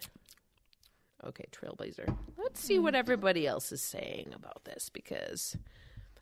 [1.25, 2.15] Okay, Trailblazer.
[2.37, 5.57] Let's see what everybody else is saying about this because,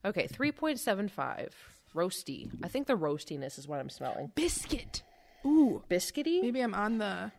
[0.03, 1.53] okay, three point seven five
[1.95, 2.49] roasty.
[2.63, 4.31] I think the roastiness is what I'm smelling.
[4.35, 5.03] Biscuit.
[5.45, 7.31] Ooh, Biscuity, maybe I'm on the.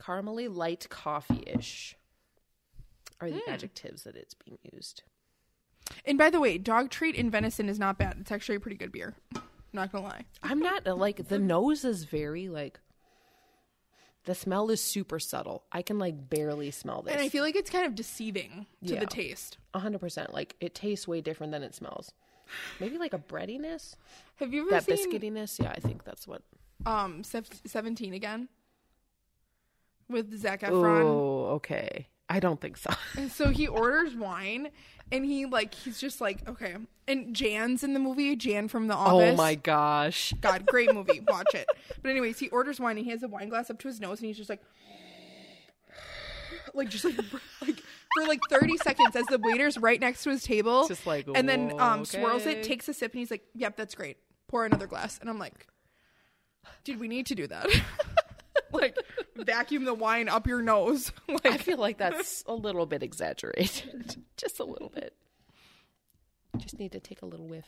[0.00, 1.96] caramely, light coffee ish.
[3.20, 3.50] Are the hmm.
[3.50, 5.02] adjectives that it's being used.
[6.06, 8.16] And by the way, dog treat in venison is not bad.
[8.20, 9.14] It's actually a pretty good beer.
[9.72, 10.24] Not gonna lie.
[10.42, 12.80] I'm not uh, like the nose is very like
[14.24, 15.64] the smell is super subtle.
[15.72, 17.12] I can like barely smell this.
[17.12, 19.00] And I feel like it's kind of deceiving to Yeah.
[19.00, 19.58] the taste.
[19.74, 20.34] A hundred percent.
[20.34, 22.12] Like it tastes way different than it smells.
[22.80, 23.94] Maybe like a breadiness,
[24.36, 25.58] Have you ever seen that seen biscuitiness.
[25.62, 26.42] Yeah, I think that's what.
[26.84, 28.48] um Sev- Seventeen again
[30.08, 31.04] with Zac Efron?
[31.04, 32.08] Oh, okay.
[32.30, 32.90] I don't think so.
[33.16, 34.68] And so he orders wine,
[35.12, 36.76] and he like he's just like okay.
[37.08, 38.36] And Jan's in the movie.
[38.36, 39.32] Jan from The Office.
[39.32, 40.32] oh my gosh.
[40.40, 41.20] God, great movie.
[41.28, 41.66] Watch it.
[42.00, 44.20] But anyways, he orders wine and he has a wine glass up to his nose
[44.20, 44.62] and he's just like,
[46.72, 47.16] like just like
[47.62, 47.82] like
[48.14, 51.48] for like thirty seconds as the waiter's right next to his table, Just like, and
[51.48, 54.18] then um swirls it, takes a sip, and he's like, "Yep, that's great.
[54.46, 55.66] Pour another glass." And I'm like,
[56.84, 57.66] "Dude, we need to do that."
[58.80, 58.96] like
[59.36, 61.12] vacuum the wine up your nose.
[61.44, 64.22] I feel like that's a little bit exaggerated.
[64.36, 65.14] Just a little bit.
[66.56, 67.66] Just need to take a little whiff.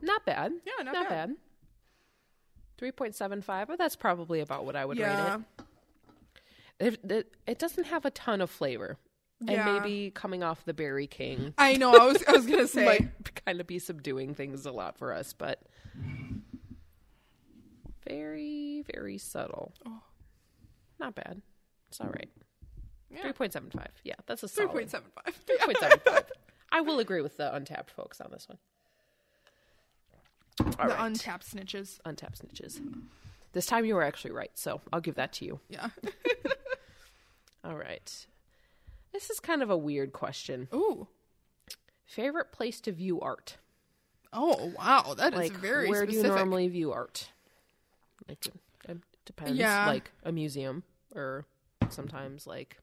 [0.00, 0.52] Not bad.
[0.66, 1.28] Yeah, not not bad.
[1.28, 1.36] bad.
[2.76, 3.68] Three point seven five.
[3.68, 5.44] But that's probably about what I would yeah, rate
[6.80, 7.00] it.
[7.04, 7.10] it.
[7.10, 8.98] It it doesn't have a ton of flavor,
[9.40, 9.66] Yeah.
[9.68, 11.94] and maybe coming off the Berry King I know.
[11.94, 15.12] I was I was gonna say might kind of be subduing things a lot for
[15.12, 15.62] us, but
[18.08, 19.72] very very subtle.
[19.86, 20.00] Oh.
[20.98, 21.40] Not bad.
[21.88, 22.30] It's all right.
[23.10, 23.22] Yeah.
[23.22, 23.90] Three point seven five.
[24.04, 24.72] Yeah, that's a three solid.
[24.76, 25.34] point seven five.
[25.46, 26.24] Three point seven five.
[26.72, 28.58] I will agree with the Untappd folks on this one.
[30.60, 31.12] All The right.
[31.12, 32.00] Untappd snitches.
[32.06, 32.80] Untappd snitches.
[33.52, 35.60] This time you were actually right, so I'll give that to you.
[35.68, 35.88] Yeah.
[37.64, 38.26] All right.
[39.12, 40.68] This is kind of a weird question.
[40.74, 41.06] Ooh.
[42.04, 43.56] Favorite place to view art?
[44.32, 46.22] Oh wow, that is Like, very where specific.
[46.22, 47.28] do you normally view art?
[48.28, 48.46] Like,
[48.88, 49.58] it depends.
[49.58, 49.86] Yeah.
[49.86, 50.82] Like a museum,
[51.14, 51.46] or
[51.90, 52.78] sometimes like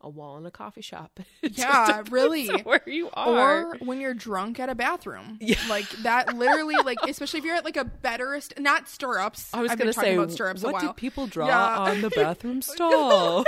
[0.00, 1.18] a wall in a coffee shop.
[1.42, 2.48] Yeah, really.
[2.62, 3.72] Where you are?
[3.72, 5.38] or when you're drunk at a bathroom.
[5.40, 5.56] Yeah.
[5.68, 9.50] Like that literally like especially if you're at like a betterist not stirrups.
[9.52, 10.82] I was I've gonna say, about stirrups what a while.
[10.82, 11.78] do people draw Yeah.
[11.78, 13.44] on the bathroom stall?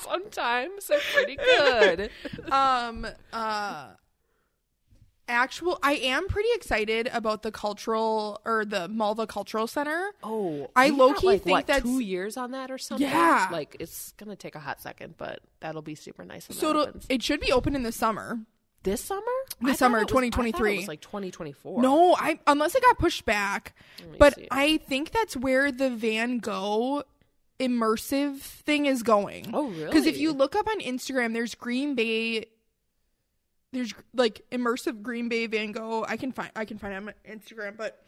[0.00, 2.10] Sometimes they're pretty good.
[2.50, 3.88] um uh
[5.32, 10.12] actual I am pretty excited about the cultural or the Malva Cultural Center.
[10.22, 13.06] Oh, I we've low-key like, think that's- two years on that or something.
[13.08, 13.48] Yeah.
[13.50, 16.46] like it's gonna take a hot second, but that'll be super nice.
[16.50, 18.38] So it'll, it should be open in the summer.
[18.84, 19.22] this summer,
[19.60, 20.72] This I summer, it was- I thought 2023.
[20.74, 21.80] It was like twenty twenty four.
[21.82, 23.74] No, I unless it got pushed back.
[24.18, 24.48] But see.
[24.50, 27.04] I think that's where the Van Gogh
[27.60, 29.50] immersive thing is going.
[29.54, 29.84] Oh, really?
[29.86, 32.46] Because if you look up on Instagram, there's Green Bay.
[33.72, 36.04] There's like immersive Green Bay Van Gogh.
[36.06, 38.04] I can find I can find it on Instagram, but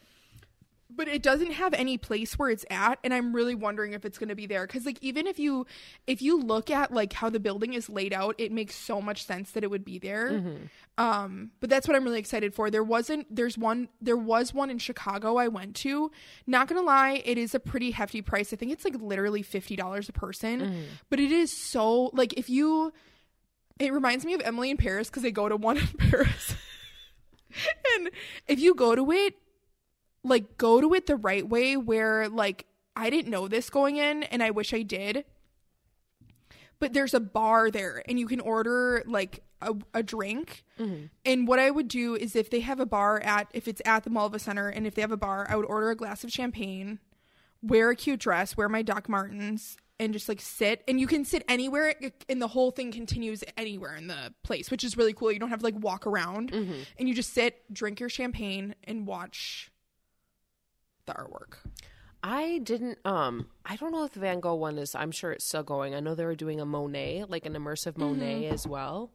[0.97, 4.19] but it doesn't have any place where it's at, and I'm really wondering if it's
[4.19, 4.67] going to be there.
[4.67, 5.67] Because like even if you
[6.07, 9.25] if you look at like how the building is laid out, it makes so much
[9.25, 10.33] sense that it would be there.
[10.33, 10.57] Mm-hmm.
[10.97, 12.71] Um, but that's what I'm really excited for.
[12.71, 16.11] There wasn't there's one there was one in Chicago I went to.
[16.47, 18.53] Not gonna lie, it is a pretty hefty price.
[18.53, 20.61] I think it's like literally fifty dollars a person.
[20.61, 20.83] Mm-hmm.
[21.11, 22.93] But it is so like if you
[23.79, 26.55] it reminds me of Emily in Paris because they go to one in Paris.
[27.97, 28.11] and
[28.47, 29.35] if you go to it,
[30.23, 34.23] like go to it the right way where like I didn't know this going in
[34.25, 35.25] and I wish I did.
[36.81, 40.65] But there's a bar there and you can order like a, a drink.
[40.79, 41.07] Mm-hmm.
[41.25, 44.05] And what I would do is if they have a bar at if it's at
[44.05, 46.31] the Malva Center and if they have a bar, I would order a glass of
[46.31, 46.99] champagne,
[47.63, 51.25] wear a cute dress, wear my Doc Martens and just like sit and you can
[51.25, 51.95] sit anywhere
[52.29, 55.31] and the whole thing continues anywhere in the place which is really cool.
[55.31, 56.53] You don't have to like walk around
[56.99, 59.71] and you just sit drink your champagne and watch
[61.07, 61.59] the artwork.
[62.23, 65.45] I didn't um I don't know if the Van Gogh one is I'm sure it's
[65.45, 65.95] still going.
[65.95, 69.13] I know they were doing a Monet, like an immersive Monet as well.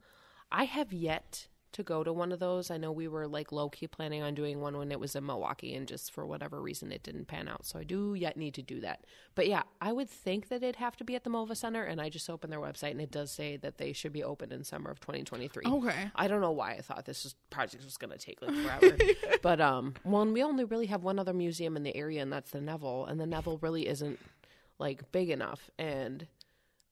[0.51, 2.71] I have yet to go to one of those.
[2.71, 5.25] I know we were like low key planning on doing one when it was in
[5.25, 7.65] Milwaukee and just for whatever reason it didn't pan out.
[7.65, 9.05] So I do yet need to do that.
[9.35, 12.01] But yeah, I would think that it'd have to be at the Mova Center and
[12.01, 14.63] I just opened their website and it does say that they should be open in
[14.63, 15.63] summer of 2023.
[15.65, 18.55] okay I don't know why I thought this was, project was going to take like
[18.55, 18.97] forever.
[19.41, 22.51] but um, one we only really have one other museum in the area, and that's
[22.51, 24.19] the Neville, and the Neville really isn't
[24.77, 26.27] like big enough, and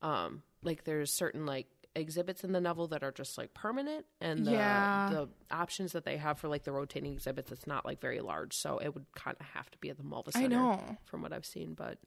[0.01, 1.67] um, like there's certain like
[1.99, 5.09] exhibits in the Neville that are just like permanent, and the Yeah.
[5.11, 8.55] the options that they have for like the rotating exhibits, it's not like very large,
[8.55, 10.45] so it would kind of have to be at the Mulva Center.
[10.45, 11.97] i know from what I've seen, but.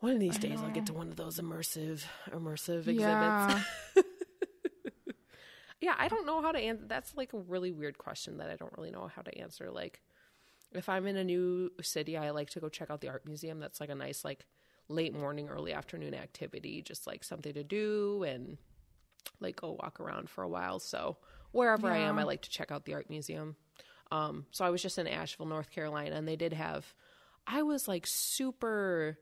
[0.00, 2.96] One of these days, I'll get to one of those immersive, immersive exhibits.
[2.98, 3.62] yeah
[5.80, 6.84] Yeah, I don't know how to answer.
[6.86, 9.68] That's like a really weird question that I don't really know how to answer.
[9.70, 10.00] Like,
[10.70, 13.58] if I'm in a new city, I like to go check out the art museum.
[13.58, 14.46] That's like a nice, like,
[14.88, 18.58] late morning, early afternoon activity, just like something to do and
[19.40, 20.78] like go walk around for a while.
[20.78, 21.16] So,
[21.52, 23.56] wherever I am, I like to check out the art museum.
[24.10, 26.92] Um, so I was just in Asheville, North Carolina, and they did have,
[27.46, 29.18] I was like super,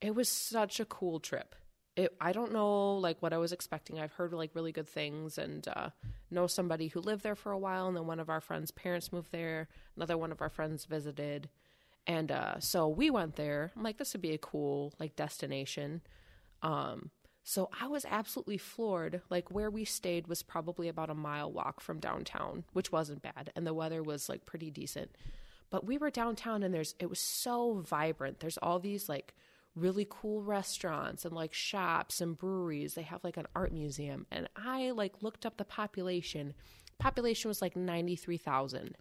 [0.00, 1.54] it was such a cool trip.
[1.96, 3.98] It, I don't know like what I was expecting.
[3.98, 5.88] I've heard like really good things and uh,
[6.30, 9.12] know somebody who lived there for a while, and then one of our friends' parents
[9.12, 9.68] moved there.
[9.96, 11.48] Another one of our friends visited,
[12.06, 13.72] and uh, so we went there.
[13.76, 16.02] I'm like, this would be a cool like destination.
[16.62, 17.10] Um,
[17.42, 19.22] so I was absolutely floored.
[19.30, 23.52] Like where we stayed was probably about a mile walk from downtown, which wasn't bad,
[23.54, 25.10] and the weather was like pretty decent.
[25.70, 28.40] But we were downtown and there's it was so vibrant.
[28.40, 29.34] There's all these like
[29.74, 32.94] really cool restaurants and like shops and breweries.
[32.94, 36.54] They have like an art museum and I like looked up the population.
[36.98, 38.96] Population was like 93,000.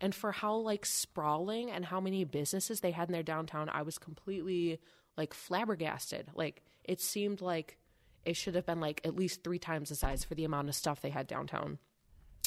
[0.00, 3.82] And for how like sprawling and how many businesses they had in their downtown, I
[3.82, 4.80] was completely
[5.16, 6.30] like flabbergasted.
[6.34, 7.76] Like it seemed like
[8.24, 10.74] it should have been like at least 3 times the size for the amount of
[10.74, 11.78] stuff they had downtown.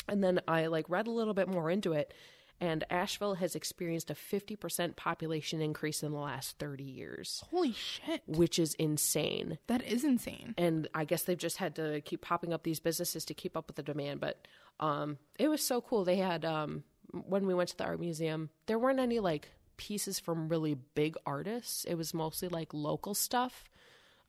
[0.08, 2.14] And then I like read a little bit more into it
[2.60, 8.24] and Asheville has experienced a 50% population increase in the last 30 years, holy shit
[8.26, 9.58] which is insane.
[9.68, 13.26] that is insane And I guess they've just had to keep popping up these businesses
[13.26, 14.48] to keep up with the demand, but
[14.80, 16.04] um it was so cool.
[16.04, 16.84] They had um
[17.14, 21.16] when we went to the art museum, there weren't any like pieces from really big
[21.26, 21.86] artists.
[21.86, 23.64] It was mostly like local stuff.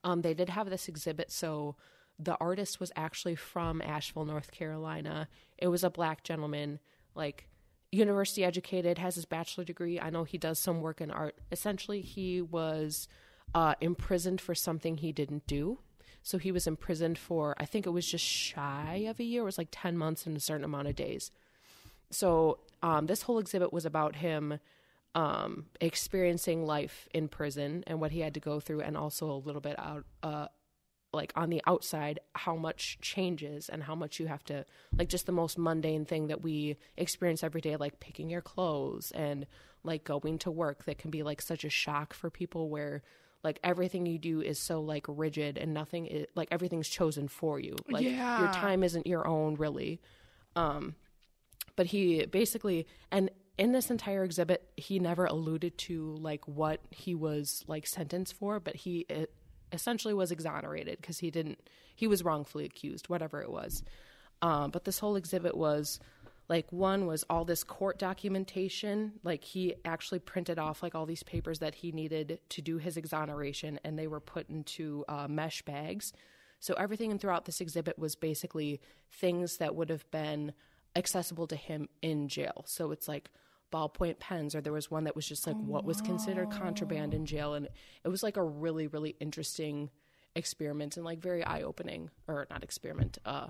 [0.03, 1.77] Um, they did have this exhibit, so
[2.19, 5.29] the artist was actually from Asheville, North Carolina.
[5.59, 6.79] It was a black gentleman,
[7.15, 7.49] like
[7.91, 9.99] university educated, has his bachelor degree.
[9.99, 11.37] I know he does some work in art.
[11.51, 13.09] Essentially, he was
[13.55, 15.79] uh, imprisoned for something he didn't do.
[16.23, 19.43] So he was imprisoned for, I think it was just shy of a year.
[19.43, 21.31] It was like 10 months and a certain amount of days.
[22.11, 24.59] So um, this whole exhibit was about him
[25.15, 29.41] um, experiencing life in prison and what he had to go through, and also a
[29.47, 30.49] little bit out, uh,
[31.15, 34.67] like on the outside, how much changes and how much you have to,
[34.99, 39.13] like just the most mundane thing that we experience every day, like picking your clothes
[39.13, 39.47] and
[39.83, 43.03] like going to work, that can be like such a shock for people where
[43.43, 47.59] like everything you do is so like rigid and nothing is like everything's chosen for
[47.59, 47.77] you.
[47.89, 48.05] Like
[48.41, 50.01] your time isn't your own really.
[50.57, 50.97] Um
[51.77, 57.15] but he basically and in this entire exhibit he never alluded to like what he
[57.15, 59.33] was like sentenced for but he it
[59.75, 61.59] essentially was exonerated because he didn't
[61.95, 63.83] he was wrongfully accused whatever it was.
[64.43, 66.01] Um, but this whole exhibit was
[66.49, 69.13] like one was all this court documentation.
[69.23, 72.97] Like he actually printed off like all these papers that he needed to do his
[72.97, 76.13] exoneration and they were put into uh, mesh bags.
[76.61, 78.81] So everything throughout this exhibit was basically
[79.11, 80.53] things that would have been
[80.97, 83.31] accessible to him in jail so it's like
[83.73, 87.27] ballpoint pens or there was one that was just like what was considered contraband in
[87.27, 87.69] jail and
[88.05, 89.91] it was like a really really interesting
[90.37, 93.49] experiment and like very eye-opening or not experiment uh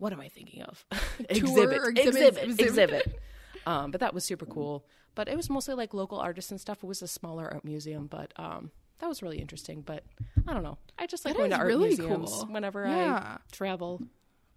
[0.00, 0.84] what am I thinking of?
[1.34, 1.96] Tour or exhibit?
[1.96, 2.60] exhibit, Exhibit.
[2.60, 3.18] exhibit.
[3.66, 4.86] Um, but that was super cool.
[5.16, 6.84] But it was mostly like local artists and stuff.
[6.84, 8.70] It was a smaller art museum, but um,
[9.00, 9.82] that was really interesting.
[9.82, 10.04] But
[10.46, 10.78] I don't know.
[11.00, 12.46] I just like That going to art really museums cool.
[12.46, 13.16] whenever Yeah.
[13.16, 14.00] I travel.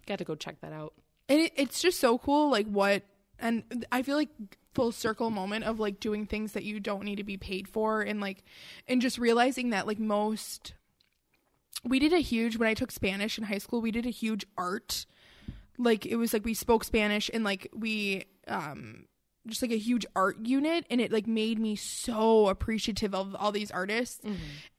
[0.06, 0.94] Got to go check that out.
[1.32, 3.02] And it, it's just so cool like what
[3.38, 4.28] and i feel like
[4.74, 8.02] full circle moment of like doing things that you don't need to be paid for
[8.02, 8.44] and like
[8.86, 10.74] and just realizing that like most
[11.84, 14.46] we did a huge when i took spanish in high school we did a huge
[14.56, 15.06] art.
[15.78, 19.06] Like it was like we spoke spanish and like we um
[19.46, 23.50] just like a huge art unit and it like made me so appreciative of all
[23.52, 24.20] these artists.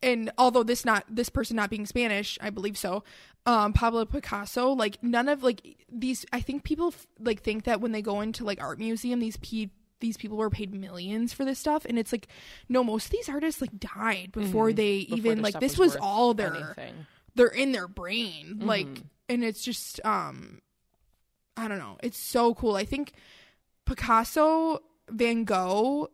[0.02, 3.04] And although this not this person not being spanish i believe so
[3.46, 5.62] um pablo picasso like none of like
[5.92, 9.20] these i think people f- like think that when they go into like art museum
[9.20, 9.70] these pe-
[10.00, 11.86] these people were paid millions for this stuff.
[11.86, 12.28] And it's like
[12.68, 16.02] no most of these artists like died before they Before even like this was worth
[16.02, 17.06] all their anything.
[17.36, 18.60] they're in their brain.
[18.62, 19.04] Like Mm-hmm.
[19.30, 20.62] and it's just um
[21.56, 21.98] i don't know.
[22.04, 22.76] It's so cool.
[22.76, 23.14] I think
[23.86, 24.80] picasso
[25.10, 26.10] van gogh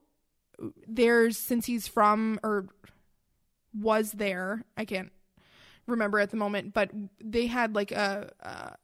[0.88, 2.68] there's since he's from or
[3.74, 5.12] was there i can't
[5.88, 6.92] remember at the moment but
[7.24, 8.76] they had like a, a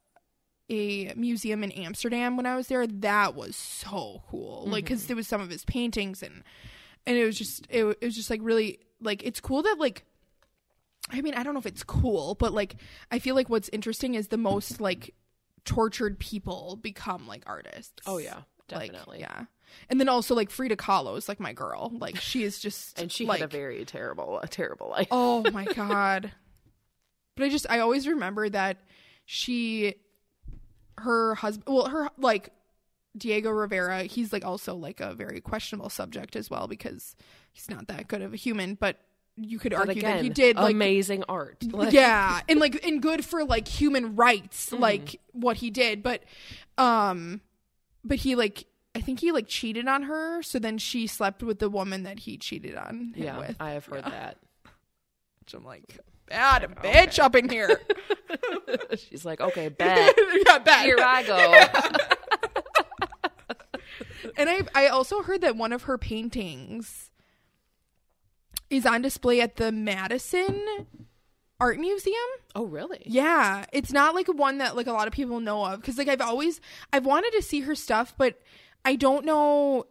[0.68, 2.86] a museum in amsterdam when i was there.
[2.88, 4.64] That was so cool.
[4.66, 4.94] Like mm-hmm.
[4.94, 6.42] because there was some of his paintings and
[7.06, 10.04] and it was just it, it was just like really like it's cool that like
[11.10, 12.76] I mean, I don't know if it's cool, but like
[13.10, 15.14] I feel like what's interesting is the most like
[15.64, 18.02] tortured people become like artists.
[18.06, 18.40] Oh yeah,
[18.70, 19.20] Like, definitely.
[19.20, 19.44] yeah.
[19.90, 21.92] And then also like Frida Kahlo is like my girl.
[21.94, 25.08] Like she is just And she like, had a very terrible, a terrible life.
[25.10, 26.32] Oh my god.
[27.36, 28.78] But I just I always remember that
[29.26, 29.94] she
[30.98, 32.50] her husband well her like
[33.16, 37.16] Diego Rivera, he's like also like a very questionable subject as well because
[37.52, 38.98] he's not that good of a human, but
[39.38, 41.64] you could But argue again, that he did like amazing art.
[41.70, 44.82] Like, yeah and like and good for like human rights Mm-hmm.
[44.82, 46.22] like what he did but
[46.78, 47.40] um
[48.06, 51.58] but he like i think he like cheated on her so then she slept with
[51.58, 54.38] the woman that he cheated on yeah, with I have heard that.
[55.40, 57.80] which i'm like bad bitch up in here.
[58.96, 60.12] She's like, okay, bet.
[60.46, 61.36] yeah bad Here I go.
[64.36, 67.10] and i i also heard that one of her paintings
[68.68, 70.86] is on display at the madison
[71.58, 72.14] art museum
[72.54, 73.02] Oh, really?
[73.06, 76.08] Yeah, it's not like one that like a lot of people know of because like
[76.08, 76.60] I've always
[76.92, 78.40] I've wanted to see her stuff, but
[78.84, 79.86] I don't know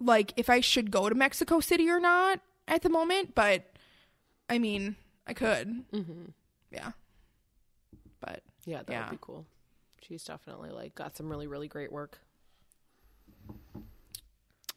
[0.00, 3.34] like if I should go to Mexico City or not at the moment.
[3.34, 3.64] But
[4.48, 4.96] I mean,
[5.26, 5.84] I could.
[5.92, 6.24] hmm
[6.70, 6.92] Yeah,
[8.20, 9.04] but Yeah, that Yeah.
[9.04, 9.46] would be cool.
[10.02, 12.18] She's definitely like got some really, really great work.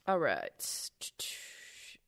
[0.06, 0.50] All right.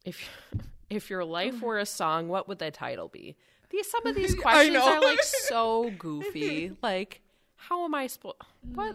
[0.04, 0.28] If
[0.90, 3.36] if your life were a song, what would the title be?
[3.72, 6.72] These some of these questions are like so goofy.
[6.82, 7.22] Like,
[7.56, 8.36] how am I supposed?
[8.74, 8.94] What?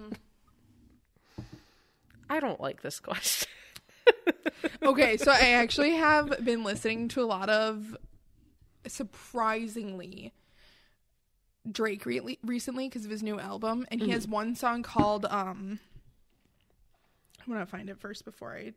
[2.29, 3.49] I don't like this question.
[4.83, 7.97] okay, so I actually have been listening to a lot of
[8.85, 10.33] surprisingly
[11.69, 15.79] Drake re- recently because of his new album, and he has one song called um.
[17.45, 18.73] I'm gonna find it first before I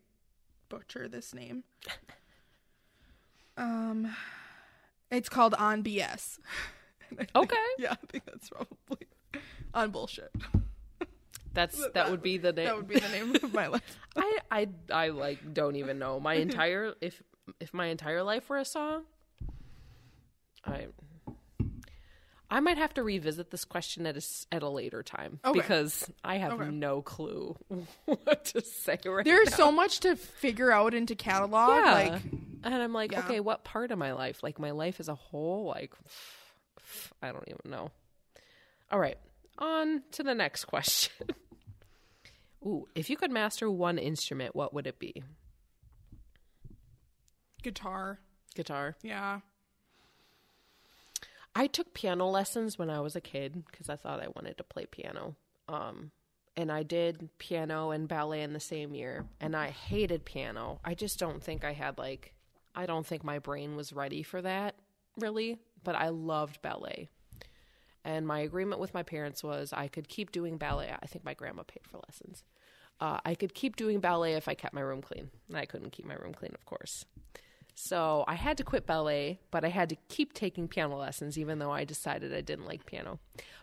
[0.69, 1.65] butcher this name.
[3.57, 4.15] Um,
[5.11, 6.39] it's called On BS.
[7.17, 7.57] Think- Okay.
[7.79, 9.07] yeah, I think that's probably
[9.75, 10.31] on bullshit.
[11.53, 12.67] That's that would be the name.
[12.67, 13.99] That would be the name of my life.
[14.17, 17.21] I I I like don't even know my entire if
[17.59, 19.03] if my entire life were a song.
[20.65, 20.87] I
[22.53, 24.23] I might have to revisit this question at a
[24.53, 25.59] at a later time Okay.
[25.61, 26.71] because I have Okay.
[26.71, 27.57] no clue
[28.05, 29.57] what to say right There's now.
[29.57, 31.71] so much to figure out and to catalog.
[31.85, 32.23] yeah, Like,
[32.65, 33.21] and I'm like, Yeah.
[33.21, 34.43] okay, what part of my life?
[34.43, 35.67] Like my life as a whole?
[35.67, 35.93] Like
[37.23, 37.91] I don't even know.
[38.91, 39.19] All right,
[39.59, 41.29] on to the next question.
[42.67, 45.23] Ooh, if you could master one instrument, what would it be?
[47.63, 48.19] guitar.
[48.55, 48.97] Guitar.
[49.03, 49.41] Yeah.
[51.55, 54.65] I took piano lessons when I was a kid because I thought I wanted to
[54.65, 55.35] play piano.
[55.69, 56.11] Um,
[56.57, 60.81] and I did piano and ballet in the same year, and I hated piano.
[60.85, 62.33] I just don't think I had like,
[62.75, 64.75] I don't think my brain was ready for that
[65.17, 65.59] really.
[65.83, 67.09] But I loved ballet,
[68.05, 70.93] and my agreement with my parents was I could keep doing ballet.
[71.03, 72.45] I think my grandma paid for lessons.
[73.01, 75.93] Uh, I could keep doing ballet if I kept my room clean, and I couldn't
[75.93, 77.07] keep my room clean, of course.
[77.75, 81.61] So I had to quit ballet, but I had to keep taking piano lessons, even
[81.61, 83.21] though I decided I didn't like piano.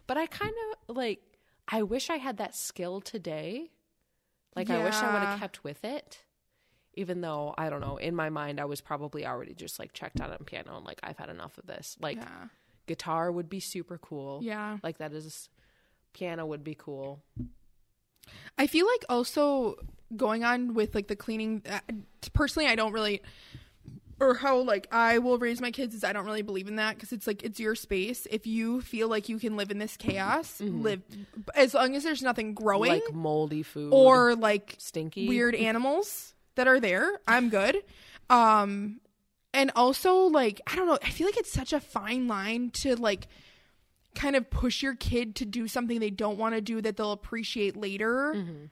[0.07, 0.55] But I kind
[0.87, 1.19] of like,
[1.67, 3.69] I wish I had that skill today.
[4.55, 6.23] Like, I wish I would have kept with it,
[6.97, 7.97] even though I don't know.
[7.97, 10.99] In my mind, I was probably already just like checked out on piano and like,
[11.03, 11.95] I've had enough of this.
[12.01, 12.47] Like, Yeah.
[12.87, 14.39] guitar would be super cool.
[14.43, 14.77] Yeah.
[14.83, 15.49] Like, that is,
[16.13, 17.21] piano would be cool.
[18.57, 19.75] I feel like also
[20.15, 21.61] going on with like the cleaning.
[21.69, 21.79] Uh,
[22.33, 23.21] personally, I don't really.
[24.19, 26.95] or how like I will raise my kids is I don't really believe in that
[26.95, 28.27] because it's like it's your space.
[28.31, 31.01] If you feel like you can live in this chaos, live
[31.55, 36.67] as long as there's nothing growing like moldy food or like stinky weird animals that
[36.67, 37.19] are there.
[37.27, 37.83] I'm good.
[38.29, 38.99] Um
[39.53, 42.95] and also like I don't know, I feel like it's such a fine line to
[42.95, 43.27] like
[44.17, 47.11] kind of push your kid to do something they don't want to do that they'll
[47.11, 48.65] appreciate later mm-hmm.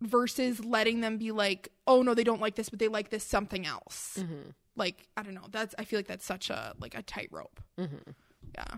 [0.00, 3.24] versus letting them be like, "Oh no, they don't like this, but they like this
[3.24, 4.50] something else." Mm-hmm.
[4.74, 5.46] Like, I don't know.
[5.50, 7.60] That's I feel like that's such a like a tightrope.
[7.78, 8.10] Mm-hmm.
[8.54, 8.76] Yeah.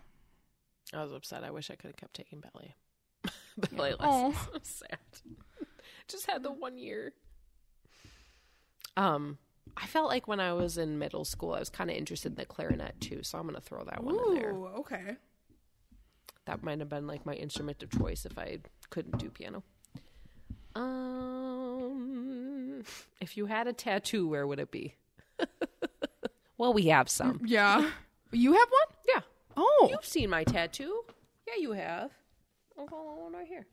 [0.92, 1.42] I was upset.
[1.42, 2.74] I wish I could have kept taking ballet.
[3.72, 4.26] ballet Aw.
[4.26, 4.48] lessons.
[4.54, 4.98] I'm sad.
[6.06, 7.14] Just had the one year.
[8.96, 9.38] Um,
[9.76, 12.36] I felt like when I was in middle school, I was kind of interested in
[12.36, 14.52] the clarinet too, so I'm gonna throw that one in there.
[14.52, 15.16] Ooh, okay.
[16.46, 18.58] That might have been like my instrument of choice if I
[18.90, 19.62] couldn't do piano.
[21.44, 22.84] Um,
[23.20, 24.94] if you had a tattoo, where would it be?
[26.58, 27.40] well, we have some.
[27.46, 27.90] Yeah.
[28.32, 28.96] You have one?
[29.08, 29.20] Yeah,
[29.56, 29.88] Oh.
[29.90, 31.04] you've seen my tattoo.
[31.46, 32.10] Yeah, you have.
[32.76, 33.66] One right here.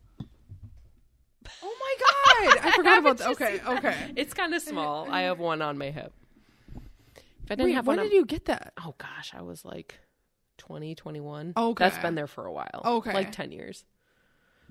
[1.63, 2.65] Oh my god.
[2.67, 3.29] I forgot about that.
[3.31, 3.95] Okay, okay.
[4.15, 5.09] It's kind of small.
[5.09, 6.13] I have one on my hip.
[7.43, 8.73] If I didn't Wait, have when one, did on- you get that?
[8.83, 9.99] oh gosh, I was like
[10.57, 11.53] 20, 21.
[11.57, 11.83] Okay.
[11.83, 12.81] that's been there for a while.
[12.85, 13.13] Okay.
[13.13, 13.83] like ten years.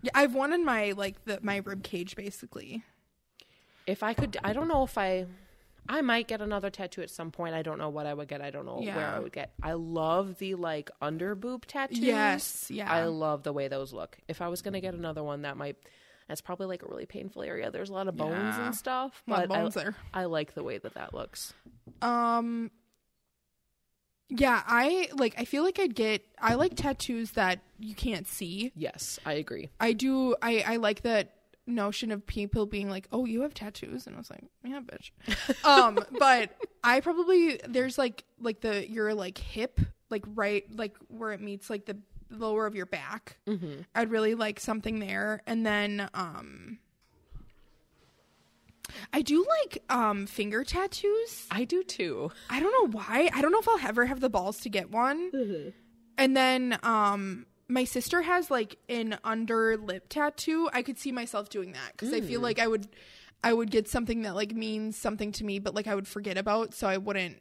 [0.03, 2.83] Yeah, I've one in my like the my rib cage basically.
[3.87, 5.27] If I could, I don't know if I,
[5.89, 7.55] I might get another tattoo at some point.
[7.55, 8.41] I don't know what I would get.
[8.41, 9.53] I don't know where I would get.
[9.63, 11.99] I love the like under boob tattoos.
[11.99, 12.91] Yes, yeah.
[12.91, 14.17] I love the way those look.
[14.29, 15.77] If I was gonna get another one, that might.
[16.31, 17.73] That's probably like a really painful area.
[17.73, 18.67] There's a lot of bones Yeah.
[18.67, 19.97] and stuff, A lot of but I- bones there.
[20.15, 21.53] I like the way that that looks.
[22.01, 22.71] Um
[24.29, 28.71] Yeah, I like I feel like I'd get I like tattoos that you can't see.
[28.77, 29.71] Yes, I agree.
[29.81, 31.35] I do I I like that
[31.67, 35.65] notion of people being like, "Oh, you have tattoos." And I was like, "Yeah, bitch."
[35.65, 36.51] um, but
[36.85, 39.81] I probably there's like like the your like hip,
[40.11, 41.97] like right like where it meets like the
[42.31, 43.39] lower of your back.
[43.47, 43.83] Mm-hmm.
[43.95, 45.43] I'd really like something there.
[45.47, 46.79] And then um
[49.13, 51.47] I do like um finger tattoos.
[51.51, 52.31] I do too.
[52.49, 53.31] I don't know why.
[53.33, 55.31] I don't know if I'll ever have the balls to get one.
[56.19, 60.69] And then um my sister has like an under lip tattoo.
[60.73, 62.89] I could see myself doing that cuz I feel like I would
[63.43, 66.37] I would get something that like means something to me but like I would forget
[66.37, 67.41] about so I wouldn't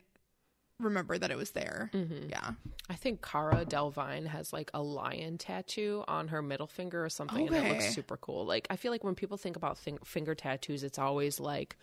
[0.80, 1.92] remember that it was there.
[1.94, 2.52] Yeah.
[2.90, 7.48] I think Cara Delevingne has like a lion tattoo on her middle finger or something,
[7.48, 8.46] and it looks super cool.
[8.46, 11.78] Like I feel like when people think about thing- finger tattoos, it's always like,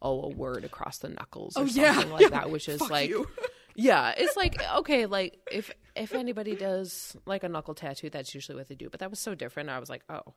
[0.00, 2.12] oh, a word across the knuckles or Oh, something yeah.
[2.12, 2.28] like Yeah.
[2.28, 3.12] that, which is Fuck like,
[3.74, 8.56] yeah, it's like okay, like if if anybody does like a knuckle tattoo, that's usually
[8.56, 8.88] what they do.
[8.90, 9.70] But that was so different.
[9.70, 10.34] I was like, oh,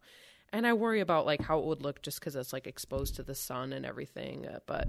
[0.54, 3.24] and I worry about like how it would look just because it's like exposed to
[3.24, 4.48] the sun and everything.
[4.48, 4.88] Uh, but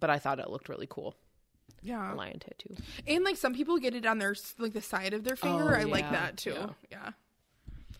[0.00, 1.14] but I thought it looked really cool,
[1.84, 2.12] a Yeah.
[2.14, 2.74] lion tattoo.
[3.06, 5.76] And like some people get it on their like the side of their finger.
[5.76, 6.52] Oh, I like that too.
[6.52, 6.66] Yeah.
[6.90, 7.10] yeah.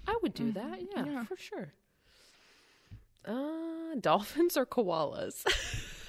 [0.07, 1.25] I would do that, yeah, Yeah.
[1.25, 1.73] for sure.
[3.25, 5.45] Uh, dolphins or koalas?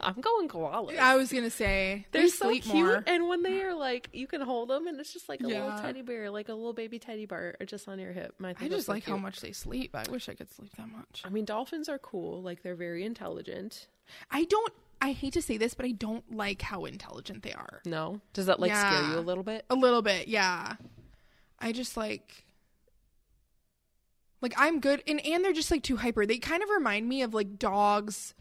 [0.00, 0.98] I'm going koalas.
[0.98, 3.02] I was gonna say They're they so cute, more.
[3.06, 5.68] and when they are like, you can hold them, and it's just like a little
[5.68, 5.80] Yeah.
[5.80, 8.34] teddy bear, like a little baby teddy bear, or just on your hip.
[8.42, 9.94] I, I just like how much they sleep.
[9.96, 11.22] I wish I could sleep that much.
[11.24, 12.42] I mean, dolphins are cool.
[12.42, 13.86] Like they're very intelligent.
[14.30, 14.72] I don't.
[15.00, 17.80] I hate to say this, but I don't like how intelligent they are.
[17.84, 19.64] No, does that like scare you a little bit?
[19.70, 20.74] A little bit, yeah.
[21.58, 22.44] I just like.
[24.42, 26.26] Like I'm good, and and they're just like too hyper.
[26.26, 28.34] They kind of remind me of like dogs,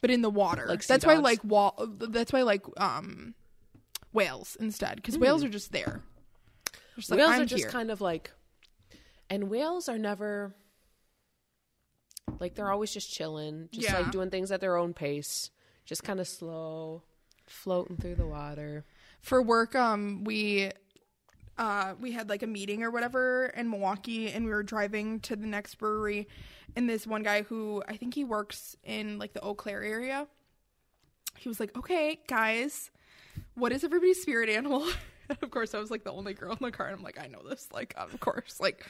[0.00, 0.66] but in the water.
[0.68, 1.74] Like that's why I like wall.
[1.98, 3.34] That's why I like um,
[4.12, 6.02] whales instead, because whales are just there.
[6.96, 7.70] Just like, whales I'm are just here.
[7.70, 8.30] kind of like,
[9.30, 10.54] and whales are never
[12.40, 14.00] like they're always just chilling, just Yeah.
[14.00, 15.50] like doing things at their own pace,
[15.88, 17.02] just kind of slow,
[17.46, 18.84] floating through the water.
[19.22, 20.70] for work um we
[21.56, 25.34] uh we had like a meeting or whatever in Milwaukee and we were driving to
[25.34, 26.28] the next brewery
[26.76, 30.28] and this one guy who I think he works in like the Eau Claire area
[31.38, 32.90] he was like okay guys
[33.54, 34.86] what is everybody's spirit animal
[35.30, 37.18] and of course I was like the only girl in the car and I'm like
[37.18, 38.86] I know this like of course like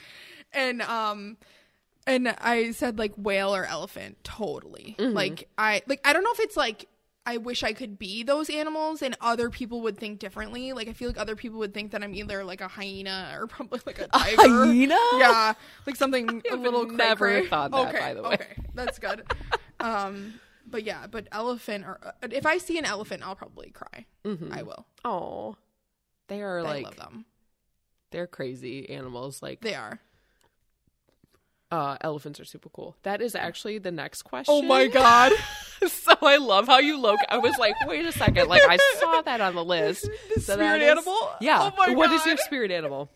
[0.53, 1.37] and um
[2.09, 6.39] and I said like whale or elephant totally like I like I don't know if
[6.41, 6.87] it's like
[7.25, 10.73] I wish I could be those animals and other people would think differently.
[10.73, 13.45] Like I feel like other people would think that I'm either like a hyena or
[13.45, 14.35] probably like a tiger.
[14.65, 14.97] hyena?
[15.17, 15.53] Yeah.
[15.85, 17.47] Like something a little never cray-cray.
[17.49, 18.33] thought that, okay, by the way.
[18.33, 18.55] Okay.
[18.73, 19.23] That's good.
[19.79, 24.05] um but yeah, but elephant or uh, if I see an elephant I'll probably cry.
[24.51, 24.87] I will.
[25.05, 25.55] Oh,
[26.29, 27.25] they are I like I love them.
[28.11, 29.43] they're crazy animals.
[29.43, 29.99] Like They are.
[31.71, 32.95] Uh, elephants are super cool.
[33.03, 34.53] That is actually the next question.
[34.55, 35.31] Oh my god.
[35.87, 37.19] so I love how you look.
[37.29, 38.47] I was like, wait a second.
[38.47, 40.09] Like I saw that on the list.
[40.33, 41.29] The So spirit is- animal?
[41.41, 41.59] Yeah.
[41.61, 43.09] Oh my What is your spirit animal?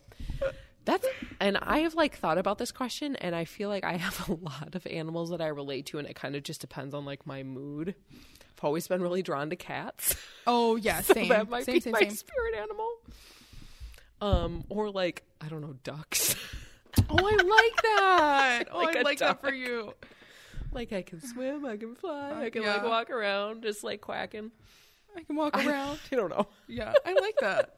[0.84, 1.06] That's
[1.40, 4.34] and I have like thought about this question, and I feel like I have a
[4.34, 7.26] lot of animals that I relate to, and it kind of just depends on like
[7.26, 7.94] my mood.
[8.12, 10.14] I've always been really drawn to cats.
[10.46, 12.10] Oh yeah, So same, that might same, be same, my same.
[12.10, 12.88] spirit animal.
[14.20, 16.36] Um, or like I don't know, ducks.
[17.10, 18.64] Oh, I like that.
[18.72, 19.94] Oh, Like I like that for you.
[20.72, 22.74] like I can swim, I can fly, I can Yeah.
[22.74, 24.50] like walk around, just like quacking.
[25.16, 25.98] I can walk around.
[26.12, 26.48] I don't know.
[26.68, 27.74] yeah, I like that.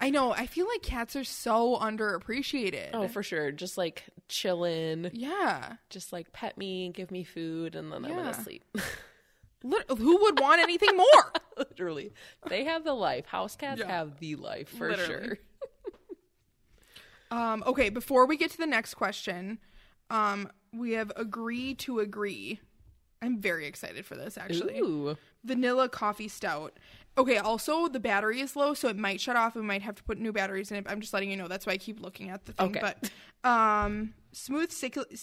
[0.00, 0.32] I know.
[0.32, 2.90] I feel like cats are so underappreciated.
[2.92, 3.52] Oh, for sure.
[3.52, 5.74] Just like chilling, yeah.
[5.90, 8.16] just like pet me, give me food, and then I'm Yeah.
[8.16, 8.64] gonna sleep.
[9.62, 11.32] Who would want anything more?
[11.56, 12.12] Literally,
[12.48, 13.26] they have the life.
[13.26, 13.86] House cats Yeah.
[13.86, 15.24] have the life for Literally.
[15.26, 15.38] sure.
[17.32, 19.58] Um, okay, before we get to the next question,
[20.10, 22.60] um, we have agree to agree.
[23.22, 24.78] I'm very excited for this actually.
[24.78, 26.78] Ooh, Vanilla coffee stout.
[27.16, 29.54] Okay, also the battery is low, so it might shut off.
[29.54, 30.86] We might have to put new batteries in it.
[30.88, 31.48] I'm just letting you know.
[31.48, 32.76] That's why I keep looking at the thing.
[32.76, 32.80] Okay.
[32.80, 33.10] But
[33.48, 35.04] um, smooth sickle.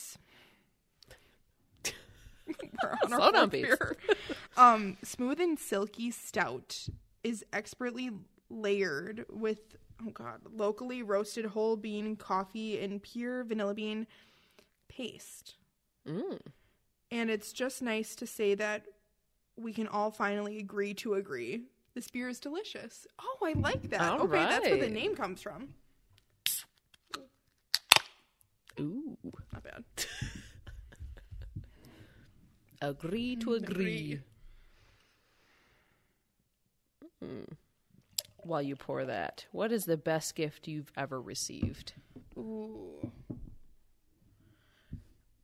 [2.84, 3.95] We're on Slow down, beer.
[4.57, 6.88] um, smooth and silky stout
[7.23, 8.10] is expertly
[8.49, 9.60] layered with
[10.05, 14.07] oh god, locally roasted whole bean coffee and pure vanilla bean
[14.88, 15.55] paste.
[16.07, 16.39] mm.
[17.11, 18.85] And it's just nice to say that
[19.57, 21.63] we can all finally agree to agree.
[21.95, 23.07] This beer is delicious.
[23.19, 24.01] Oh, I like that.
[24.01, 25.69] All okay, that's where the name comes from.
[28.80, 29.17] ooh.
[29.51, 29.84] Not bad.
[32.81, 34.21] Agree to agree.
[37.23, 37.45] Mm.
[38.49, 41.93] While you pour that, what is the best gift you've ever received?
[42.35, 43.11] Ooh.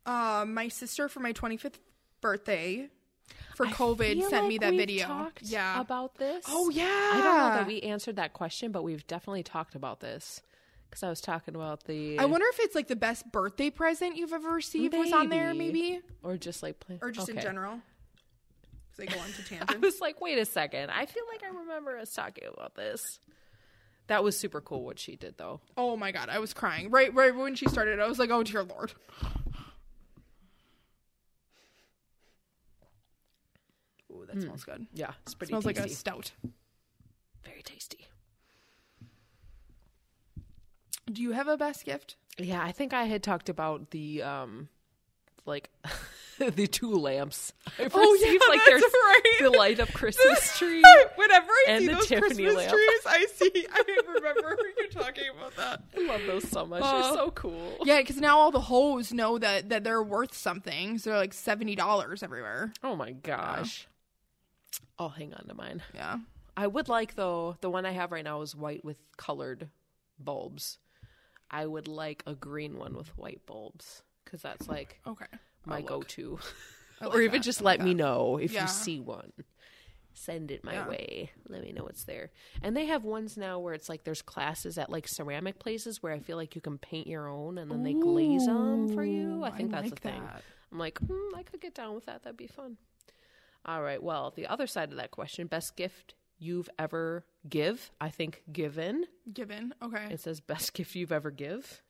[0.07, 1.75] Uh, my sister for my 25th
[2.19, 2.89] birthday
[3.55, 5.05] for COVID sent like me that we've video.
[5.07, 5.79] talked Yeah.
[5.79, 6.45] about this.
[6.47, 6.83] oh yeah.
[7.13, 10.41] I don't know that we answered that question, but we've definitely talked about this
[10.89, 14.15] because I was talking about the I wonder if it's like the best birthday present
[14.17, 15.91] you've ever received was on there, Maybe.
[15.91, 17.81] maybe, or just like or just in general.
[18.97, 19.81] They go on to I tangents.
[19.81, 20.89] was like, wait a second.
[20.89, 23.19] I feel like I remember us talking about this.
[24.07, 25.61] That was super cool what she did though.
[25.75, 27.99] Oh my god, I was crying right right when she started.
[27.99, 28.93] I was like, oh dear lord.
[34.11, 34.85] Ooh, that smells good.
[34.93, 35.91] Yeah, it's pretty smells like tasty.
[35.91, 36.31] a stout.
[37.43, 38.07] Very tasty.
[41.11, 42.15] Do you have a best gift?
[42.37, 44.69] Yeah, I think I had talked about the um
[45.45, 45.69] like
[46.39, 47.53] the two lamps.
[47.79, 49.21] I've Oh, yeah, like that's there's right.
[49.41, 50.83] the light up Christmas tree.
[51.15, 52.69] Whenever I And see the those Tiffany Christmas lamp.
[52.71, 53.67] trees, I see.
[53.71, 53.83] I
[54.15, 55.83] remember you talking about that.
[55.97, 56.81] I love those so much.
[56.83, 57.01] Oh.
[57.01, 57.77] They're so cool.
[57.85, 60.97] Yeah, because now all the hoes know that that they're worth something.
[60.97, 62.73] So they're like seventy dollars everywhere.
[62.83, 63.87] Oh my gosh.
[64.99, 65.81] I'll hang on to mine.
[65.93, 66.17] Yeah.
[66.57, 69.69] I would like though the one I have right now is white with colored
[70.19, 70.79] bulbs.
[71.51, 75.25] I would like a green one with white bulbs because that's like Okay.
[75.65, 76.39] my I'll go-to.
[76.99, 77.45] I or even that.
[77.45, 78.03] just I let like me that.
[78.03, 78.63] know if Yeah.
[78.63, 79.31] you see one.
[80.17, 80.87] Send it my Yeah.
[80.87, 81.31] way.
[81.49, 82.31] Let me know what's there.
[82.61, 86.13] And they have ones now where it's like there's classes at like ceramic places where
[86.13, 89.43] I feel like you can paint your own and then they glaze them for you.
[89.43, 90.21] I Ooh, think that's like a thing.
[90.21, 90.41] that.
[90.71, 92.23] I'm like, hmm, I could get down with that.
[92.23, 92.77] That'd be fun.
[93.65, 94.01] All right.
[94.01, 97.91] Well, the other side of that question, best gift you've ever give.
[97.99, 99.05] I think given.
[99.33, 99.73] Given.
[99.83, 100.07] Okay.
[100.11, 101.81] It says best gift you've ever give.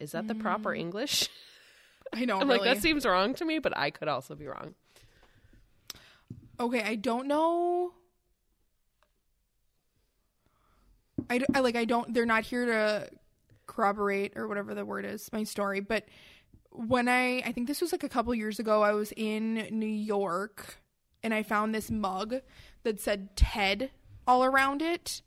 [0.00, 1.28] Is that the proper English?
[2.12, 2.36] I know.
[2.40, 2.50] I'm Mm.
[2.52, 2.66] really.
[2.68, 4.74] like that seems wrong to me, but I could also be wrong.
[6.60, 7.92] Okay, I don't know.
[11.30, 12.12] I like I don't.
[12.14, 13.10] They're not here to
[13.66, 15.80] corroborate or whatever the word is my story.
[15.80, 16.06] But
[16.70, 19.86] when I I think this was like a couple years ago, I was in New
[19.86, 20.76] York
[21.22, 22.36] and I found this mug
[22.84, 23.90] that said Ted
[24.26, 25.20] all around it,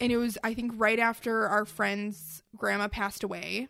[0.00, 3.68] and it was I think right after our friend's grandma passed away.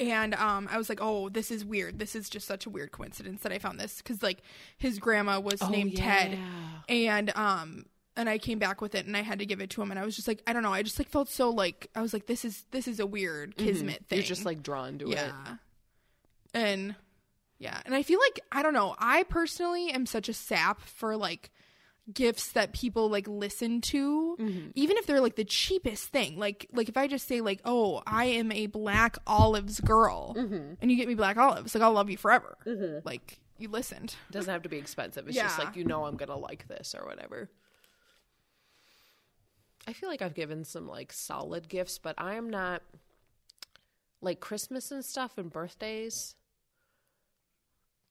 [0.00, 1.98] And um, I was like, "Oh, this is weird.
[2.00, 4.42] This is just such a weird coincidence that I found this because like
[4.76, 6.36] his grandma was named Ted,
[6.88, 9.82] and um, and I came back with it and I had to give it to
[9.82, 11.90] him, and I was just like, I don't know, I just like felt so like
[11.94, 14.18] I was like, this is this is a weird kismet thing.
[14.18, 15.14] You're just like drawn to it.
[15.14, 15.56] yeah,
[16.52, 16.94] and
[17.58, 18.96] yeah, and I feel like I don't know.
[18.98, 21.50] I personally am such a sap for like
[22.12, 24.68] gifts that people like listen to Mm-hmm.
[24.74, 28.02] even if they're like the cheapest thing like like if i just say like oh
[28.06, 30.74] i am a black olives girl Mm-hmm.
[30.82, 32.58] and you get me black olives like i'll love you forever
[33.04, 35.28] like you listened It doesn't have to be expensive.
[35.28, 37.48] It's just like you know I'm gonna like this or whatever.
[39.86, 42.82] I feel like I've given some like solid gifts, but I am not
[44.20, 46.34] like Christmas and stuff and birthdays.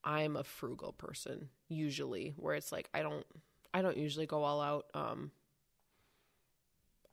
[0.03, 3.25] I'm a frugal person usually, where it's like I don't
[3.73, 4.85] I don't usually go all out.
[4.93, 5.31] Um,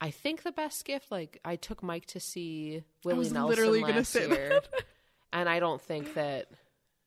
[0.00, 3.80] I think the best gift, like I took Mike to see Willie was Nelson literally
[3.80, 4.60] gonna last say year,
[5.32, 6.48] and I don't think that.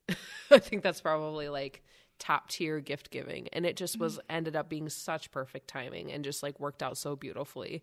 [0.50, 1.82] I think that's probably like
[2.18, 6.22] top tier gift giving, and it just was ended up being such perfect timing and
[6.24, 7.82] just like worked out so beautifully.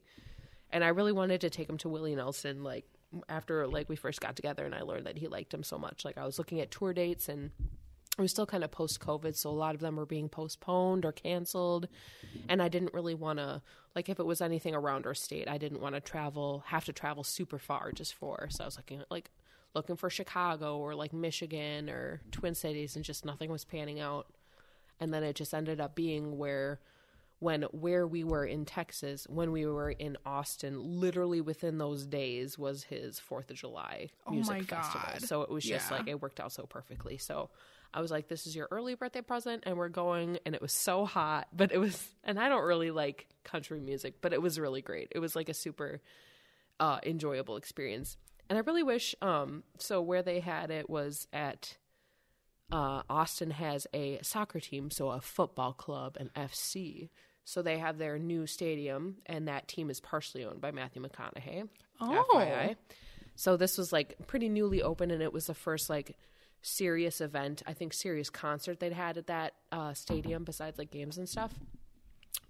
[0.70, 2.86] And I really wanted to take him to Willie Nelson, like
[3.28, 6.06] after like we first got together, and I learned that he liked him so much.
[6.06, 7.52] Like I was looking at tour dates and
[8.18, 11.06] it was still kind of post COVID, so a lot of them were being postponed
[11.06, 11.88] or canceled.
[12.50, 13.62] And I didn't really want to,
[13.96, 16.94] like, if it was anything around our state, I didn't want to travel, have to
[16.94, 18.48] travel super far just for.
[18.50, 19.32] So I was looking like,
[19.74, 24.28] looking for Chicago or like Michigan or Twin Cities, and just nothing was panning out.
[25.00, 26.82] And then it just ended up being where,
[27.40, 32.60] when where we were in Texas, when we were in Austin, literally within those days
[32.60, 35.10] was his Fourth of July Oh music my festival.
[35.14, 35.22] God.
[35.24, 35.98] So it was just Yeah.
[35.98, 37.18] like it worked out so perfectly.
[37.18, 37.50] So
[37.94, 40.40] I was like, "This is your early birthday present," and we're going.
[40.46, 42.08] And it was so hot, but it was.
[42.24, 45.10] And I don't really like country music, but it was really great.
[45.12, 46.02] It was like a super
[46.80, 48.18] uh, enjoyable experience.
[48.50, 49.16] And I really wish.
[49.22, 51.78] Um, so where they had it was at.
[52.72, 57.10] Uh, Austin has a soccer team, so a football club, an FC.
[57.44, 61.68] So they have their new stadium, and that team is partially owned by Matthew McConaughey.
[62.00, 62.26] Oh.
[62.34, 62.78] FYI.
[63.36, 66.18] So this was like pretty newly open, and it was the first like
[66.62, 71.18] serious event, I think serious concert they'd had at that uh, stadium besides like games
[71.18, 71.54] and stuff.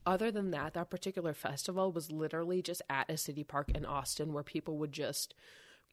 [0.06, 4.34] Other than that, that particular festival was literally just at a city park in Austin
[4.34, 5.36] where people would just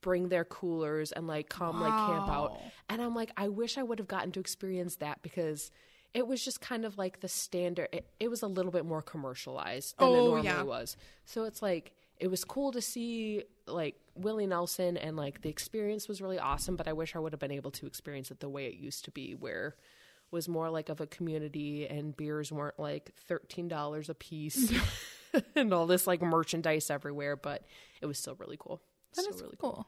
[0.00, 2.58] bring their coolers and like come like camp out.
[2.88, 5.70] And I'm like, I wish I would have gotten to experience that because
[6.14, 7.88] it was just kind of like the standard.
[7.92, 10.62] It, it was a little bit more commercialized than it Oh, normally yeah.
[10.62, 10.96] was.
[11.26, 16.08] So it's like it was cool to see like Willie Nelson and like the experience
[16.08, 16.76] was really awesome.
[16.76, 19.04] But I wish I would have been able to experience it the way it used
[19.04, 23.68] to be, where it was more like of a community and beers weren't like thirteen
[23.68, 24.72] dollars a piece
[25.56, 27.36] and all this like merchandise everywhere.
[27.36, 27.64] But
[28.00, 28.80] it was still really cool.
[29.14, 29.86] That Still is really cool.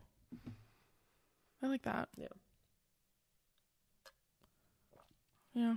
[1.62, 2.09] I like that.
[2.16, 2.27] Yeah.
[5.55, 5.74] Yeah.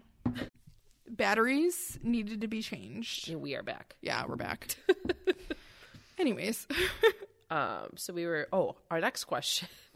[1.09, 3.29] Batteries needed to be changed.
[3.29, 3.95] And we are back.
[4.01, 4.75] Yeah, we're back.
[6.17, 6.67] Anyways,
[7.53, 8.47] Um, so we were.
[8.51, 9.67] Oh, our next question.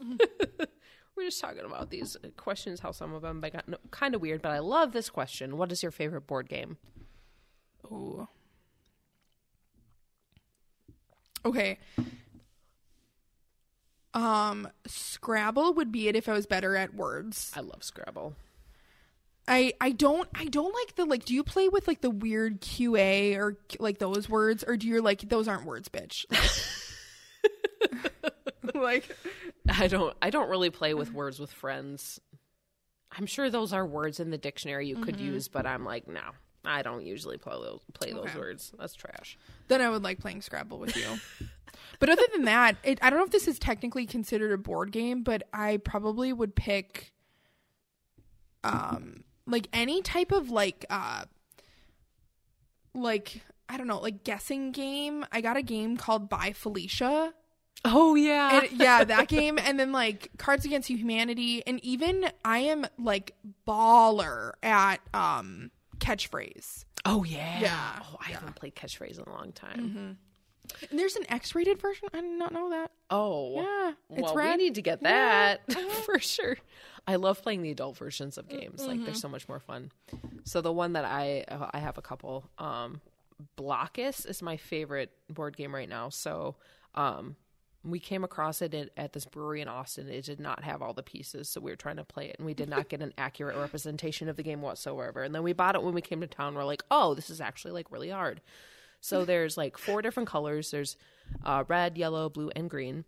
[1.16, 2.78] we're just talking about these questions.
[2.78, 5.56] How some of them got no, kind of weird, but I love this question.
[5.56, 6.76] What is your favorite board game?
[7.86, 8.28] Ooh.
[11.44, 11.78] Okay.
[14.14, 17.52] Um, Scrabble would be it if I was better at words.
[17.56, 18.36] I love Scrabble.
[19.48, 21.24] I I don't I don't like the like.
[21.24, 25.00] Do you play with like the weird QA or like those words, or do you
[25.02, 26.24] like those aren't words, bitch?
[28.74, 29.08] like
[29.68, 30.16] I don't.
[30.22, 32.20] I don't really play with words with friends.
[33.16, 36.20] I'm sure those are words in the dictionary you could use, but I'm like, no,
[36.64, 37.80] I don't usually play those.
[37.94, 38.38] Play those Okay.
[38.38, 38.72] words.
[38.78, 39.38] That's trash.
[39.68, 41.18] then I would like playing Scrabble with you.
[42.00, 44.92] but other than that, it, I don't know if this is technically considered a board
[44.92, 47.12] game, but I probably would pick
[48.62, 51.24] um like any type of like uh
[52.94, 55.24] like I don't know, like guessing game.
[55.30, 57.34] I got a game called By Felicia.
[57.84, 58.60] Oh yeah.
[58.60, 63.34] And yeah, that game and then like Cards Against Humanity and even I am like
[63.66, 66.84] baller at um catchphrase.
[67.04, 67.60] oh yeah.
[67.60, 68.34] Yeah, Oh, I yeah.
[68.38, 70.18] haven't played catchphrase in a long time.
[70.90, 72.08] And there's an X-rated version.
[72.12, 72.90] I did not know that.
[73.10, 74.58] Oh Yeah, it's well, rad.
[74.58, 75.60] we need to get that
[76.04, 76.56] for sure.
[77.08, 78.86] I love playing the adult versions of games.
[78.86, 79.04] Like Mm-hmm.
[79.06, 79.90] they're so much more fun.
[80.44, 82.44] So the one that I I have a couple.
[82.58, 83.00] Um,
[83.56, 86.08] Blokus is my favorite board game right now.
[86.08, 86.56] So
[86.94, 87.36] um,
[87.84, 90.08] we came across it at, at this brewery in Austin.
[90.08, 92.46] It did not have all the pieces, so we were trying to play it, and
[92.46, 95.22] we did not get an accurate representation of the game whatsoever.
[95.22, 96.54] And then we bought it when we came to town.
[96.56, 98.40] We're like, oh, this is actually like really hard.
[99.00, 100.72] So there's like four different colors.
[100.72, 100.96] There's
[101.44, 103.04] uh, red, yellow, blue, and green.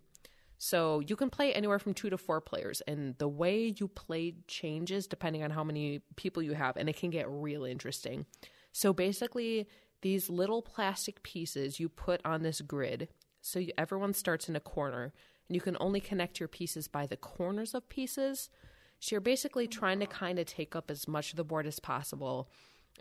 [0.63, 4.35] So you can play anywhere from two to four players, and the way you play
[4.47, 8.27] changes depending on how many people you have, and it can get real interesting.
[8.71, 9.67] So basically,
[10.03, 13.07] these little plastic pieces you put on this grid.
[13.41, 15.13] So you, everyone starts in a corner,
[15.49, 18.51] and you can only connect your pieces by the corners of pieces.
[18.99, 21.79] So you're basically trying to kind of take up as much of the board as
[21.79, 22.51] possible.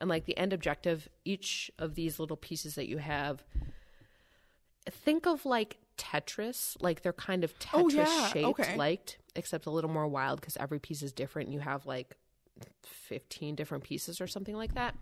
[0.00, 3.44] And like the end objective, each of these little pieces that you have
[4.90, 8.76] think of like Tetris, like they're kind of Tetris Oh, yeah, shaped, okay.
[8.76, 11.52] liked, except a little more wild because every piece is different.
[11.52, 12.16] You have like
[12.82, 14.94] 15 different pieces or something like that.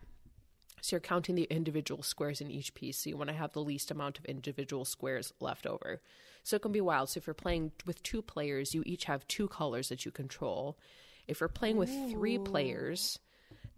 [0.81, 2.99] So you're counting the individual squares in each piece.
[2.99, 6.01] So you want to have the least amount of individual squares left over.
[6.45, 7.11] So it can be wild.
[7.11, 10.79] So if you're playing with two players, you each have two colors that you control.
[11.27, 13.19] If you're playing with three players,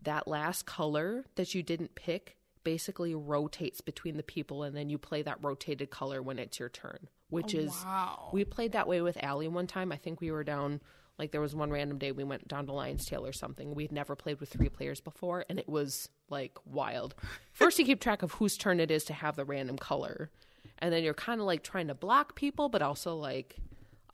[0.03, 4.99] that last color that you didn't pick basically rotates between the people, and then you
[4.99, 8.31] play that rotated color when it's your turn, which oh, is wow.
[8.33, 9.93] we played that way with Allie one time.
[9.93, 10.81] I think we were down
[11.19, 13.75] like there was one random day we went down to Lion's Tail or something.
[13.75, 17.15] We'd never played with three players before, and it was like wild.
[17.53, 20.31] First, you keep track of whose turn it is to have the random color,
[20.79, 23.57] and then you're kind of like trying to block people, but also like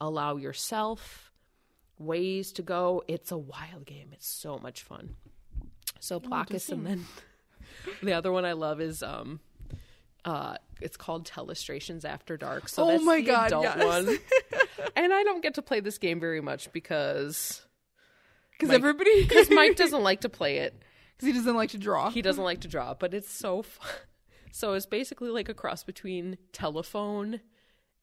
[0.01, 1.31] allow yourself
[1.97, 3.03] ways to go.
[3.07, 4.09] It's a wild game.
[4.11, 5.15] It's so much fun.
[5.99, 7.05] So Blokus, and then
[8.03, 9.39] the other one I love is um,
[10.25, 12.69] uh, it's called Telestrations After Dark.
[12.69, 13.83] So Oh that's my the God, adult yes.
[13.85, 14.07] one.
[14.95, 17.61] and I don't get to play this game very much because
[18.51, 20.73] Because everybody, because Mike doesn't like to play it.
[21.17, 22.09] because he doesn't like to draw.
[22.09, 23.89] He doesn't like to draw, but it's so fun.
[24.49, 27.41] So it's basically like a cross between telephone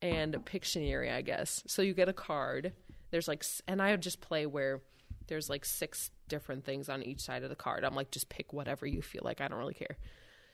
[0.00, 1.64] and Pictionary, I guess.
[1.66, 2.74] So you get a card.
[3.10, 4.80] There's like, and I would just play where
[5.26, 7.84] there's like six different things on each side of the card.
[7.84, 9.40] I'm like, just pick whatever you feel like.
[9.40, 9.96] I don't really care.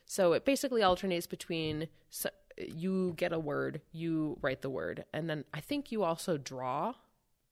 [0.06, 2.26] So it basically alternates between s
[2.82, 6.94] you get a word, you write the word, and then I think you also draw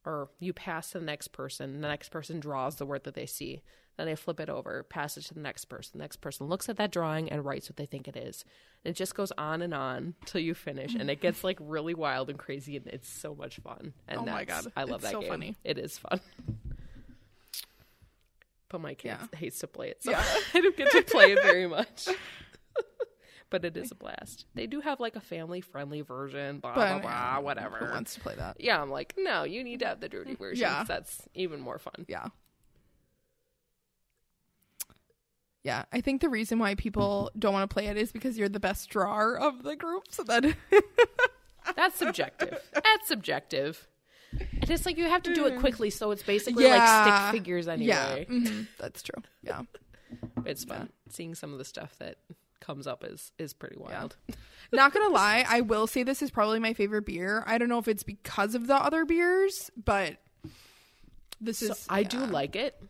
[0.05, 1.81] or you pass to the next person.
[1.81, 3.63] The next person draws the word that they see.
[3.97, 5.93] Then they flip it over, pass it to the next person.
[5.99, 8.45] The next person looks at that drawing and writes what they think it is.
[8.85, 10.95] And it just goes on and on till you finish.
[10.95, 13.93] And it gets like really wild and crazy, and it's so much fun.
[14.07, 14.65] And Oh my God.
[14.77, 15.31] I love It's that so game.
[15.31, 15.57] funny.
[15.65, 16.21] It is fun.
[18.69, 19.27] But my kid Yeah.
[19.39, 20.25] hates to play it, so Yeah.
[20.55, 22.09] I don't get to play it very much.
[23.51, 24.45] but it is a blast.
[24.55, 27.77] They do have like a family friendly version, blah blah But, blah, yeah, whatever.
[27.79, 28.61] Who wants to play that?
[28.61, 30.61] Yeah, I'm like, no, you need to have the dirty version.
[30.63, 30.85] Yeah.
[30.85, 32.05] That's even more fun.
[32.09, 32.27] Yeah.
[35.65, 38.49] Yeah, I think the reason why people don't want to play it is because you're
[38.49, 40.05] the best drawer of the group.
[40.11, 40.45] So that
[41.77, 42.59] That's subjective.
[42.73, 43.87] That's subjective.
[44.33, 47.67] And it's like you have to do it quickly, so it's basically like stick figures
[47.67, 48.27] yeah, anyway.
[48.31, 49.23] mhm, that's true.
[49.43, 49.63] Yeah,
[50.45, 50.91] It's fun.
[51.09, 52.17] Seeing some of the stuff that
[52.61, 54.17] comes up is is pretty wild.
[54.73, 57.43] not gonna lie, I will say this is probably my favorite beer.
[57.47, 60.17] I don't know if it's because of the other beers, but
[61.41, 61.87] this So is.
[61.89, 62.81] I do like it.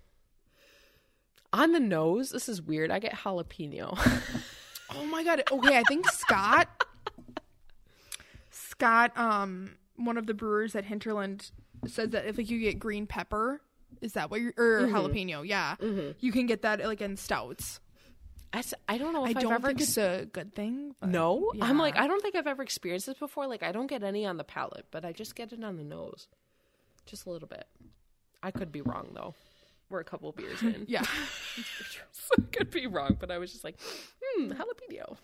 [1.53, 2.91] On the nose, this is weird.
[2.91, 3.99] I get jalapeno.
[4.91, 5.43] Oh my god.
[5.53, 6.67] Okay, I think Scott
[8.51, 11.51] Scott um one of the brewers at Hinterland
[11.87, 13.61] says that if like you get green pepper,
[14.01, 14.95] is that what you're or Mm-hmm.
[14.97, 15.77] jalapeno, yeah.
[16.21, 17.81] You can get that like in stouts.
[18.53, 20.55] I, s- I don't know if I have don't ever think ex- it's a good
[20.55, 20.95] thing.
[21.01, 23.47] but- No, I'm like I don't think I've ever experienced this before.
[23.47, 25.85] Like I don't get any on the palate, but I just get it on the
[25.85, 26.29] nose,
[27.05, 27.67] just a little bit.
[28.43, 29.35] I could be wrong though.
[29.91, 30.85] We're a couple beers in.
[30.89, 31.03] Yeah.
[32.13, 33.77] so could be wrong, but I was just like,
[34.23, 35.17] hmm, jalapeno.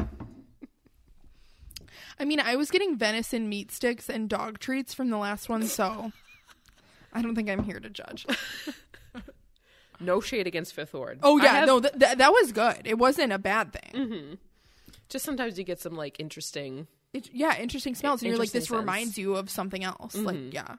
[2.19, 5.65] I mean, I was getting venison meat sticks and dog treats from the last one,
[5.67, 6.13] so
[7.13, 8.27] I don't think I'm here to judge.
[10.01, 11.21] No shade against Fifth Ward.
[11.23, 12.81] Oh yeah, have- no, th- th- that was good.
[12.85, 13.93] It wasn't a bad thing.
[14.09, 14.35] Mm-hmm.
[15.09, 18.67] Just sometimes you get some like interesting, It, yeah, interesting smells, and you're like, this
[18.67, 18.77] sense.
[18.79, 20.17] reminds you of something else.
[20.17, 20.51] Like, mm-hmm.
[20.53, 20.75] yeah,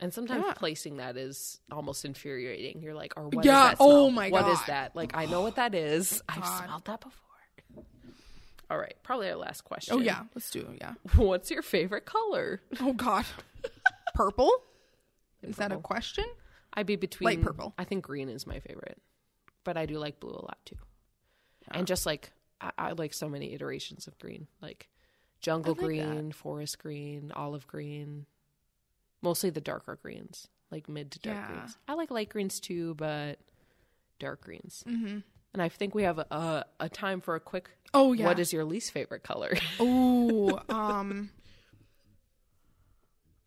[0.00, 0.54] and sometimes Yeah.
[0.54, 2.80] placing that is almost infuriating.
[2.82, 3.76] You're like, or what is Yeah, that?
[3.76, 3.88] Smell?
[3.92, 4.96] oh my god, What is that?
[4.96, 6.22] Like I know what that is.
[6.28, 7.25] I've smelled that before.
[8.70, 9.94] All right, probably our last question.
[9.94, 10.66] Oh yeah, let's do.
[10.80, 10.94] Yeah.
[11.16, 12.60] What's your favorite color?
[12.80, 13.24] Oh god,
[14.14, 14.50] purple.
[15.42, 16.24] Is that a question?
[16.74, 17.74] I'd be between Light purple.
[17.78, 18.98] I think green is my favorite,
[19.64, 20.76] but I do like blue a lot too.
[21.70, 24.88] And just like I, I like so many iterations of green, like
[25.40, 25.86] jungle like that.
[25.86, 28.26] green, forest green, olive green,
[29.22, 31.46] mostly the darker greens, like mid to dark Yeah.
[31.48, 31.76] greens.
[31.86, 33.38] I like light greens too, but
[34.18, 34.82] dark greens.
[34.88, 35.18] Mm-hmm.
[35.54, 37.70] And I think we have a, a, a time for a quick.
[37.94, 38.26] Oh yeah.
[38.26, 39.54] What is your least favorite color?
[39.80, 41.30] Oh, um,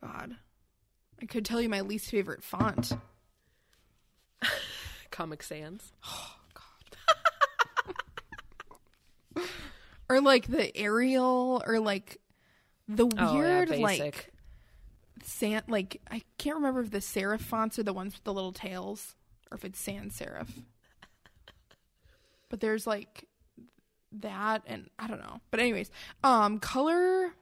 [0.02, 0.36] God,
[1.22, 2.92] I could tell you my least favorite font.
[5.12, 5.92] Comic Sans.
[6.06, 6.36] Oh
[9.36, 9.44] god.
[10.10, 12.18] or like the Arial, or like
[12.88, 13.82] the Oh, yeah, weird basic.
[13.82, 14.32] like
[15.24, 18.54] san like I can't remember if the serif fonts are the ones with the little
[18.54, 19.16] tails
[19.52, 20.48] or if it's sans serif.
[22.50, 23.26] But there's like
[24.12, 25.40] that and I don't know.
[25.52, 25.92] But anyways,
[26.24, 27.34] um color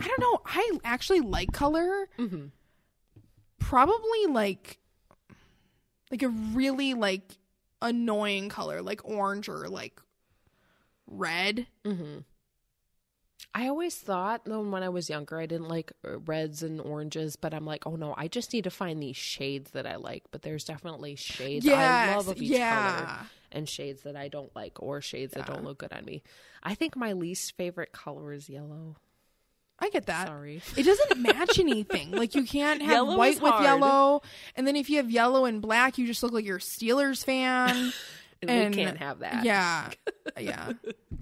[0.00, 0.40] I don't know.
[0.44, 2.08] I actually like color.
[2.18, 2.50] Mhm.
[3.58, 4.78] Probably like
[6.10, 7.38] like a really like
[7.82, 10.00] annoying color like orange or like
[11.06, 11.66] red.
[11.84, 12.20] Mm-hmm.
[13.56, 17.36] I always thought, though, when I was younger, I didn't like uh, reds and oranges,
[17.36, 20.24] but I'm like, oh no, I just need to find these shades that I like.
[20.32, 23.04] But there's definitely shades I love of each yeah.
[23.04, 26.22] color and shades that I don't like or shades that don't look good on me.
[26.62, 28.96] I think my least favorite color is yellow.
[29.78, 30.28] I get that.
[30.28, 30.62] Sorry.
[30.76, 32.10] It doesn't match anything.
[32.12, 34.22] Like you can't have Yellow white with yellow,
[34.54, 37.24] and then if you have yellow and black, you just look like you're a Steelers
[37.24, 37.92] fan.
[38.42, 39.42] And, And- we can't have that.
[39.46, 39.88] yeah,
[40.38, 40.72] yeah.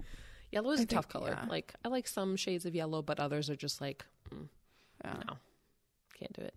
[0.51, 1.31] Yellow is I a tough color.
[1.41, 1.49] yeah.
[1.49, 4.05] Like I like some shades of yellow, but others are just like
[4.35, 4.49] mm,
[5.05, 5.15] yeah.
[5.29, 5.35] no,
[6.19, 6.55] can't do it.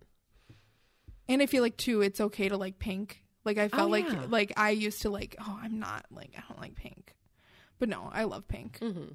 [1.30, 3.22] And I feel like too, it's okay to like pink.
[3.46, 4.26] Like I felt Oh, like yeah.
[4.28, 5.36] like I used to like.
[5.40, 7.14] Oh, I'm not like I don't like pink,
[7.80, 8.80] but no, I love pink.
[8.80, 9.14] hmm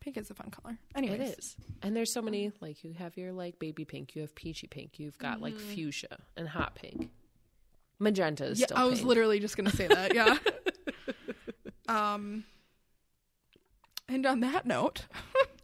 [0.00, 0.78] Pink is a fun color.
[0.94, 2.52] Anyways, It is, and there's so many.
[2.60, 6.18] Like you have your like baby pink, you have peachy pink, you've got like fuchsia
[6.36, 7.10] and hot pink.
[7.98, 8.60] Magenta is Mm-hmm.
[8.60, 9.08] Yeah, still I was pink.
[9.08, 10.14] literally just gonna say that.
[10.14, 10.36] Yeah.
[11.88, 12.44] um.
[14.08, 15.06] And on that note,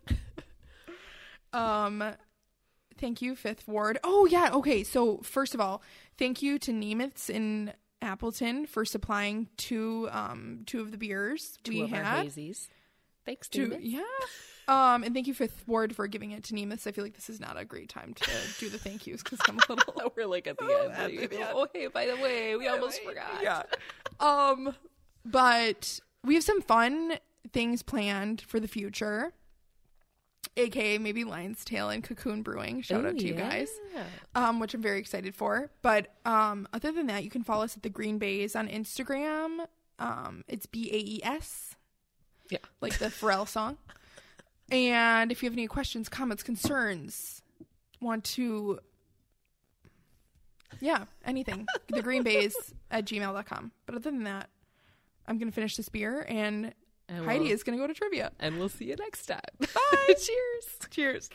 [1.52, 2.02] um,
[2.98, 3.98] thank you, Fifth Ward.
[4.02, 4.82] Oh yeah, okay.
[4.82, 5.82] So first of all,
[6.19, 11.72] thank you to Nemeth's in Appleton for supplying two um two of the beers two
[11.72, 12.26] we of our had.
[12.26, 12.68] hazies.
[13.24, 13.84] Thanks, Two, David.
[13.84, 14.02] yeah.
[14.66, 16.88] Um, and thank you, Fifth Ward, for giving it to Nemeth's.
[16.88, 19.38] I feel like this is not a great time to do the thank yous because
[19.48, 20.92] I'm a little We're like at the end.
[21.22, 21.50] At the end.
[21.52, 23.40] oh, hey, by the way, we almost forgot.
[23.40, 23.62] Yeah.
[24.18, 24.74] Um,
[25.24, 27.14] but we have some fun
[27.52, 29.32] things planned for the future.
[30.56, 32.82] AKA maybe Lion's Tail and Cocoon Brewing.
[32.82, 33.48] Shout Ooh, out to you yeah.
[33.48, 33.70] guys.
[34.34, 35.70] Um, which I'm very excited for.
[35.82, 39.66] But um other than that, you can follow us at the Green Baes on Instagram.
[39.98, 41.76] Um, it's B A E S.
[42.50, 42.58] Yeah.
[42.80, 43.78] Like the Pharrell song.
[44.70, 47.42] And if you have any questions, comments, concerns,
[48.00, 48.80] want to
[50.80, 51.66] yeah, anything.
[51.88, 52.54] the green baes
[52.90, 53.72] at gmail.com.
[53.86, 54.48] But other than that,
[55.26, 56.74] I'm gonna finish this beer and
[57.16, 58.32] And Heidi we'll- is gonna go to trivia.
[58.40, 59.40] And we'll see you next time.
[59.60, 59.66] Bye.
[60.09, 60.78] Cheers.
[60.90, 61.30] Cheers.